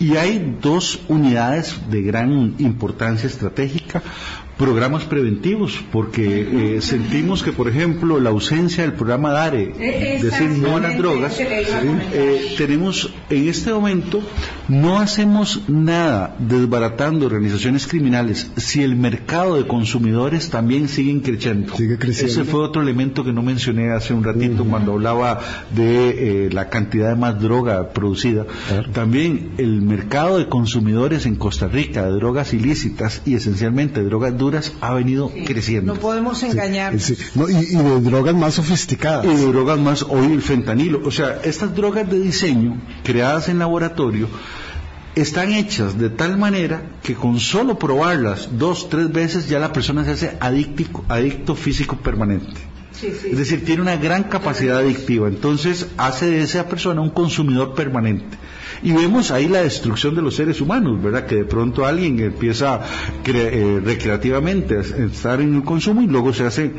Y 0.00 0.16
hay 0.16 0.56
dos 0.60 1.00
unidades 1.08 1.78
de 1.90 2.02
gran 2.02 2.56
importancia 2.58 3.28
estratégica 3.28 4.02
programas 4.60 5.04
preventivos, 5.04 5.82
porque 5.90 6.76
eh, 6.76 6.82
sentimos 6.82 7.42
que, 7.42 7.50
por 7.50 7.66
ejemplo, 7.66 8.20
la 8.20 8.28
ausencia 8.28 8.84
del 8.84 8.92
programa 8.92 9.30
DARE, 9.32 9.72
de 9.72 10.20
decir 10.22 10.50
no 10.50 10.76
a 10.76 10.80
las 10.80 10.98
drogas, 10.98 11.34
eh, 11.40 12.54
tenemos 12.58 13.10
en 13.30 13.48
este 13.48 13.72
momento, 13.72 14.20
no 14.68 14.98
hacemos 14.98 15.62
nada 15.66 16.36
desbaratando 16.38 17.24
organizaciones 17.24 17.86
criminales. 17.86 18.50
Si 18.58 18.82
el 18.82 18.96
mercado 18.96 19.56
de 19.56 19.66
consumidores 19.66 20.50
también 20.50 20.88
sigue 20.88 21.22
creciendo. 21.22 21.74
Ese 21.74 22.44
fue 22.44 22.60
otro 22.60 22.82
elemento 22.82 23.24
que 23.24 23.32
no 23.32 23.42
mencioné 23.42 23.92
hace 23.92 24.12
un 24.12 24.22
ratito 24.22 24.66
cuando 24.66 24.92
hablaba 24.92 25.40
de 25.74 26.46
eh, 26.46 26.50
la 26.52 26.68
cantidad 26.68 27.08
de 27.08 27.16
más 27.16 27.40
droga 27.40 27.94
producida. 27.94 28.44
También 28.92 29.52
el 29.56 29.80
mercado 29.80 30.36
de 30.36 30.48
consumidores 30.48 31.24
en 31.24 31.36
Costa 31.36 31.66
Rica 31.66 32.04
de 32.04 32.12
drogas 32.12 32.52
ilícitas 32.52 33.22
y 33.24 33.36
esencialmente 33.36 34.02
drogas 34.02 34.36
duras 34.36 34.49
ha 34.80 34.94
venido 34.94 35.32
creciendo. 35.46 35.94
No 35.94 36.00
podemos 36.00 36.42
engañar. 36.42 36.94
y, 36.94 37.76
de 37.76 38.00
drogas 38.00 38.34
más 38.34 38.54
sofisticadas. 38.54 39.26
Y 39.26 39.28
de 39.28 39.46
drogas 39.46 39.78
más, 39.78 40.02
hoy 40.02 40.32
el 40.32 40.42
fentanilo. 40.42 41.00
O 41.04 41.10
sea, 41.10 41.40
estas 41.44 41.74
drogas 41.74 42.08
de 42.10 42.20
diseño 42.20 42.80
creadas 43.02 43.48
en 43.48 43.58
laboratorio 43.58 44.28
están 45.14 45.52
hechas 45.52 45.98
de 45.98 46.08
tal 46.08 46.38
manera 46.38 46.82
que 47.02 47.14
con 47.14 47.40
solo 47.40 47.78
probarlas 47.78 48.48
dos, 48.52 48.88
tres 48.88 49.10
veces 49.10 49.48
ya 49.48 49.58
la 49.58 49.72
persona 49.72 50.04
se 50.04 50.10
hace 50.12 50.36
adicto, 50.40 51.04
adicto 51.08 51.54
físico 51.54 51.96
permanente. 51.96 52.60
Es 53.02 53.38
decir, 53.38 53.64
tiene 53.64 53.82
una 53.82 53.96
gran 53.96 54.24
capacidad 54.24 54.78
adictiva. 54.78 55.28
Entonces 55.28 55.88
hace 55.96 56.26
de 56.26 56.42
esa 56.42 56.68
persona 56.68 57.00
un 57.00 57.10
consumidor 57.10 57.74
permanente. 57.74 58.36
Y 58.82 58.92
vemos 58.92 59.30
ahí 59.30 59.48
la 59.48 59.62
destrucción 59.62 60.14
de 60.14 60.22
los 60.22 60.36
seres 60.36 60.60
humanos, 60.60 61.02
¿verdad? 61.02 61.26
Que 61.26 61.36
de 61.36 61.44
pronto 61.44 61.84
alguien 61.84 62.18
empieza 62.18 62.80
eh, 63.24 63.80
recreativamente 63.84 64.78
a 64.78 64.80
estar 64.80 65.40
en 65.40 65.54
el 65.54 65.62
consumo 65.62 66.02
y 66.02 66.06
luego 66.06 66.32
se 66.32 66.44
hace 66.44 66.72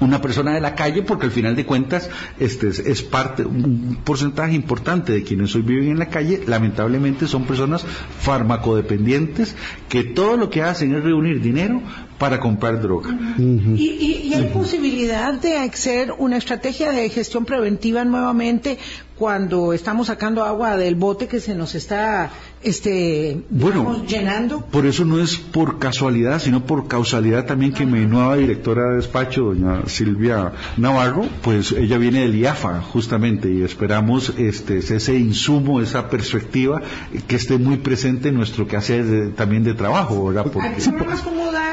una 0.00 0.20
persona 0.20 0.54
de 0.54 0.60
la 0.60 0.74
calle 0.74 1.02
porque 1.02 1.26
al 1.26 1.32
final 1.32 1.56
de 1.56 1.66
cuentas 1.66 2.08
este 2.38 2.68
es, 2.68 3.02
parte 3.02 3.44
un 3.44 3.98
porcentaje 4.04 4.54
importante 4.54 5.12
de 5.12 5.22
quienes 5.22 5.54
hoy 5.54 5.62
viven 5.62 5.90
en 5.90 5.98
la 5.98 6.08
calle 6.08 6.42
lamentablemente 6.46 7.26
son 7.26 7.44
personas 7.44 7.84
farmacodependientes 8.20 9.56
que 9.88 10.04
todo 10.04 10.36
lo 10.36 10.50
que 10.50 10.62
hacen 10.62 10.94
es 10.94 11.02
reunir 11.02 11.40
dinero 11.40 11.82
para 12.18 12.40
comprar 12.40 12.80
droga. 12.80 13.16
¿Y, 13.38 14.32
hay 14.34 14.50
posibilidad 14.52 15.34
de 15.34 15.56
hacer 15.56 16.12
una 16.16 16.36
estrategia 16.36 16.90
de 16.90 17.08
gestión 17.08 17.44
preventiva 17.44 18.04
nuevamente 18.04 18.78
cuando 19.18 19.72
estamos 19.72 20.06
sacando 20.06 20.44
agua 20.44 20.76
del 20.76 20.94
bote 20.94 21.26
que 21.26 21.40
se 21.40 21.54
nos 21.54 21.74
está 21.74 22.30
este, 22.62 23.40
bueno, 23.50 24.04
llenando? 24.04 24.60
Por 24.60 24.86
eso 24.86 25.04
no 25.04 25.20
es 25.20 25.36
por 25.36 25.78
casualidad, 25.78 26.40
sino 26.40 26.64
por 26.64 26.88
causalidad 26.88 27.46
también 27.46 27.72
que 27.72 27.86
mi 27.86 28.06
nueva 28.06 28.36
directora 28.36 28.90
de 28.90 28.96
despacho, 28.96 29.42
doña 29.42 29.82
Silvia 29.86 30.52
Navarro, 30.76 31.24
pues 31.42 31.72
ella 31.72 31.98
viene 31.98 32.20
del 32.20 32.34
IAFA 32.36 32.80
justamente 32.80 33.50
y 33.50 33.62
esperamos 33.62 34.32
este, 34.38 34.78
ese 34.78 35.18
insumo, 35.18 35.80
esa 35.80 36.08
perspectiva 36.08 36.82
que 37.26 37.36
esté 37.36 37.58
muy 37.58 37.76
presente 37.76 38.28
en 38.28 38.36
nuestro 38.36 38.66
quehacer 38.66 39.32
también 39.34 39.64
de 39.64 39.74
trabajo, 39.74 40.26
¿verdad? 40.26 40.50
Porque, 40.52 40.80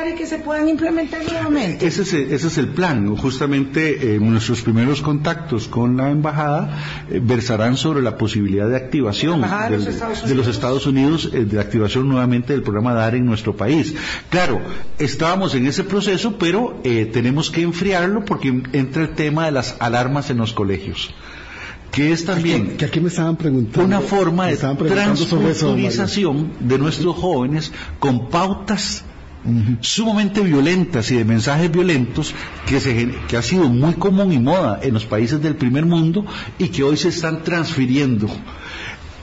y 0.09 0.15
que 0.15 0.25
se 0.25 0.39
puedan 0.39 0.67
implementar 0.69 1.23
nuevamente. 1.23 1.85
Ese 1.85 2.01
es, 2.33 2.57
el 2.57 2.67
plan. 2.69 3.15
Justamente 3.15 4.15
eh, 4.15 4.19
nuestros 4.19 4.61
primeros 4.61 5.01
contactos 5.01 5.67
con 5.67 5.97
la 5.97 6.09
embajada 6.09 7.05
eh, 7.09 7.19
versarán 7.21 7.77
sobre 7.77 8.01
la 8.01 8.17
posibilidad 8.17 8.67
de 8.67 8.75
activación 8.75 9.41
de, 9.41 10.35
los 10.35 10.47
Estados 10.47 10.85
Unidos, 10.85 11.29
eh, 11.33 11.45
de 11.45 11.59
activación 11.59 12.07
nuevamente 12.07 12.53
del 12.53 12.61
programa 12.61 12.93
DAR 12.93 13.15
en 13.15 13.25
nuestro 13.25 13.55
país. 13.55 13.95
Claro, 14.29 14.61
estábamos 14.99 15.55
en 15.55 15.65
ese 15.67 15.83
proceso, 15.83 16.37
pero 16.37 16.79
tenemos 16.83 17.49
que 17.49 17.61
enfriarlo 17.61 18.25
porque 18.25 18.63
entra 18.73 19.03
el 19.03 19.09
tema 19.09 19.45
de 19.45 19.51
las 19.51 19.75
alarmas 19.79 20.29
en 20.29 20.37
los 20.37 20.53
colegios 20.53 21.13
que 21.91 22.11
es 22.11 22.25
también 22.25 22.75
que 22.75 22.85
aquí 22.85 22.99
me 22.99 23.07
estaban 23.07 23.37
preguntando, 23.37 23.85
una 23.85 24.01
forma 24.01 24.47
de 24.47 24.57
transculturización 24.57 26.51
de 26.59 26.77
nuestros 26.77 27.15
jóvenes 27.15 27.71
con 27.99 28.27
pautas 28.29 29.05
sumamente 29.81 30.41
violentas 30.41 31.11
y 31.11 31.17
de 31.17 31.25
mensajes 31.25 31.71
violentos 31.71 32.33
que, 32.65 32.79
se, 32.79 33.15
que 33.27 33.37
ha 33.37 33.41
sido 33.41 33.69
muy 33.69 33.93
común 33.93 34.31
y 34.31 34.39
moda 34.39 34.79
en 34.81 34.93
los 34.93 35.05
países 35.05 35.41
del 35.41 35.55
primer 35.55 35.85
mundo 35.85 36.25
y 36.57 36.69
que 36.69 36.83
hoy 36.83 36.97
se 36.97 37.09
están 37.09 37.43
transfiriendo. 37.43 38.27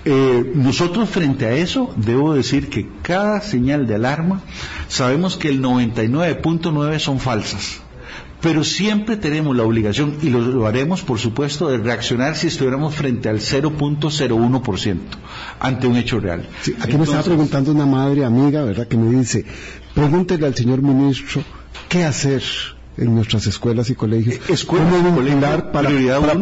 Eh, 0.04 0.52
nosotros 0.54 1.08
frente 1.08 1.46
a 1.46 1.52
eso 1.52 1.94
debo 1.96 2.34
decir 2.34 2.68
que 2.68 2.88
cada 3.02 3.40
señal 3.40 3.86
de 3.86 3.94
alarma 3.94 4.42
sabemos 4.88 5.36
que 5.36 5.48
el 5.48 5.62
99.9 5.62 6.98
son 6.98 7.20
falsas 7.20 7.80
pero 8.42 8.64
siempre 8.64 9.16
tenemos 9.16 9.56
la 9.56 9.62
obligación, 9.62 10.16
y 10.20 10.28
lo, 10.28 10.66
haremos 10.66 11.02
por 11.02 11.18
supuesto, 11.18 11.68
de 11.70 11.78
reaccionar 11.78 12.36
si 12.36 12.48
estuviéramos 12.48 12.94
frente 12.94 13.28
al 13.28 13.38
0.01% 13.38 14.98
ante 15.60 15.86
un 15.86 15.96
hecho 15.96 16.18
real. 16.18 16.48
aquí 16.80 16.96
me 16.98 17.04
estaba 17.04 17.22
preguntando 17.22 17.70
una 17.70 17.86
madre 17.86 18.24
amiga, 18.24 18.62
¿verdad?, 18.64 18.88
que 18.88 18.96
me 18.96 19.16
dice, 19.16 19.44
pregúntele 19.94 20.46
al 20.46 20.54
señor 20.54 20.82
ministro 20.82 21.42
qué 21.88 22.04
hacer 22.04 22.42
en 22.96 23.14
nuestras 23.14 23.46
escuelas 23.46 23.88
y 23.88 23.94
colegios. 23.94 24.38
Escuelas 24.50 24.92
para, 25.72 25.88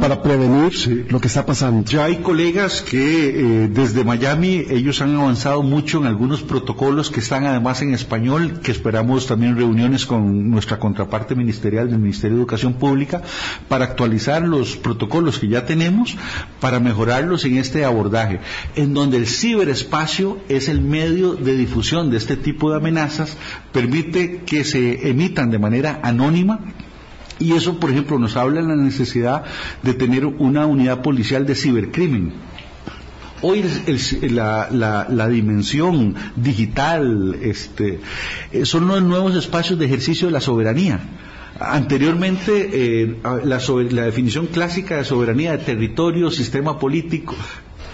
para, 0.01 0.22
prevenir 0.22 1.07
lo 1.09 1.20
que 1.20 1.28
está 1.28 1.46
pasando. 1.46 1.88
Ya 1.88 2.05
hay 2.05 2.16
colegas 2.16 2.82
que 2.82 3.28
eh, 3.28 3.68
desde 3.68 4.05
Miami 4.05 4.64
ellos 4.68 5.01
han 5.01 5.14
avanzado 5.16 5.62
mucho 5.62 5.98
en 5.98 6.07
algunos 6.07 6.42
protocolos 6.42 7.11
que 7.11 7.20
están 7.20 7.46
además 7.46 7.82
en 7.82 7.94
español, 7.94 8.61
que 8.62 8.72
esperamos 8.72 9.26
también 9.26 9.57
reuniones 9.57 10.07
con 10.07 10.51
nuestra 10.51 10.78
contraparte 10.78 11.34
ministerial 11.36 11.88
del 11.88 12.01
Ministerio 12.01 12.36
de 12.36 12.42
Educación 12.42 12.74
Pública 12.74 13.22
para 13.68 13.84
actualizar 13.84 14.42
los 14.42 14.76
protocolos 14.76 15.38
que 15.38 15.48
ya 15.48 15.66
tenemos, 15.66 16.16
para 16.61 16.80
mejorarlos 16.80 17.44
en 17.44 17.59
este 17.59 17.84
abordaje, 17.84 18.40
en 18.74 18.92
donde 18.92 19.18
el 19.18 19.26
ciberespacio 19.26 20.38
es 20.48 20.68
el 20.68 20.80
medio 20.80 21.34
de 21.34 21.55
difusión 21.55 22.11
de 22.11 22.16
este 22.16 22.36
tipo 22.36 22.70
de 22.70 22.78
amenazas, 22.78 23.36
permite 23.72 24.42
que 24.44 24.64
se 24.64 25.09
emitan 25.09 25.51
de 25.51 25.59
manera 25.59 26.01
anónima 26.03 26.39
y 27.41 27.55
eso, 27.55 27.80
por 27.80 27.91
ejemplo, 27.91 28.18
nos 28.18 28.36
habla 28.36 28.61
de 28.61 28.68
la 28.68 28.76
necesidad 28.76 29.45
de 29.82 29.95
tener 29.95 30.26
una 30.26 30.66
unidad 30.66 31.01
policial 31.03 31.47
de 31.47 31.55
cibercrimen. 31.55 32.32
Hoy 33.43 33.64
la, 34.20 35.28
dimensión 35.30 36.14
digital 36.36 37.38
este, 37.41 38.01
eh, 38.53 38.66
son 38.66 38.86
los 38.86 39.03
nuevos 39.03 39.34
espacios 39.34 39.78
de 39.78 39.86
ejercicio 39.86 40.28
de 40.28 40.32
la 40.32 40.43
soberanía. 40.43 41.01
Anteriormente, 41.59 42.70
eh, 42.72 43.16
la, 43.45 44.05
definición 44.05 44.47
clásica 44.47 44.99
de 44.99 45.05
soberanía 45.05 45.53
de 45.53 45.59
territorio, 45.64 46.30
sistema 46.30 46.78
político, 46.78 47.34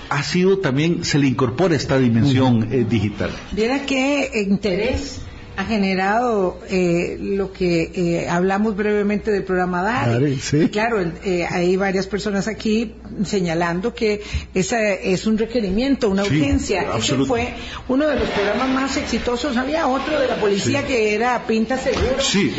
ha 0.09 0.25
sido 0.25 0.59
también, 0.59 1.05
se 1.05 1.19
le 1.19 1.29
incorpora 1.29 1.77
esta 1.77 1.99
dimensión 1.99 2.69
eh, 2.73 2.85
digital. 2.89 3.31
Viera 3.53 3.87
qué 3.87 4.31
interés 4.49 5.21
ha 5.57 5.65
generado 5.65 6.61
eh, 6.69 7.17
lo 7.19 7.53
que 7.53 7.91
eh, 7.95 8.29
hablamos 8.29 8.77
brevemente 8.77 9.31
del 9.31 9.43
programa 9.43 9.83
DARE. 9.83 10.37
Claro, 10.71 11.01
eh, 11.25 11.47
hay 11.49 11.77
varias 11.77 12.07
personas 12.07 12.47
aquí 12.47 12.93
señalando 13.25 13.95
que 13.95 14.23
ese 14.55 15.13
es 15.13 15.27
un 15.27 15.39
requerimiento, 15.39 16.11
una 16.11 16.25
urgencia. 16.25 16.87
Ese 16.99 17.17
fue 17.25 17.55
uno 17.89 18.07
de 18.07 18.17
los 18.17 18.29
programas 18.29 18.69
más 18.69 18.97
exitosos. 18.99 19.57
Había 19.57 19.87
otro 19.87 20.21
de 20.21 20.29
la 20.29 20.37
policía 20.37 20.87
que 20.87 21.15
era 21.15 21.47
Pinta 21.47 21.79
Seguro. 21.79 22.21
Sí, 22.21 22.53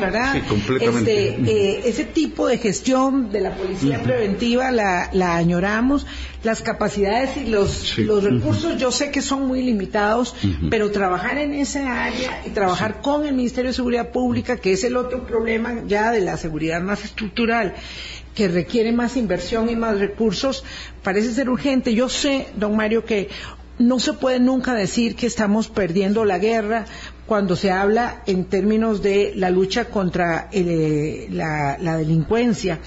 ¿verdad? 0.00 0.36
Este, 0.80 1.88
ese 1.88 2.04
tipo 2.04 2.48
de 2.48 2.58
gestión 2.58 3.30
de 3.30 3.40
la 3.40 3.54
policía 3.54 4.02
preventiva 4.02 4.72
la, 4.72 5.10
la 5.12 5.36
añoramos 5.36 6.06
las 6.42 6.62
capacidades 6.62 7.36
y 7.36 7.46
los, 7.46 7.98
los 7.98 8.22
recursos 8.22 8.78
yo 8.78 8.92
sé 8.92 9.10
que 9.10 9.22
son 9.22 9.46
muy 9.46 9.62
limitados, 9.62 10.34
pero 10.70 10.90
trabajar 10.90 11.38
en 11.38 11.54
esa 11.54 12.04
área 12.04 12.42
y 12.46 12.50
trabajar 12.50 13.00
con 13.00 13.26
el 13.26 13.34
Ministerio 13.34 13.70
de 13.70 13.74
Seguridad 13.74 14.10
Pública, 14.10 14.56
que 14.56 14.72
es 14.72 14.84
el 14.84 14.96
otro 14.96 15.26
problema 15.26 15.82
ya 15.86 16.10
de 16.12 16.20
la 16.20 16.36
seguridad 16.36 16.80
más 16.80 17.04
estructural, 17.04 17.74
que 18.34 18.46
requiere 18.46 18.92
más 18.92 19.16
inversión 19.16 19.68
y 19.68 19.74
más 19.74 19.98
recursos, 19.98 20.64
parece 21.02 21.32
ser 21.32 21.50
urgente. 21.50 21.94
Yo 21.94 22.08
sé, 22.08 22.46
don 22.56 22.76
Mario, 22.76 23.04
que 23.04 23.28
no 23.78 23.98
se 23.98 24.12
puede 24.12 24.38
nunca 24.38 24.74
decir 24.74 25.16
que 25.16 25.26
estamos 25.26 25.68
perdiendo 25.68 26.24
la 26.24 26.38
guerra 26.38 26.84
cuando 27.26 27.56
se 27.56 27.72
habla 27.72 28.22
en 28.26 28.44
términos 28.44 29.02
de 29.02 29.32
la 29.34 29.50
lucha 29.50 29.86
contra 29.86 30.48
eh, 30.52 31.26
la 31.30 31.96
delincuencia 31.96 32.80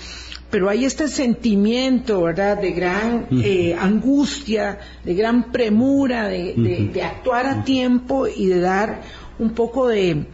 pero 0.52 0.70
hay 0.70 0.86
este 0.86 1.08
sentimiento, 1.08 2.22
¿verdad?, 2.22 2.62
de 2.62 2.72
gran 2.72 3.28
eh, 3.32 3.76
angustia, 3.80 4.80
de 5.04 5.16
gran 5.16 5.52
premura, 5.52 6.28
de, 6.28 7.02
actuar 7.04 7.48
a 7.48 7.64
tiempo 7.64 8.28
y 8.28 8.48
de 8.48 8.60
dar 8.60 9.02
un 9.40 9.52
poco 9.52 9.88
de 9.88 10.28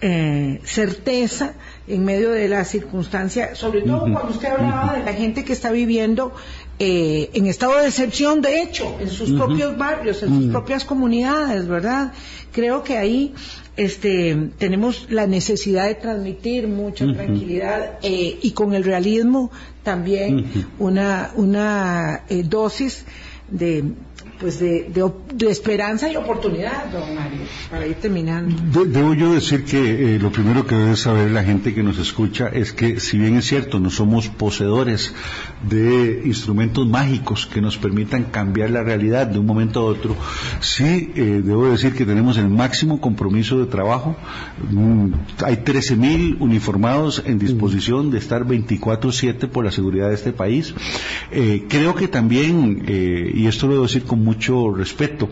eh, 0.00 0.60
certeza 0.64 1.54
en 1.86 2.04
medio 2.04 2.30
de 2.32 2.48
la 2.48 2.64
circunstancia, 2.64 3.54
sobre 3.54 3.82
todo 3.82 4.00
cuando 4.00 4.30
usted 4.30 4.48
hablaba 4.48 4.98
de 4.98 5.04
la 5.04 5.12
gente 5.12 5.44
que 5.44 5.52
está 5.52 5.70
viviendo 5.70 6.32
eh, 6.78 7.30
en 7.34 7.46
estado 7.46 7.78
de 7.78 7.86
excepción, 7.86 8.40
de 8.40 8.62
hecho, 8.62 8.96
en 9.00 9.08
sus 9.08 9.30
propios 9.32 9.76
barrios, 9.78 10.22
en 10.22 10.34
sus 10.34 10.50
propias 10.50 10.84
comunidades, 10.84 11.68
¿verdad? 11.68 12.12
Creo 12.52 12.82
que 12.82 12.96
ahí 12.96 13.34
este, 13.76 14.50
tenemos 14.58 15.06
la 15.10 15.26
necesidad 15.26 15.86
de 15.86 15.94
transmitir 15.94 16.68
mucha 16.68 17.10
tranquilidad 17.12 17.98
eh, 18.02 18.38
y 18.42 18.50
con 18.52 18.74
el 18.74 18.84
realismo 18.84 19.50
también 19.82 20.50
una, 20.78 21.30
una 21.36 22.22
eh, 22.28 22.42
dosis 22.42 23.04
de 23.50 23.84
pues 24.40 24.58
de, 24.58 24.90
esperanza 25.50 26.10
y 26.10 26.16
oportunidad, 26.16 26.86
don 26.90 27.14
Mario, 27.14 27.40
para 27.70 27.86
ir 27.86 27.96
terminando. 27.96 28.84
debo 28.86 29.12
yo 29.12 29.34
decir 29.34 29.64
que 29.64 30.14
eh, 30.14 30.18
lo 30.18 30.32
primero 30.32 30.66
que 30.66 30.74
debe 30.74 30.96
saber 30.96 31.30
la 31.30 31.44
gente 31.44 31.74
que 31.74 31.82
nos 31.82 31.98
escucha 31.98 32.48
es 32.48 32.72
que 32.72 33.00
si 33.00 33.18
bien 33.18 33.36
es 33.36 33.46
cierto, 33.46 33.78
no 33.78 33.90
somos 33.90 34.28
poseedores 34.28 35.12
de 35.68 36.22
instrumentos 36.24 36.86
mágicos 36.86 37.46
que 37.46 37.60
nos 37.60 37.76
permitan 37.76 38.24
cambiar 38.24 38.70
la 38.70 38.82
realidad 38.82 39.26
de 39.26 39.38
un 39.38 39.46
momento 39.46 39.80
a 39.80 39.84
otro, 39.84 40.16
sí 40.60 41.12
eh, 41.14 41.42
debo 41.44 41.70
decir 41.70 41.92
que 41.92 42.06
tenemos 42.06 42.38
el 42.38 42.48
máximo 42.48 43.00
compromiso 43.00 43.58
de 43.58 43.66
trabajo. 43.66 44.16
Mm, 44.70 45.12
hay 45.44 45.56
13.000 45.56 46.38
uniformados 46.40 47.22
en 47.26 47.38
disposición 47.38 48.10
de 48.10 48.18
estar 48.18 48.46
24/7 48.46 49.48
por 49.48 49.66
la 49.66 49.70
seguridad 49.70 50.08
de 50.08 50.14
este 50.14 50.32
país. 50.32 50.74
Eh, 51.30 51.66
creo 51.68 51.94
que 51.94 52.08
también, 52.08 52.84
y 53.34 53.46
esto 53.46 53.66
lo 53.66 53.74
debo 53.74 53.86
decir 53.86 54.04
con 54.04 54.29
mucho 54.30 54.72
respeto. 54.72 55.28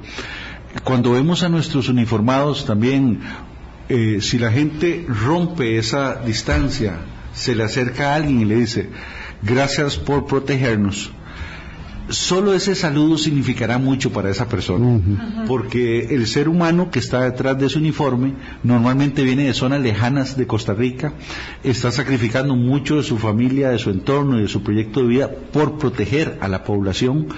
Cuando 0.82 1.12
vemos 1.12 1.42
a 1.44 1.49
nuestros 1.49 1.88
uniformados 1.88 2.66
también, 2.66 3.20
eh, 3.88 4.18
si 4.20 4.38
la 4.38 4.51
gente 4.51 5.07
rompe 5.09 5.78
esa 5.78 6.16
distancia, 6.16 6.99
se 7.32 7.55
le 7.55 7.62
acerca 7.62 8.11
a 8.11 8.16
alguien 8.16 8.40
y 8.40 8.44
le 8.44 8.57
dice, 8.57 8.90
gracias 9.42 9.96
por 9.96 10.26
protegernos, 10.26 11.12
solo 12.11 12.54
ese 12.54 12.74
saludo 12.74 13.18
significará 13.18 13.78
mucho 13.78 14.12
para 14.12 14.30
esa 14.30 14.48
persona, 14.48 15.00
porque 15.46 16.14
el 16.14 16.26
ser 16.26 16.48
humano 16.48 16.90
que 16.90 16.98
está 16.98 17.22
detrás 17.22 17.59
de 17.59 17.66
ese 17.66 17.78
uniforme 17.78 18.34
normalmente 18.62 19.22
viene 19.22 19.44
de 19.44 19.54
zonas 19.54 19.80
lejanas 19.80 20.36
de 20.36 20.46
Costa 20.46 20.74
Rica, 20.74 21.14
está 21.62 21.90
sacrificando 21.90 22.56
mucho 22.56 22.96
de 22.96 23.02
su 23.02 23.18
familia, 23.18 23.70
de 23.70 23.78
su 23.78 23.90
entorno 23.90 24.38
y 24.38 24.42
de 24.42 24.48
su 24.48 24.62
proyecto 24.62 25.02
de 25.02 25.09
vida 25.09 25.30
por 25.52 25.78
proteger 25.78 26.38
a 26.40 26.48
la 26.48 26.64
población, 26.64 27.28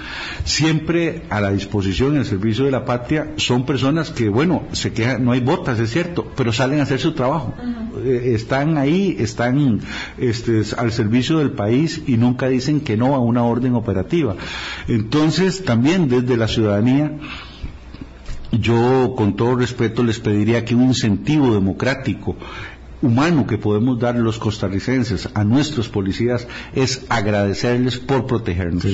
siempre 0.43 1.23
a 1.29 1.41
la 1.41 1.51
disposición 1.51 2.13
en 2.13 2.19
el 2.19 2.25
servicio 2.25 2.65
de 2.65 2.71
la 2.71 2.85
patria, 2.85 3.33
son 3.37 3.65
personas 3.65 4.09
que, 4.09 4.29
bueno, 4.29 4.63
se 4.71 4.93
quejan, 4.93 5.23
no 5.23 5.31
hay 5.31 5.41
botas, 5.41 5.79
es 5.79 5.91
cierto, 5.91 6.31
pero 6.35 6.53
salen 6.53 6.79
a 6.79 6.83
hacer 6.83 6.99
su 6.99 7.13
trabajo, 7.13 7.53
eh, 8.03 8.33
están 8.35 8.77
ahí, 8.77 9.17
están 9.19 9.81
este, 10.17 10.61
al 10.77 10.91
servicio 10.91 11.39
del 11.39 11.51
país 11.51 12.01
y 12.07 12.17
nunca 12.17 12.47
dicen 12.47 12.81
que 12.81 12.97
no 12.97 13.15
a 13.15 13.19
una 13.19 13.43
orden 13.43 13.75
operativa. 13.75 14.35
Entonces, 14.87 15.63
también 15.63 16.07
desde 16.09 16.37
la 16.37 16.47
ciudadanía, 16.47 17.11
yo 18.51 19.13
con 19.15 19.35
todo 19.35 19.55
respeto 19.55 20.03
les 20.03 20.19
pediría 20.19 20.65
que 20.65 20.75
un 20.75 20.83
incentivo 20.83 21.53
democrático 21.53 22.35
humano 23.01 23.47
que 23.47 23.57
podemos 23.57 23.99
dar 23.99 24.15
los 24.15 24.37
costarricenses 24.37 25.29
a 25.33 25.43
nuestros 25.43 25.89
policías 25.89 26.47
es 26.75 27.05
agradecerles 27.09 27.97
por 27.97 28.27
protegernos. 28.27 28.85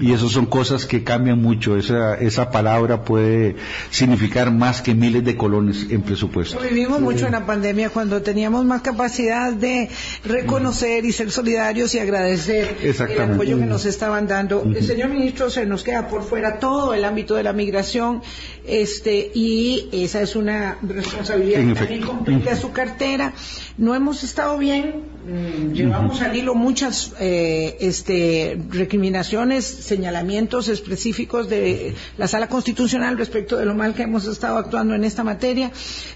Y 0.00 0.12
eso 0.12 0.28
son 0.28 0.46
cosas 0.46 0.86
que 0.86 1.04
cambian 1.04 1.40
mucho. 1.40 1.76
Esa, 1.76 2.14
esa 2.14 2.50
palabra 2.50 3.04
puede 3.04 3.56
significar 3.90 4.50
más 4.50 4.82
que 4.82 4.94
miles 4.94 5.24
de 5.24 5.36
colones 5.36 5.86
en 5.90 6.02
presupuesto. 6.02 6.58
Vivimos 6.60 7.00
mucho 7.00 7.26
en 7.26 7.32
la 7.32 7.46
pandemia 7.46 7.90
cuando 7.90 8.22
teníamos 8.22 8.64
más 8.64 8.82
capacidad 8.82 9.52
de 9.52 9.88
reconocer 10.24 11.04
y 11.04 11.12
ser 11.12 11.30
solidarios 11.30 11.94
y 11.94 11.98
agradecer 11.98 12.76
el 12.82 13.20
apoyo 13.20 13.58
que 13.58 13.66
nos 13.66 13.86
estaban 13.86 14.26
dando. 14.26 14.62
El 14.64 14.84
señor 14.84 15.10
ministro 15.10 15.50
se 15.50 15.66
nos 15.66 15.84
queda 15.84 16.08
por 16.08 16.22
fuera 16.22 16.58
todo 16.58 16.94
el 16.94 17.04
ámbito 17.04 17.34
de 17.34 17.42
la 17.42 17.52
migración 17.52 18.22
este 18.66 19.30
y 19.34 19.88
esa 19.92 20.22
es 20.22 20.36
una 20.36 20.78
responsabilidad 20.82 21.66
que 21.66 21.74
también 21.74 22.02
compete 22.02 22.50
a 22.50 22.56
su 22.56 22.72
cartera 22.72 23.32
no 23.76 23.94
hemos 23.94 24.22
estado 24.22 24.58
bien, 24.58 25.11
mm, 25.26 25.72
llevamos 25.72 26.20
al 26.20 26.36
hilo 26.36 26.54
muchas 26.54 27.12
eh, 27.20 27.76
este, 27.80 28.58
recriminaciones, 28.70 29.64
señalamientos 29.64 30.68
específicos 30.68 31.48
de 31.48 31.94
la 32.18 32.26
Sala 32.26 32.48
Constitucional 32.48 33.18
respecto 33.18 33.56
de 33.56 33.64
lo 33.64 33.74
mal 33.74 33.94
que 33.94 34.02
hemos 34.02 34.26
estado 34.26 34.58
actuando 34.58 34.94
en 34.94 35.04
esta 35.04 35.24
materia 35.24 35.70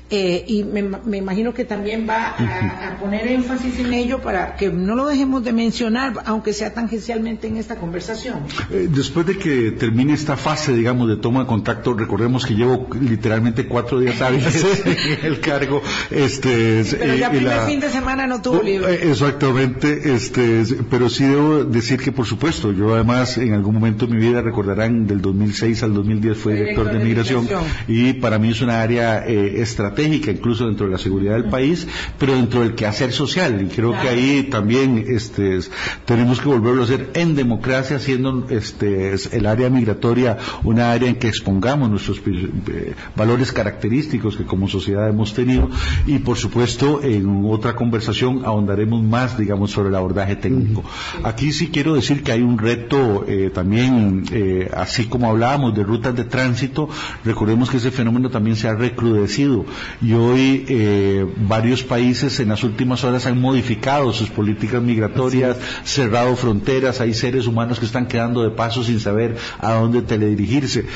eh, 0.09 0.45
y 0.47 0.63
me, 0.63 1.19
imagino 1.19 1.53
que 1.53 1.65
también 1.65 2.07
va 2.09 2.37
a, 2.39 2.99
poner 3.01 3.27
énfasis 3.27 3.79
en 3.81 3.93
ello 3.93 4.21
para 4.21 4.55
que 4.55 4.71
no 4.71 4.95
lo 4.95 5.07
dejemos 5.07 5.43
de 5.43 5.53
mencionar, 5.53 6.15
aunque 6.25 6.53
sea 6.53 6.73
tangencialmente 6.73 7.49
en 7.49 7.57
esta 7.57 7.77
conversación. 7.77 8.41
Eh, 8.71 8.89
después 8.91 9.27
de 9.27 9.37
que 9.37 9.73
termine 9.73 10.15
esta 10.15 10.37
fase, 10.37 10.73
digamos, 10.73 11.09
de 11.09 11.17
toma 11.17 11.41
de 11.41 11.47
contacto, 11.47 11.95
recordemos 11.95 12.47
que 12.47 12.55
llevo 12.55 12.89
literalmente 13.01 13.67
cuatro 13.67 13.99
días 13.99 14.21
hábiles 14.21 14.65
en 14.85 15.25
el 15.25 15.41
cargo. 15.41 15.83
Este, 16.11 16.81
el 16.81 17.25
fin 17.67 17.81
de 17.81 17.91
semana 17.91 18.27
no 18.29 18.41
tuvo 18.41 18.63
libre. 18.63 18.96
Exactamente, 19.03 20.15
este, 20.15 20.63
pero 20.91 21.09
sí 21.09 21.25
debo 21.25 21.65
decir 21.65 22.01
que 22.01 22.13
por 22.13 22.27
supuesto, 22.27 22.73
yo 22.73 22.95
además 22.95 23.39
en 23.39 23.53
algún 23.55 23.75
momento 23.75 24.07
de 24.07 24.15
mi 24.15 24.21
vida 24.21 24.43
recordarán 24.43 25.07
del 25.07 25.21
2006 25.21 25.83
al 25.83 25.95
2010 25.95 26.37
fue 26.39 26.55
director, 26.55 26.93
de, 26.93 27.05
migración, 27.05 27.49
y 27.89 28.15
para 28.15 28.39
mí 28.39 28.51
es 28.51 28.61
una 28.61 28.81
área 28.81 29.27
eh, 29.27 29.61
estratégica 29.61 30.31
incluso 30.31 30.67
dentro 30.67 30.87
de 30.87 30.93
la 30.93 30.99
seguridad 30.99 31.35
del 31.35 31.51
país, 31.51 31.87
pero 32.19 32.35
dentro 32.35 32.61
del 32.61 32.75
quehacer 32.75 33.13
social 33.13 33.63
y 33.63 33.67
creo 33.67 33.93
que 33.93 34.09
ahí 34.09 34.49
también 34.51 35.05
este, 35.09 35.59
tenemos 36.05 36.41
que 36.41 36.49
volverlo 36.49 36.83
a 36.83 36.85
hacer 36.85 37.11
en 37.15 37.35
democracia, 37.35 37.99
siendo 37.99 38.47
este, 38.51 39.15
el 39.33 39.47
área 39.47 39.71
migratoria 39.71 40.39
una 40.65 40.93
área 40.93 41.09
en 41.09 41.17
que 41.17 41.29
expongamos 41.29 41.91
nuestros 41.91 42.21
eh, 42.27 42.95
valores 43.15 43.53
característicos 43.53 44.37
que 44.37 44.45
como 44.45 44.69
sociedad 44.69 45.09
hemos 45.09 45.35
tenido 45.35 45.69
y 46.07 46.19
por 46.19 46.37
supuesto 46.37 47.03
en 47.03 47.45
otra 47.45 47.75
conversación 47.75 48.43
ahondaremos 48.45 48.86
más, 48.87 49.39
digamos, 49.39 49.71
sobre 49.71 49.89
el 49.89 49.95
abordaje 49.95 50.37
técnico. 50.37 50.85
Aquí 51.25 51.53
sí 51.53 51.69
quiero 51.69 51.95
decir 51.95 52.23
que 52.23 52.33
hay 52.33 52.43
un 52.43 52.59
reto 52.59 53.25
eh, 53.29 53.51
también, 53.53 54.25
eh, 54.33 54.71
así 54.77 55.07
como 55.07 55.29
hablábamos 55.29 55.75
de 55.75 55.83
rutas 55.83 56.15
de 56.15 56.25
tránsito, 56.25 56.89
recordemos 57.25 57.71
que 57.71 57.79
ese 57.79 57.91
fenómeno 57.91 58.31
también 58.31 58.57
se 58.57 58.69
ha 58.69 58.75
recrudecido 58.75 59.65
y 60.01 60.13
hoy 60.13 60.65
eh, 60.69 61.27
varios 61.49 61.83
países 61.83 62.41
en 62.41 62.49
las 62.49 62.65
últimas 62.65 63.05
horas 63.05 63.27
han 63.27 63.41
modificado 63.41 64.13
sus 64.13 64.31
políticas 64.31 64.83
migratorias, 64.83 65.57
cerrado 65.85 66.37
fronteras, 66.37 67.01
hay 67.01 67.15
seres 67.15 67.47
humanos 67.47 67.79
que 67.79 67.87
están 67.87 68.07
quedando 68.07 68.43
de 68.43 68.51
paso 68.51 68.83
sin 68.85 69.01
saber 69.01 69.37
a 69.59 69.73
dónde 69.73 70.03
teledirigirse. 70.03 70.87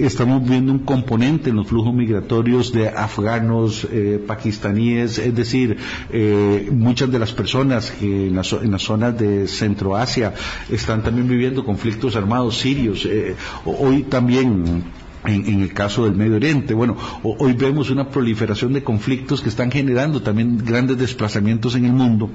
estamos 0.00 0.46
viendo 0.48 0.72
un 0.72 0.80
componente 0.80 1.50
en 1.50 1.56
los 1.56 1.66
flujos 1.66 1.94
migratorios 1.94 2.72
de 2.72 2.88
afganos, 2.88 3.86
pakistaníes, 4.26 5.18
es 5.18 5.34
decir, 5.34 5.76
eh, 6.10 6.68
de 7.10 7.18
las 7.18 7.32
personas 7.32 7.90
que 7.90 8.28
en, 8.28 8.36
las 8.36 8.82
zonas 8.82 9.18
de 9.18 9.48
Centroasia 9.48 10.34
están 10.70 11.02
también 11.02 11.28
viviendo 11.28 11.64
conflictos 11.64 12.16
armados 12.16 12.58
sirios. 12.58 13.04
Eh, 13.06 13.34
hoy 13.64 14.04
también 14.04 14.84
en, 15.24 15.62
el 15.62 15.72
caso 15.72 16.04
del 16.04 16.14
Medio 16.14 16.36
Oriente. 16.36 16.74
Bueno, 16.74 16.96
hoy 17.22 17.52
vemos 17.54 17.90
una 17.90 18.08
proliferación 18.08 18.72
de 18.72 18.82
conflictos 18.82 19.40
que 19.40 19.48
están 19.48 19.70
generando 19.70 20.22
también 20.22 20.58
grandes 20.58 20.98
desplazamientos 20.98 21.74
en 21.74 21.84
el 21.84 21.92
mundo 21.92 22.30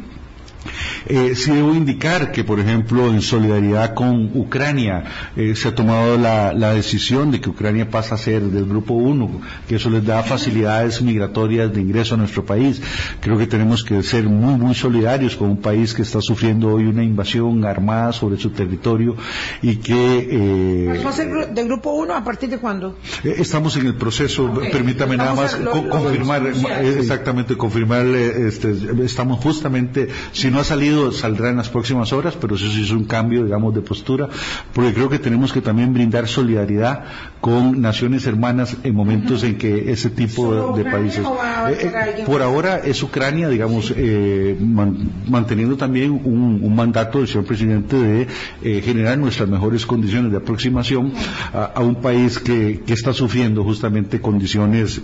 eh, 1.08 1.34
sí 1.36 1.52
debo 1.52 1.74
indicar 1.74 2.32
que, 2.32 2.44
por 2.44 2.60
ejemplo, 2.60 3.08
en 3.08 3.22
solidaridad 3.22 3.94
con 3.94 4.32
Ucrania 4.36 5.04
eh, 5.36 5.56
se 5.56 5.70
ha 5.70 5.76
tomado 5.76 6.18
la, 6.18 6.74
decisión 6.74 7.32
de 7.32 7.42
que 7.42 7.50
Ucrania 7.50 7.90
pasa 7.90 8.16
a 8.16 8.18
ser 8.18 8.44
del 8.44 8.66
grupo 8.66 8.94
1, 8.94 9.42
que 9.68 9.76
eso 9.76 9.90
les 9.90 10.06
da 10.06 10.24
facilidades 10.24 11.02
migratorias 11.02 11.74
de 11.74 11.82
ingreso 11.82 12.16
a 12.16 12.18
nuestro 12.18 12.46
país. 12.46 12.82
Creo 13.20 13.38
que 13.38 13.48
tenemos 13.48 13.84
que 13.84 14.02
ser 14.04 14.26
muy, 14.26 14.56
muy 14.56 14.76
solidarios 14.76 15.36
con 15.36 15.50
un 15.50 15.58
país 15.58 15.94
que 15.94 16.04
está 16.04 16.22
sufriendo 16.22 16.70
hoy 16.70 16.86
una 16.86 17.04
invasión 17.04 17.66
armada 17.66 18.14
sobre 18.14 18.38
su 18.38 18.52
territorio 18.52 19.16
y 19.62 19.78
que... 19.78 20.28
Eh, 20.32 21.02
¿Va 21.04 21.10
a 21.10 21.14
ser 21.14 21.54
del 21.54 21.66
grupo 21.66 21.92
1 21.94 22.14
a 22.14 22.24
partir 22.24 22.50
de 22.50 22.58
cuándo? 22.58 22.98
Eh, 23.24 23.36
estamos 23.38 23.76
en 23.78 23.88
el 23.88 23.96
proceso, 23.96 24.54
permítame 24.72 25.18
nada 25.18 25.34
más 25.34 25.56
confirmar, 25.56 26.46
exactamente, 26.46 27.58
confirmar, 27.58 28.06
este, 28.06 28.76
estamos 29.04 29.40
justamente, 29.40 30.08
si 30.32 30.51
no 30.52 30.60
ha 30.60 30.64
salido, 30.64 31.12
saldrá 31.12 31.50
en 31.50 31.58
las 31.58 31.70
próximas 31.70 32.14
horas, 32.14 32.36
pero 32.40 32.56
eso 32.56 32.70
sí 32.70 32.84
es 32.84 32.92
un 32.92 33.06
cambio, 33.06 33.44
digamos, 33.44 33.74
de 33.74 33.82
postura, 33.82 34.30
porque 34.74 34.94
creo 34.94 35.10
que 35.10 35.20
tenemos 35.20 35.52
que 35.52 35.62
también 35.62 35.94
brindar 35.94 36.28
solidaridad 36.28 37.04
con 37.40 37.82
naciones 37.82 38.28
hermanas 38.28 38.78
en 38.84 38.94
momentos 38.94 39.44
en 39.44 39.58
que 39.58 39.92
ese 39.92 40.10
tipo 40.10 40.76
de, 40.78 40.84
países. 40.84 41.26
Eh, 41.70 41.92
eh, 42.20 42.24
por 42.26 42.42
ahora 42.42 42.78
es 42.78 43.02
Ucrania, 43.02 43.50
digamos, 43.50 43.94
eh, 43.96 44.56
manteniendo 44.60 45.76
también 45.78 46.12
un, 46.12 46.76
mandato 46.76 47.20
del 47.20 47.28
señor 47.28 47.46
presidente 47.46 48.28
de 48.62 48.82
generar 48.82 49.18
nuestras 49.18 49.50
mejores 49.50 49.86
condiciones 49.86 50.32
de 50.32 50.38
aproximación 50.38 51.14
a, 51.54 51.82
un 51.82 51.96
país 51.96 52.40
que, 52.40 52.82
que, 52.86 52.94
está 52.94 53.14
sufriendo 53.14 53.64
justamente 53.64 54.22
condiciones 54.22 55.02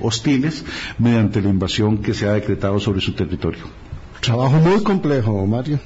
hostiles 0.00 0.64
mediante 0.98 1.42
la 1.42 1.50
invasión 1.50 1.98
que 1.98 2.14
se 2.14 2.26
ha 2.26 2.32
decretado 2.32 2.80
sobre 2.80 3.00
su 3.00 3.12
territorio. 3.12 3.89
Trabajo 4.20 4.56
muy 4.56 4.82
complejo, 4.82 5.46
Mario. 5.46 5.78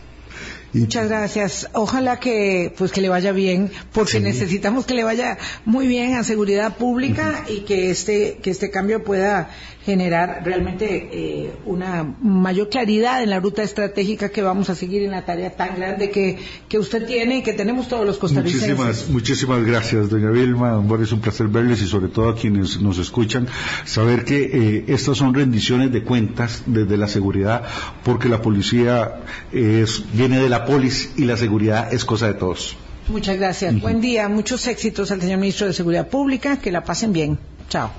Muchas 0.75 1.09
gracias. 1.09 1.69
Ojalá 1.73 2.19
que 2.19 2.73
pues 2.77 2.93
que 2.93 3.01
le 3.01 3.09
vaya 3.09 3.33
bien, 3.33 3.71
porque 3.93 4.21
necesitamos 4.21 4.87
que 4.87 4.95
le 4.95 5.05
vaya 5.05 5.39
muy 5.65 5.87
bien 5.87 6.15
a 6.15 6.25
seguridad 6.25 6.77
pública 6.77 7.45
y 7.49 7.61
que 7.61 7.91
este 7.91 8.39
que 8.43 8.51
este 8.51 8.71
cambio 8.71 9.05
pueda 9.05 9.51
generar 9.85 10.41
realmente 10.45 11.11
eh, 11.13 11.53
una 11.67 12.03
mayor 12.23 12.71
claridad 12.71 13.23
en 13.23 13.29
la 13.29 13.39
ruta 13.39 13.63
estratégica 13.63 14.31
que 14.31 14.41
vamos 14.41 14.71
a 14.71 14.75
seguir 14.75 15.03
en 15.03 15.11
la 15.11 15.27
tarea 15.27 15.55
tan 15.55 15.77
grande 15.77 16.11
que, 16.11 16.39
que 16.69 16.79
usted 16.79 17.07
tiene 17.07 17.39
y 17.39 17.43
que 17.43 17.53
tenemos 17.53 17.89
todos 17.89 18.07
los 18.07 18.17
costarricenses. 18.17 18.71
Muchísimas, 18.71 19.09
muchísimas 19.11 19.65
gracias, 19.65 20.09
doña 20.09 20.31
Vilma. 20.31 20.83
Es 21.03 21.13
un 21.13 21.21
placer 21.21 21.49
verles 21.49 21.83
y 21.83 21.87
sobre 21.87 22.09
todo 22.09 22.31
a 22.31 22.35
quienes 22.35 22.81
nos 22.81 22.99
escuchan, 22.99 23.47
saber 23.85 24.25
que 24.25 24.45
eh, 24.45 24.85
estas 24.89 25.19
son 25.19 25.35
rendiciones 25.35 25.93
de 25.93 26.03
cuentas 26.03 26.63
desde 26.65 26.97
la 26.97 27.07
seguridad, 27.07 27.65
porque 28.05 28.31
la 28.31 28.41
policía 28.41 29.21
es, 29.53 30.03
viene 30.15 30.39
de 30.39 30.49
la 30.49 30.64
polis 30.65 31.13
y 31.17 31.25
la 31.25 31.37
seguridad 31.37 31.93
es 31.93 32.05
cosa 32.05 32.27
de 32.27 32.35
todos. 32.35 32.77
Muchas 33.09 33.37
gracias. 33.37 33.81
Buen 33.81 34.01
día. 34.01 34.29
Muchos 34.29 34.67
éxitos 34.67 35.11
al 35.11 35.21
señor 35.21 35.39
ministro 35.39 35.67
de 35.67 35.73
Seguridad 35.73 36.09
Pública. 36.09 36.59
Que 36.59 36.73
la 36.73 36.85
pasen 36.85 37.13
bien. 37.13 37.39
Chao. 37.69 37.91